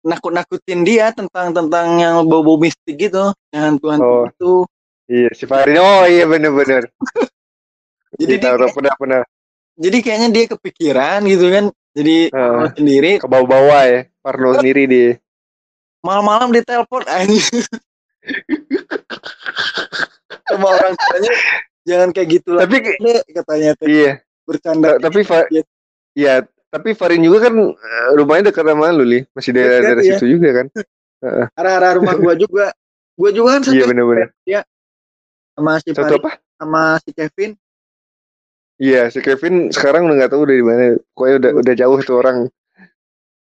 [0.00, 3.30] nakut-nakutin dia tentang tentang yang bau-bau mistik gitu.
[3.52, 4.24] Yang hantu-hantu Oh.
[4.26, 4.52] itu
[5.06, 6.88] iya si Farin oh iya bener-bener.
[8.18, 9.22] Jadi Iya, dia tahu, tahu, kayak- pernah pernah.
[9.78, 11.64] jadi kayaknya dia kepikiran gitu kan
[12.00, 15.02] jadi parno sendiri ke bawah-bawah ya Parno sendiri di
[16.00, 17.64] malam-malam ditelepon anjing.
[20.48, 21.32] Sama orang tuanya
[21.84, 24.12] jangan kayak gitu lah tapi deh katanya teh iya.
[24.44, 24.96] Bercanda.
[24.96, 25.20] Ta- tapi
[25.52, 25.62] Iya.
[26.16, 26.34] iya
[26.70, 29.20] tapi Farin juga kan eh, rumahnya dekat sama lu li.
[29.32, 30.16] Masih daerah daerah iya.
[30.16, 30.66] situ juga kan.
[31.56, 32.72] Arah-arah rumah gua juga.
[33.16, 34.28] Gua juga kan satu iya bener-bener.
[35.56, 36.40] Sama si apa?
[36.60, 37.56] sama si Kevin
[38.80, 40.96] iya si Kevin sekarang udah nggak tahu dari mana.
[41.12, 42.38] Pokoknya udah udah jauh tuh orang.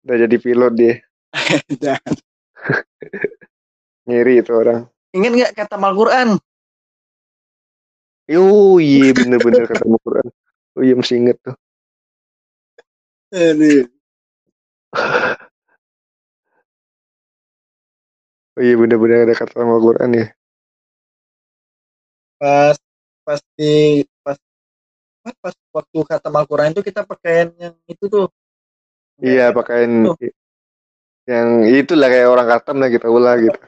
[0.03, 0.95] Udah jadi pilot dia.
[1.83, 2.03] Dan
[4.05, 4.85] ngiri itu orang.
[5.15, 6.39] Ingat nggak kata Al-Quran
[8.31, 10.27] Oh iya bener-bener kata Al-Quran
[10.77, 11.55] oh iya masih inget tuh.
[13.35, 13.87] Aduh.
[18.55, 20.27] oh iya bener-bener ada kata Al-Quran ya.
[22.39, 22.77] Pas
[23.27, 24.03] pas di
[25.21, 28.27] pas pas, waktu kata Al-Quran itu kita pakaian yang itu tuh.
[29.21, 30.17] Iya pakaian Tuh.
[31.29, 33.59] yang itulah kayak orang katam lah kita ulah gitu.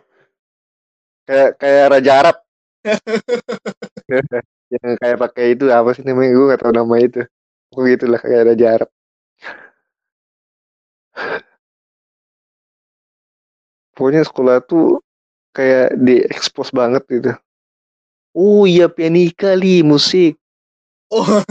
[1.29, 2.35] Kayak kayak Raja Arab.
[4.73, 6.33] Yang kayak pakai itu apa sih namanya?
[6.33, 7.21] Gue gak tahu nama itu.
[7.69, 8.89] Pokoknya gitulah kayak Raja Arab.
[13.93, 14.97] Pokoknya sekolah tuh
[15.53, 17.37] kayak diekspos banget gitu.
[18.33, 20.41] Oh iya pianika li musik
[21.13, 21.45] Oh,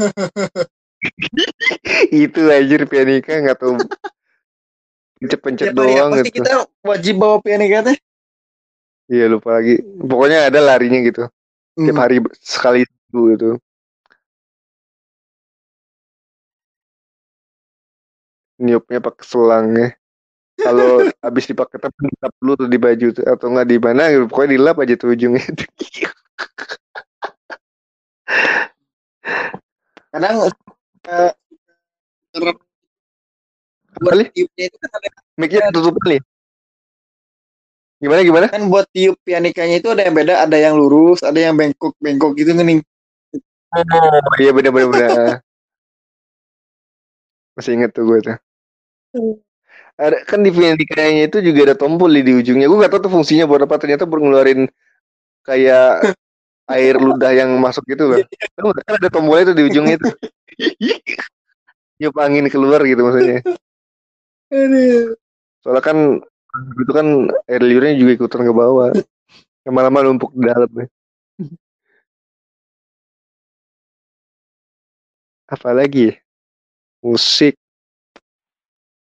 [2.10, 3.78] itu anjir pianika nggak tahu.
[5.22, 6.42] Pencet-pencet tiap hari doang gitu.
[6.42, 6.52] kita
[6.82, 7.96] wajib bawa pianika teh?
[9.06, 9.78] iya lupa lagi.
[10.02, 11.30] Pokoknya ada larinya gitu.
[11.78, 12.02] Tiap Hmm.
[12.02, 12.82] hari sekali
[13.14, 13.50] dulu gitu.
[18.58, 19.86] Niupnya pakai selangnya
[20.58, 20.90] kalau
[21.24, 24.50] habis dipakai tapi dilap dulu tuh di baju tuh, atau nggak di mana gitu pokoknya
[24.58, 25.42] dilap aja tuh ujungnya
[30.12, 31.32] Kadang uh,
[34.00, 34.24] buat Kali?
[34.32, 36.20] tiupnya itu kan ada tutup kali
[38.02, 38.46] gimana gimana?
[38.50, 42.50] Kan buat tiup pianikanya itu ada yang beda, ada yang lurus, ada yang bengkok-bengkok gitu
[42.50, 42.82] nih.
[43.72, 45.08] oh iya bener bener bener.
[47.54, 48.36] Masih inget tuh gue tuh.
[49.94, 52.66] Ada kan di pianikanya itu juga ada tombol di, di ujungnya.
[52.66, 53.78] Gue gak tahu tuh fungsinya buat apa.
[53.78, 54.66] Ternyata buat ngeluarin
[55.46, 56.02] kayak
[56.70, 58.18] air ludah yang masuk gitu loh
[58.58, 60.08] Tahu kan ada tombolnya tuh di ujungnya itu.
[62.02, 63.40] Nyup angin keluar gitu maksudnya.
[65.62, 65.98] Soalnya kan
[66.52, 67.06] itu kan
[67.46, 68.90] air liurnya juga ikutan ke bawah.
[69.62, 70.86] Lama-lama numpuk di dalam ya.
[75.52, 76.14] apalagi ya?
[77.04, 77.54] musik.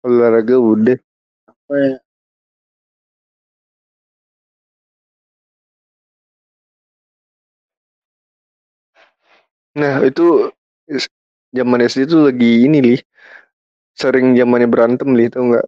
[0.01, 0.97] Olahraga udah.
[1.44, 1.94] Apa ya?
[9.78, 10.50] Nah itu
[11.55, 12.96] zaman SD tuh lagi ini li.
[13.98, 15.66] Sering zamannya berantem li tau nggak?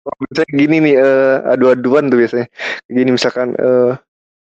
[0.00, 2.46] Biasanya gini nih eh, adu-aduan tuh biasanya.
[2.86, 3.92] Gini misalkan eh,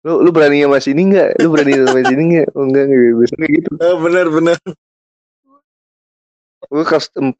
[0.05, 1.29] lu lu berani sama sini nggak?
[1.43, 2.47] Lu berani sama sini nggak?
[2.55, 3.69] Oh enggak enggak biasanya gitu.
[3.81, 4.57] Oh, benar benar.
[6.67, 7.31] gue kelas 4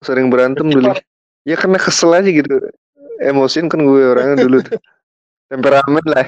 [0.00, 0.96] sering berantem dulu
[1.44, 2.56] ya karena kesel aja gitu.
[3.20, 4.80] Emosiin kan gue orangnya dulu tuh.
[5.52, 6.26] Temperamen lah.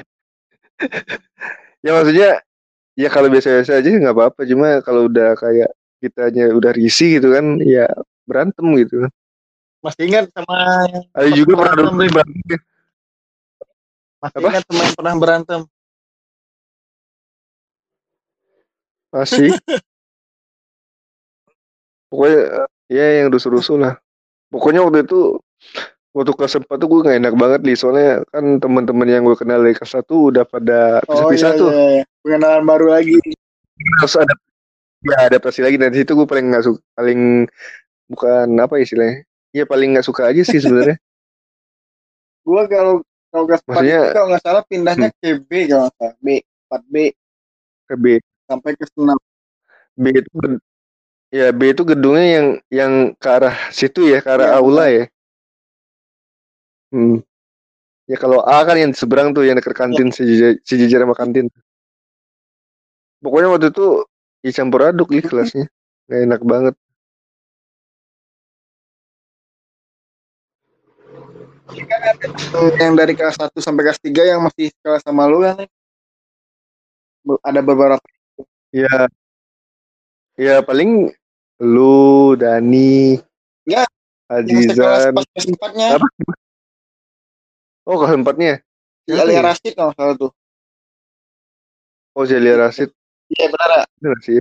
[1.81, 2.45] Ya maksudnya
[2.95, 4.41] ya kalau biasa-biasa aja nggak apa-apa.
[4.47, 5.69] Cuma kalau udah kayak
[5.99, 7.87] kitanya udah risih gitu kan ya
[8.25, 9.07] berantem gitu.
[9.83, 12.59] Masih ingat sama ada juga pernah berantem, berantem?
[14.17, 14.47] Masih Apa?
[14.49, 15.61] ingat sama yang pernah berantem.
[19.15, 19.47] masih.
[22.11, 23.93] Pokoknya ya yang rusuh-rusuh lah.
[24.51, 25.39] Pokoknya waktu itu
[26.15, 29.59] waktu kelas 4 tuh gue gak enak banget nih soalnya kan teman-teman yang gue kenal
[29.59, 31.69] dari kelas 1 udah pada Oh pisah-pisah iya, tuh.
[31.69, 32.03] iya, iya.
[32.23, 33.19] Pengenalan baru lagi.
[33.99, 34.33] harus ada
[35.03, 35.75] ya adaptasi lagi.
[35.75, 37.21] Dan situ gue paling nggak suka paling
[38.07, 40.95] bukan apa istilahnya ya paling nggak suka aja sih sebenarnya.
[42.47, 45.95] Gua kalau kalau kelas 4 Maksudnya- itu kalau nggak salah pindahnya ke B kalau nggak
[45.99, 46.15] salah.
[46.17, 46.27] B
[46.71, 46.95] 4B
[47.85, 48.05] ke B.
[48.45, 49.11] Sampai ke 6.
[49.95, 50.29] B itu
[51.29, 55.03] ya B itu gedungnya yang yang ke arah situ ya ke arah Iya, aula ya
[56.93, 57.17] hmm.
[58.05, 61.49] ya kalau A kan yang di seberang tuh yang dekat kantin sejajar, sejajar sama kantin.
[63.23, 64.05] Pokoknya waktu itu
[64.45, 65.65] ya campur aduk nih kelasnya.
[66.05, 66.75] Nggak enak banget.
[72.77, 75.65] Yang dari kelas 1 sampai kelas 3 yang masih kelas sama lu kan.
[77.25, 78.05] Be- Ada beberapa.
[78.69, 79.09] Ya
[80.35, 81.15] ya paling
[81.63, 83.15] lu Dani
[83.65, 83.81] Ya,
[84.29, 85.87] yang sekelas Azizan pas kelas 4-nya.
[85.97, 86.07] Apa?
[87.85, 88.53] Oh kelas empatnya
[89.05, 90.31] Si Alia Rashid kalau nggak salah tuh.
[92.17, 92.89] oh Zelia Rasid
[93.25, 93.69] Iya benar.
[93.73, 93.83] ya?
[94.01, 94.37] bener sih.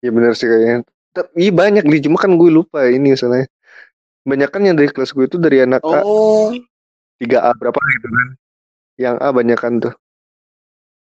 [0.00, 0.84] Ya bener sih kayaknya.
[1.12, 3.44] Tapi banyak nih cuma kan gue lupa ini misalnya
[4.24, 6.00] banyak kan yang dari kelas gue itu dari anak A.
[6.00, 6.48] Oh,
[7.20, 8.28] 3A berapa gitu kan.
[8.96, 9.94] Yang A banyak kan tuh.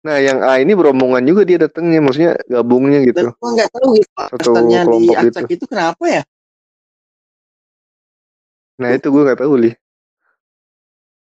[0.08, 3.36] Nah yang A ini beromongan juga dia datangnya maksudnya gabungnya gitu.
[3.40, 4.08] gua nggak tahu gitu.
[4.16, 5.36] satu Masternya di kelompok gitu.
[5.36, 6.24] acak itu kenapa ya?
[8.80, 9.72] nah itu gue nggak tahu li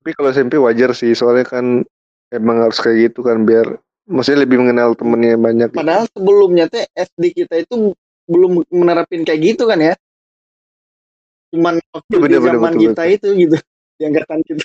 [0.02, 1.86] tapi kalau SMP wajar sih soalnya kan
[2.34, 3.78] emang harus kayak gitu kan biar
[4.10, 5.78] maksudnya lebih mengenal temennya banyak gitu.
[5.78, 7.94] Padahal sebelumnya teh SD kita itu
[8.26, 9.94] belum menerapin kayak gitu kan ya.
[11.54, 13.56] Cuman waktu Iya, di bener-bener, zaman betul, kita itu gitu.
[14.02, 14.64] Di angkatan kita.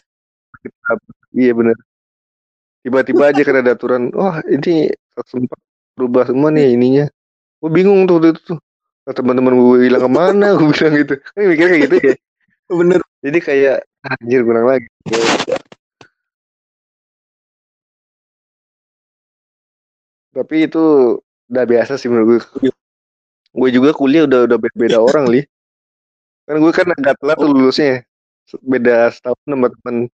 [1.37, 1.77] iya bener
[2.81, 4.89] tiba-tiba aja kan ada aturan wah ini
[5.29, 5.59] sempat
[5.93, 7.05] berubah semua nih ininya
[7.61, 8.59] gue bingung tuh itu tuh
[9.07, 12.15] Nah, teman-teman gue hilang ke mana gue bilang gitu kan mikir kayak gitu ya
[12.67, 12.99] Bener.
[13.23, 14.87] jadi kayak anjir kurang lagi.
[20.35, 20.83] Tapi itu
[21.47, 22.69] udah biasa sih menurut gue
[23.57, 25.41] gue juga kuliah udah udah beda, beda orang li.
[26.45, 28.03] Kan gue kan agak telat tuh lulusnya.
[28.63, 30.11] Beda setahun sama temen.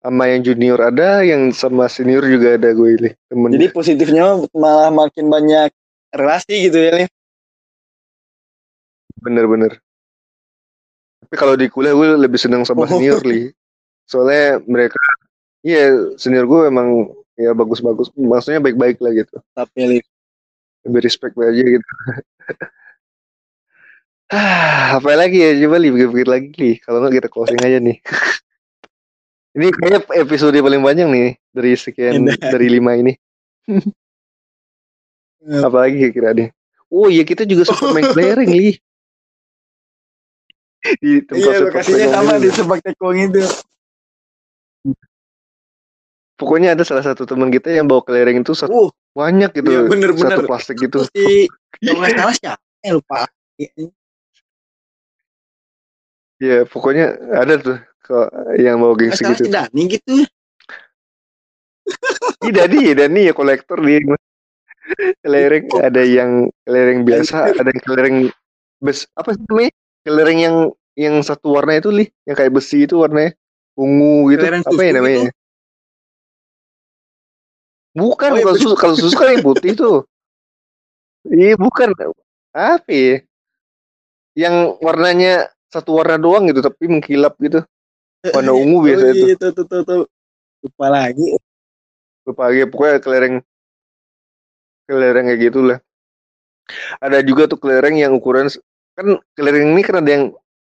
[0.00, 4.88] Sama yang junior ada yang sama senior juga ada gue li temen Jadi positifnya malah
[4.88, 5.68] makin banyak
[6.12, 7.04] relasi gitu ya.
[7.04, 7.10] Lim.
[9.20, 9.76] bener-bener
[11.30, 12.98] tapi kalau di kuliah gue lebih senang sama Oh.
[12.98, 13.54] senior li.
[14.02, 14.98] Soalnya mereka
[15.62, 17.06] iya senior gue emang
[17.38, 18.10] ya bagus-bagus.
[18.18, 19.38] Maksudnya baik-baik lah gitu.
[19.54, 20.04] Tapi Liv.
[20.82, 21.86] lebih respect aja gitu.
[24.30, 26.72] Ah, apa lagi ya coba li pikir-pikir lagi li.
[26.82, 27.98] Kalau nggak kita closing aja nih.
[29.58, 33.10] Ini kayaknya episode paling panjang nih dari sekian dari lima ini.
[35.66, 36.50] Apa lagi kira-kira deh
[36.90, 38.76] oh iya kita juga sempat main kelereng li
[41.00, 43.44] di tempat Iya lokasinya sama di sepak tekong itu.
[46.40, 49.84] pokoknya ada salah satu teman kita yang bawa kelereng itu satu Uh, banyak gitu iya
[49.84, 50.40] bener-bener.
[50.40, 51.44] satu plastik gitu Itu si
[51.84, 52.64] kalau nggak salah siapa?
[52.80, 53.28] Eh lupa.
[56.40, 59.44] Iya, pokoknya ada tuh kok yang bawa Nggak gengsi salah gitu.
[59.44, 60.14] si Dani gitu.
[62.40, 64.00] Iya, Dani ya, Dani ya kolektor dia.
[65.20, 66.30] Kelereng ada yang
[66.64, 68.16] kelereng biasa, ada yang kelereng
[68.80, 69.72] bes apa sih namanya?
[70.06, 70.56] Kelereng yang
[70.98, 73.36] yang satu warna itu lih, yang kayak besi itu warnanya
[73.76, 74.42] ungu gitu.
[74.44, 75.18] Kelereng apa ya namanya?
[75.28, 75.38] gitu.
[77.90, 78.74] Bukan, Oh, iya, bukan susu.
[78.78, 80.06] Kalau susu kan yang putih tuh.
[81.26, 81.90] Iya, bukan.
[82.54, 83.16] Apa ya?
[84.38, 87.66] Yang warnanya satu warna doang gitu, tapi mengkilap gitu.
[88.30, 89.26] Warna ungu biasa oh, itu.
[89.26, 90.06] iya, tuh, tuh, tuh.
[90.62, 91.34] Lupa lagi.
[92.28, 93.36] lupa lagi pokoknya kelereng
[94.84, 95.78] kelereng kayak gitulah
[97.02, 98.46] ada juga tuh kelereng yang ukuran
[99.00, 100.24] kan kelereng ini kan ada yang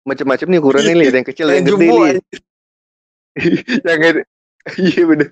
[0.07, 2.15] macam-macam nih ukurannya nih ada yang kecil ada yang gede nih
[3.91, 4.23] yang
[4.79, 5.27] iya bener.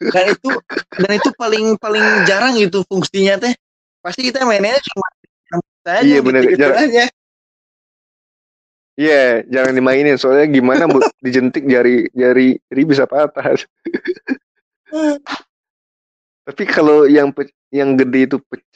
[0.00, 0.50] Dan itu
[0.96, 3.52] dan itu paling paling jarang itu fungsinya teh.
[4.00, 5.06] Pasti kita mainnya cuma
[5.86, 6.90] saja Iya, bener, gitu, jarang.
[6.90, 7.04] aja.
[8.96, 13.44] iya jangan dimainin soalnya gimana bu dijentik jari jari jari bisa patah
[16.48, 17.28] tapi kalau yang
[17.68, 18.75] yang gede itu pe- pe-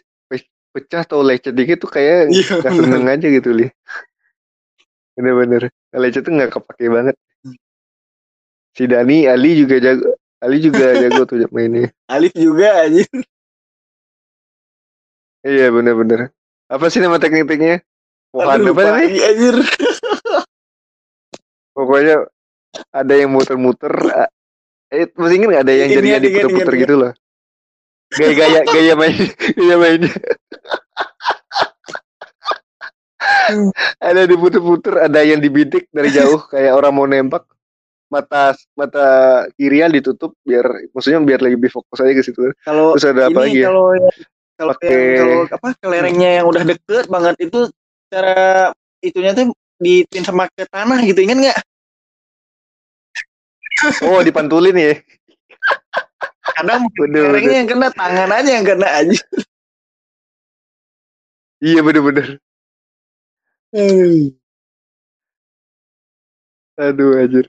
[0.71, 3.67] pecah atau lecet dikit tuh kayak Iya, nggak seneng aja gitu li.
[5.19, 5.69] Bener-bener.
[5.93, 7.17] Lecet tuh nggak kepake banget.
[8.79, 10.15] Si Dani Ali juga jago.
[10.41, 11.91] Ali juga jago tuh mainnya.
[12.09, 13.05] Alif juga aja.
[15.45, 16.31] iya bener-bener.
[16.71, 17.83] Apa sih nama teknik-tekniknya
[18.31, 19.11] Pohon Aduh, apa namanya?
[19.11, 19.57] lagi, anjir.
[21.75, 22.17] pokoknya
[22.95, 23.91] ada yang muter-muter
[24.91, 27.13] eh masih inget nggak ada yang Ingat, jadinya ingat, diputer-puter ingat, gitu loh
[28.11, 29.15] gaya-gaya gaya main
[29.55, 30.11] gaya mainnya
[34.01, 37.45] ada diputer-puter ada yang dibidik dari jauh kayak orang mau nembak.
[38.11, 39.07] Mata mata
[39.55, 42.51] kirian ditutup biar maksudnya biar lebih fokus aja ke situ.
[42.67, 43.67] Kalau terus ada apa ini lagi ya?
[43.71, 44.11] kalau yang
[44.59, 47.61] kalau Pakai- yang kalau apa kelerengnya yang udah deket banget itu
[48.11, 51.59] cara itunya tuh dipin sama ke tanah gitu ingat nggak?
[54.05, 54.93] oh dipantulin ya
[56.61, 59.19] Kadang kelerengnya bener yang kena tangan aja yang kena aja.
[61.61, 62.27] iya bener bener
[66.81, 67.47] aduh anjir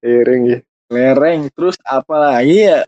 [0.00, 0.60] Ereng ya
[0.90, 2.82] Lereng terus apa lagi ya?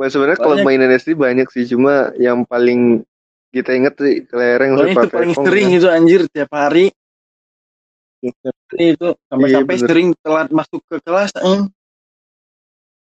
[0.00, 3.04] Wah, sebenarnya kalau mainan SD banyak sih, cuma yang paling
[3.52, 5.76] kita inget sih kelereng Soalnya itu paling sering kan.
[5.76, 6.88] itu anjir tiap hari.
[8.20, 8.36] Tiap
[8.68, 11.32] hari itu sampai-sampai Iya, sering telat masuk ke kelas.
[11.40, 11.60] Eh.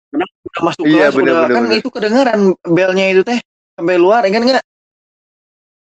[0.09, 1.79] Karena udah masuk Iya, kelas bener, udah bener, kan bener.
[1.81, 3.41] itu kedengaran belnya itu teh
[3.73, 4.65] sampai luar kan nggak?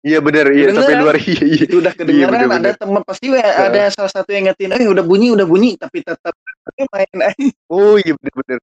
[0.00, 1.64] Iya benar, iya sampai luar iya iya.
[1.68, 5.04] Itu udah kedengaran bener, ada teman pasti we- ada salah satu yang ngetin, eh udah
[5.04, 6.32] bunyi udah bunyi tapi tetap
[6.88, 7.48] main aja.
[7.68, 8.58] Oh iya benar benar.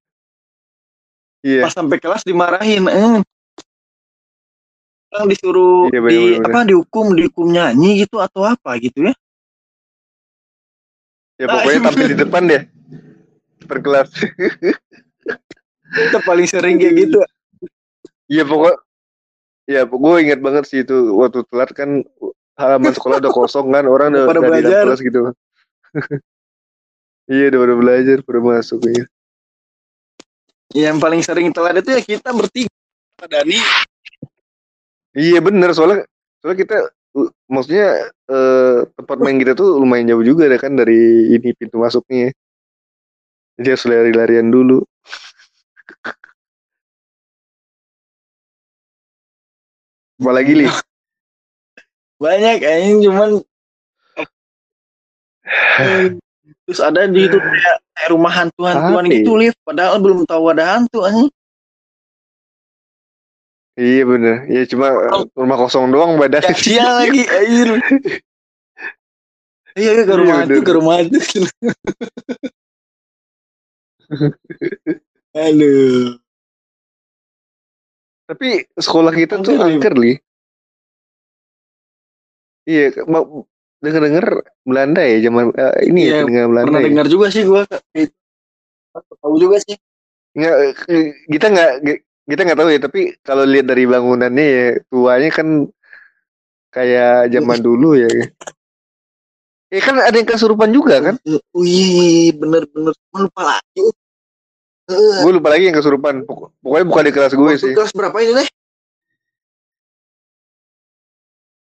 [1.46, 1.62] Iya.
[1.62, 2.82] pas sampai kelas dimarahin.
[2.90, 3.22] Eh.
[5.08, 6.50] Orang disuruh Iya, bener, di bener, bener.
[6.50, 9.14] apa dihukum dihukum nyanyi gitu atau apa gitu ya?
[11.38, 12.62] Ya pokoknya iya, tampil di depan deh.
[13.64, 14.10] Per kelas.
[15.88, 17.20] Kita paling sering kayak gitu.
[18.28, 18.88] Iya pokok
[19.68, 22.00] Ya gue inget banget sih itu waktu telat kan
[22.56, 24.82] halaman sekolah udah kosong kan orang udah Pada udah belajar.
[24.88, 25.20] kelas gitu.
[27.36, 29.04] iya udah pada belajar, pada masuk ya.
[30.72, 32.72] Yang paling sering telat itu ya kita bertiga.
[33.28, 33.60] Dani
[35.12, 36.08] Iya bener soalnya
[36.40, 36.76] soalnya kita
[37.50, 42.30] maksudnya eh, tempat main kita tuh lumayan jauh juga ya kan dari ini pintu masuknya.
[43.58, 44.86] Jadi harus lari-larian dulu.
[50.18, 50.66] Apalagi li?
[52.18, 53.30] banyak kayaknya cuman
[56.66, 61.06] terus ada di itu kayak, kayak rumah hantu-hantuan gitu lift padahal belum tahu ada hantu
[61.06, 61.30] anjing.
[63.78, 64.36] Iya bener.
[64.50, 66.42] Ya cuma eh, rumah kosong doang badan.
[66.42, 67.78] Ya, sial lagi air.
[69.78, 70.66] Iya iya, ke Iya, rumah hantu bener.
[70.66, 71.18] ke rumah hantu.
[75.38, 76.18] Aduh.
[78.28, 79.72] Tapi sekolah kita tuh Angker, Li.
[79.72, 80.12] angker li.
[82.68, 83.46] Iya, mau
[83.80, 84.26] dengar-dengar
[84.66, 86.86] Belanda ya zaman eh, ini ya Iya, pendengar Belanda Pernah ya.
[86.90, 87.62] dengar juga sih gua.
[87.94, 88.12] Itu.
[89.22, 89.78] tahu juga sih
[90.34, 90.54] nggak
[90.90, 91.70] eh, kita nggak
[92.28, 95.48] kita nggak tahu ya tapi kalau lihat dari bangunannya ya tuanya kan
[96.68, 98.08] kayak zaman dulu ya
[99.68, 101.20] Eh kan ada yang kesurupan juga kan?
[101.52, 103.84] Wih, bener-bener lupa lagi.
[104.88, 106.24] Uh, gue lupa lagi yang kesurupan.
[106.24, 107.72] Pok pokoknya bukan di kelas gue sih.
[107.76, 108.48] Kelas berapa ini deh?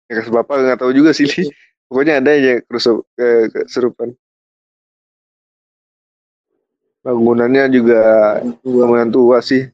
[0.09, 1.29] Ya, kelas berapa nggak tahu juga sih.
[1.29, 1.53] Iya.
[1.91, 4.15] Pokoknya ada aja kesurupan.
[7.03, 7.99] Bangunannya juga
[8.63, 9.67] bangunan tua sih.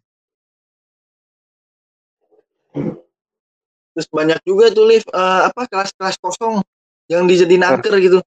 [3.97, 6.61] Terus banyak juga tuh lift uh, apa kelas-kelas kosong
[7.09, 8.19] yang dijadiin angker gitu.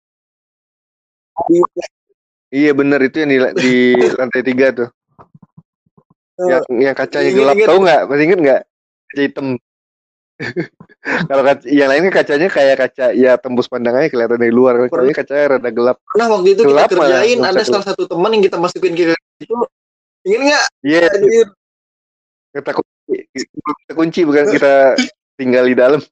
[2.51, 3.75] Iya bener itu yang di, di
[4.19, 4.89] lantai tiga tuh.
[6.41, 8.01] yang, yang kacanya gelap tahu nggak?
[8.09, 8.61] Masih inget nggak?
[9.13, 9.47] Kaca hitam.
[11.29, 14.81] Kalau kaca, yang lainnya kacanya kayak kaca ya tembus pandangannya kelihatan dari luar.
[14.89, 15.97] Kalau ini kacanya rada gelap.
[16.17, 19.15] Nah waktu itu gelap kita kerjain malah, ada salah satu teman yang kita masukin ke
[19.15, 19.55] itu.
[20.27, 20.67] Ingin nggak?
[20.83, 21.01] Iya.
[21.07, 21.49] Yeah.
[22.51, 22.90] Kita kunci,
[23.35, 24.99] kita kunci bukan kita
[25.39, 26.01] tinggal di dalam.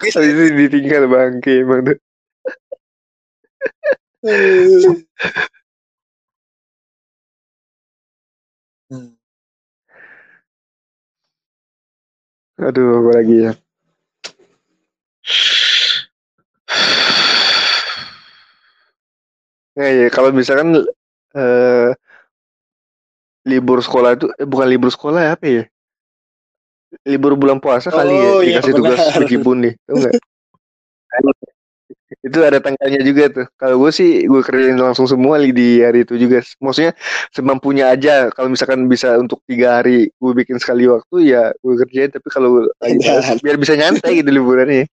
[0.00, 1.98] Habis itu ditinggal bangke emang tuh.
[12.64, 13.52] Aduh, apa lagi ya?
[19.74, 20.86] Nah, ya, kalau misalkan
[21.34, 21.90] eh,
[23.44, 25.64] libur sekolah itu eh, bukan libur sekolah ya, apa ya?
[27.02, 29.74] libur bulan puasa oh, kali ya oh, iya, dikasih iya, tugas bikin bun nih,
[32.24, 33.46] itu ada tanggalnya juga tuh.
[33.60, 36.40] Kalau gue sih gue kerjain langsung semua di hari itu juga.
[36.60, 36.96] Maksudnya
[37.34, 38.32] semampunya aja.
[38.32, 42.10] Kalau misalkan bisa untuk tiga hari gue bikin sekali waktu ya gue kerjain.
[42.12, 42.64] Tapi kalau
[43.44, 44.88] biar bisa nyantai gitu liburannya.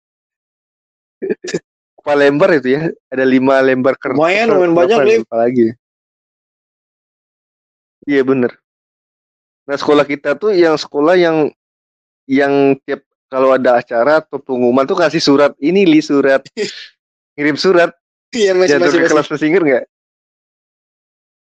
[1.99, 2.89] Apa lembar itu ya?
[3.11, 4.17] Ada lima lembar kertas.
[4.17, 5.17] Lumayan, lumayan banyak nih.
[5.27, 5.67] Apalagi.
[8.09, 8.57] Iya bener.
[9.69, 11.53] Nah sekolah kita tuh yang sekolah yang
[12.25, 16.41] yang tiap kalau ada acara atau pengumuman tuh kasih surat ini li surat.
[17.37, 17.93] Ngirim surat.
[18.33, 19.85] Iya masih masih, masih kelas masih inget nggak?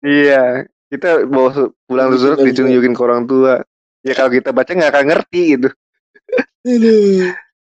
[0.04, 3.64] Iya kita bawa pulang tuh surat ditunjukin ke orang tua.
[4.04, 5.68] Ya kalau kita baca nggak akan ngerti gitu.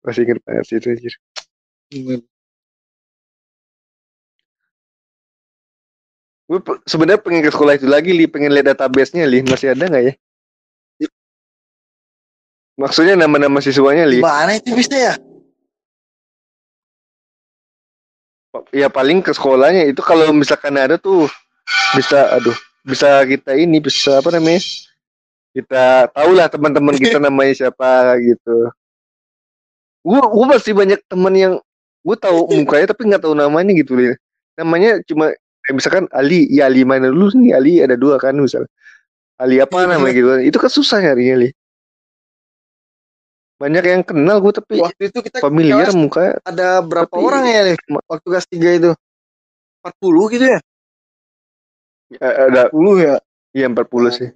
[0.03, 1.15] Masih inget banget sih itu anjir
[6.51, 8.27] gue sebenarnya pengen ke sekolah itu lagi li.
[8.27, 9.39] Pengen lihat database-nya li.
[9.47, 10.13] Masih ada nggak ya?
[12.81, 14.23] Maksudnya nama-nama siswanya, Li?
[14.23, 15.13] Mana itu bisa ya?
[18.73, 19.85] Ya paling ke sekolahnya.
[19.85, 21.29] Itu kalau misalkan ada tuh
[21.93, 24.65] bisa aduh bisa kita ini bisa apa namanya?
[25.53, 28.73] Kita tahu lah teman-teman kita namanya siapa gitu.
[30.01, 31.53] Gue gue pasti banyak teman yang
[32.01, 34.17] gue tahu mukanya tapi nggak tahu namanya gitu li.
[34.57, 35.31] Namanya cuma
[35.65, 37.51] kayak misalkan Ali ya Ali mana dulu nih?
[37.53, 38.65] Ali ada dua kan misal.
[39.41, 41.49] Ali apa namanya gitu itu kan susah nyarinya li.
[43.61, 47.61] Banyak yang kenal gue tapi waktu itu kita familiar muka ada berapa tapi, orang ya
[47.69, 47.77] nih
[48.09, 48.91] waktu kelas tiga itu?
[49.81, 50.59] 40 gitu ya,
[52.13, 53.15] ya ada 40 ya?
[53.57, 54.01] Iya 40 oh.
[54.13, 54.29] sih.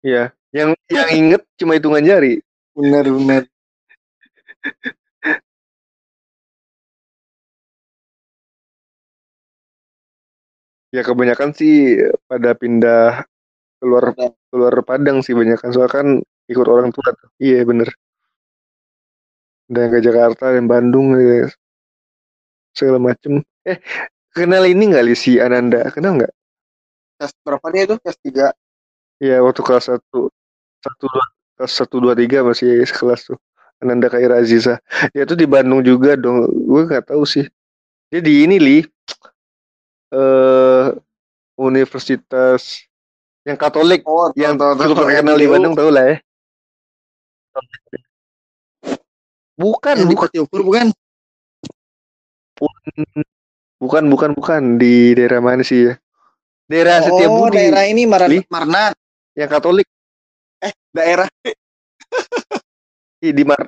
[0.00, 0.24] Iya.
[0.52, 2.40] Yang yang inget cuma hitungan jari.
[2.76, 3.42] Benar benar
[10.96, 13.28] ya kebanyakan sih pada pindah
[13.76, 14.16] keluar
[14.48, 16.06] keluar Padang sih banyak kan soalnya kan
[16.48, 17.28] ikut orang tua tuh.
[17.36, 17.92] Iya bener.
[19.68, 21.52] Dan ke Jakarta dan Bandung ya.
[22.72, 23.44] segala macem.
[23.64, 23.80] Eh
[24.32, 25.88] kenal ini nggak si Ananda?
[25.92, 26.32] Kenal nggak?
[27.20, 27.96] Kelas berapa dia itu?
[28.00, 28.46] Kelas tiga.
[29.20, 30.28] Iya waktu kelas satu
[30.84, 31.24] satu dua
[31.56, 33.38] kelas satu dua tiga masih sekelas tuh.
[33.80, 34.80] Ananda Kaira Aziza.
[35.12, 36.48] Ya itu di Bandung juga dong.
[36.48, 37.44] Gue nggak tahu sih.
[38.12, 38.78] Jadi ini li
[40.14, 40.55] eh
[41.56, 42.84] Universitas
[43.46, 46.16] yang Katolik oh, yang cukup terkenal di Bandung tahu lah ya.
[49.56, 50.28] Bukan, yang bukan.
[50.28, 50.86] Di Ukur bukan?
[53.80, 54.62] Bukan, bukan, bukan.
[54.76, 55.94] Di daerah mana sih ya?
[56.68, 57.56] Daerah oh, Setiabudi.
[57.56, 58.92] daerah ini Mar Marna.
[59.32, 59.88] Yang Katolik.
[60.60, 61.28] Eh, daerah.
[63.26, 63.58] di Mar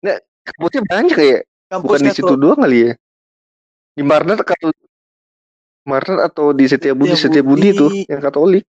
[0.00, 0.16] nah,
[0.46, 1.38] kampusnya banyak ya.
[1.68, 2.92] Kampus bukan di situ doang kali ya.
[3.92, 4.72] Di Marna atau
[5.88, 8.64] Marna atau di Setiabudi, Setiabudi, Setiabudi tuh yang Katolik.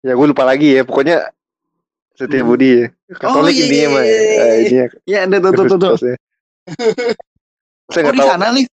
[0.00, 0.86] Ya gue lupa lagi ya.
[0.86, 1.28] Pokoknya
[2.20, 2.50] Setia hmm.
[2.52, 2.86] Budi ya.
[3.16, 4.04] Katolik oh, intinya mah.
[4.04, 5.78] Iya, uh, iya, iya ada tuh tuh tuh.
[5.80, 5.94] tuh.
[7.90, 8.28] Saya nggak oh, tahu.
[8.28, 8.66] sana nih.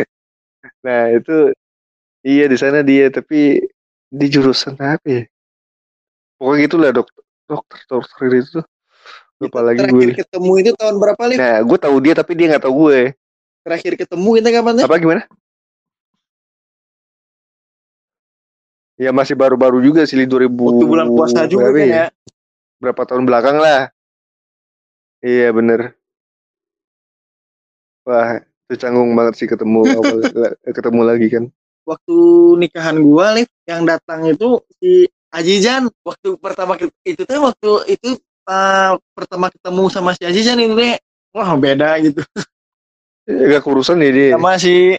[0.84, 1.36] nah itu
[2.20, 3.64] iya di sana dia tapi
[4.12, 5.22] di jurusan apa ya?
[6.36, 8.60] Pokoknya gitulah dokter dokter dokter itu.
[9.40, 10.04] Lupa itu lagi gue.
[10.20, 11.38] Ketemu itu tahun berapa nih?
[11.40, 13.16] Nah gue tahu dia tapi dia nggak tahu gue.
[13.60, 14.84] Terakhir ketemu kita kapan nih?
[14.88, 15.22] Apa gimana?
[19.00, 20.48] Ya masih baru-baru juga sih 2000.
[20.48, 21.88] Waktu bulan puasa juga kan ya?
[21.88, 22.06] ya.
[22.80, 23.92] Berapa tahun belakang lah.
[25.20, 25.96] Iya bener.
[28.08, 29.84] Wah, itu canggung banget sih ketemu
[30.64, 31.44] eh, ketemu lagi kan.
[31.84, 32.16] Waktu
[32.60, 36.74] nikahan gua nih yang datang itu si Ajijan waktu pertama
[37.06, 38.18] itu tuh waktu itu
[38.48, 40.96] uh, pertama ketemu sama si Ajijan ini
[41.32, 42.24] wah beda gitu.
[43.30, 44.28] Agak kurusan nih dia.
[44.34, 44.98] sama si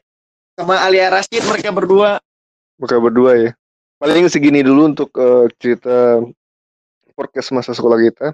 [0.56, 2.20] sama Alia Rashid mereka berdua
[2.78, 3.52] Mereka berdua ya.
[3.98, 6.24] Paling segini dulu untuk eh, cerita
[7.14, 8.34] podcast masa sekolah kita.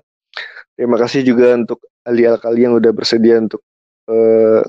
[0.74, 3.60] Terima kasih juga untuk Ali Alkali yang udah bersedia untuk
[4.08, 4.64] eh,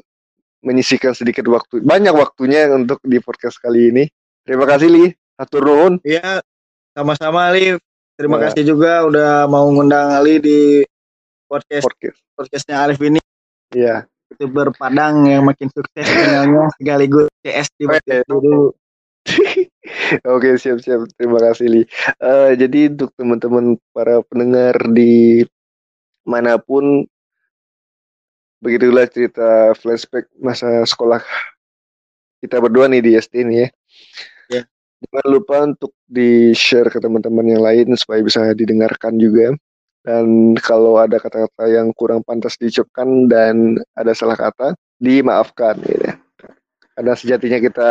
[0.59, 4.05] menyisihkan sedikit waktu, banyak waktunya untuk di podcast kali ini.
[4.43, 5.05] Terima kasih Li,
[5.39, 6.03] atur nuhun.
[6.03, 6.43] Iya,
[6.91, 7.79] sama-sama Ali.
[8.19, 8.51] Terima Ya.
[8.51, 10.83] kasih juga udah mau ngundang Ali di
[11.47, 12.19] podcast Podcast.
[12.35, 13.23] podcastnya Alif ini
[13.71, 14.11] Iya.
[14.33, 17.85] Youtuber Padang yang makin sukses channelnya sekaligus CS di
[18.29, 18.73] dulu.
[20.37, 21.83] Oke siap-siap terima kasih Li.
[22.21, 25.45] Eh, jadi untuk teman-teman para pendengar di
[26.25, 27.05] mana pun
[28.61, 31.23] begitulah cerita flashback masa sekolah
[32.43, 33.69] kita berdua nih di SD nih ya.
[34.49, 34.63] Ya.
[35.09, 39.55] Jangan lupa untuk di share ke teman-teman yang lain supaya bisa didengarkan juga.
[40.09, 46.16] Dan kalau ada kata-kata yang kurang pantas diucapkan dan ada salah kata, dimaafkan gitu ya.
[46.97, 47.90] Karena sejatinya kita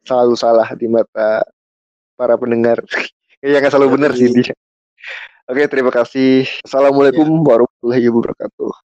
[0.00, 1.44] selalu salah di mata
[2.16, 2.80] para pendengar.
[3.44, 4.56] ya nggak selalu benar sih dia.
[5.44, 6.48] Oke, terima kasih.
[6.64, 8.72] Assalamualaikum warahmatullahi wabarakatuh.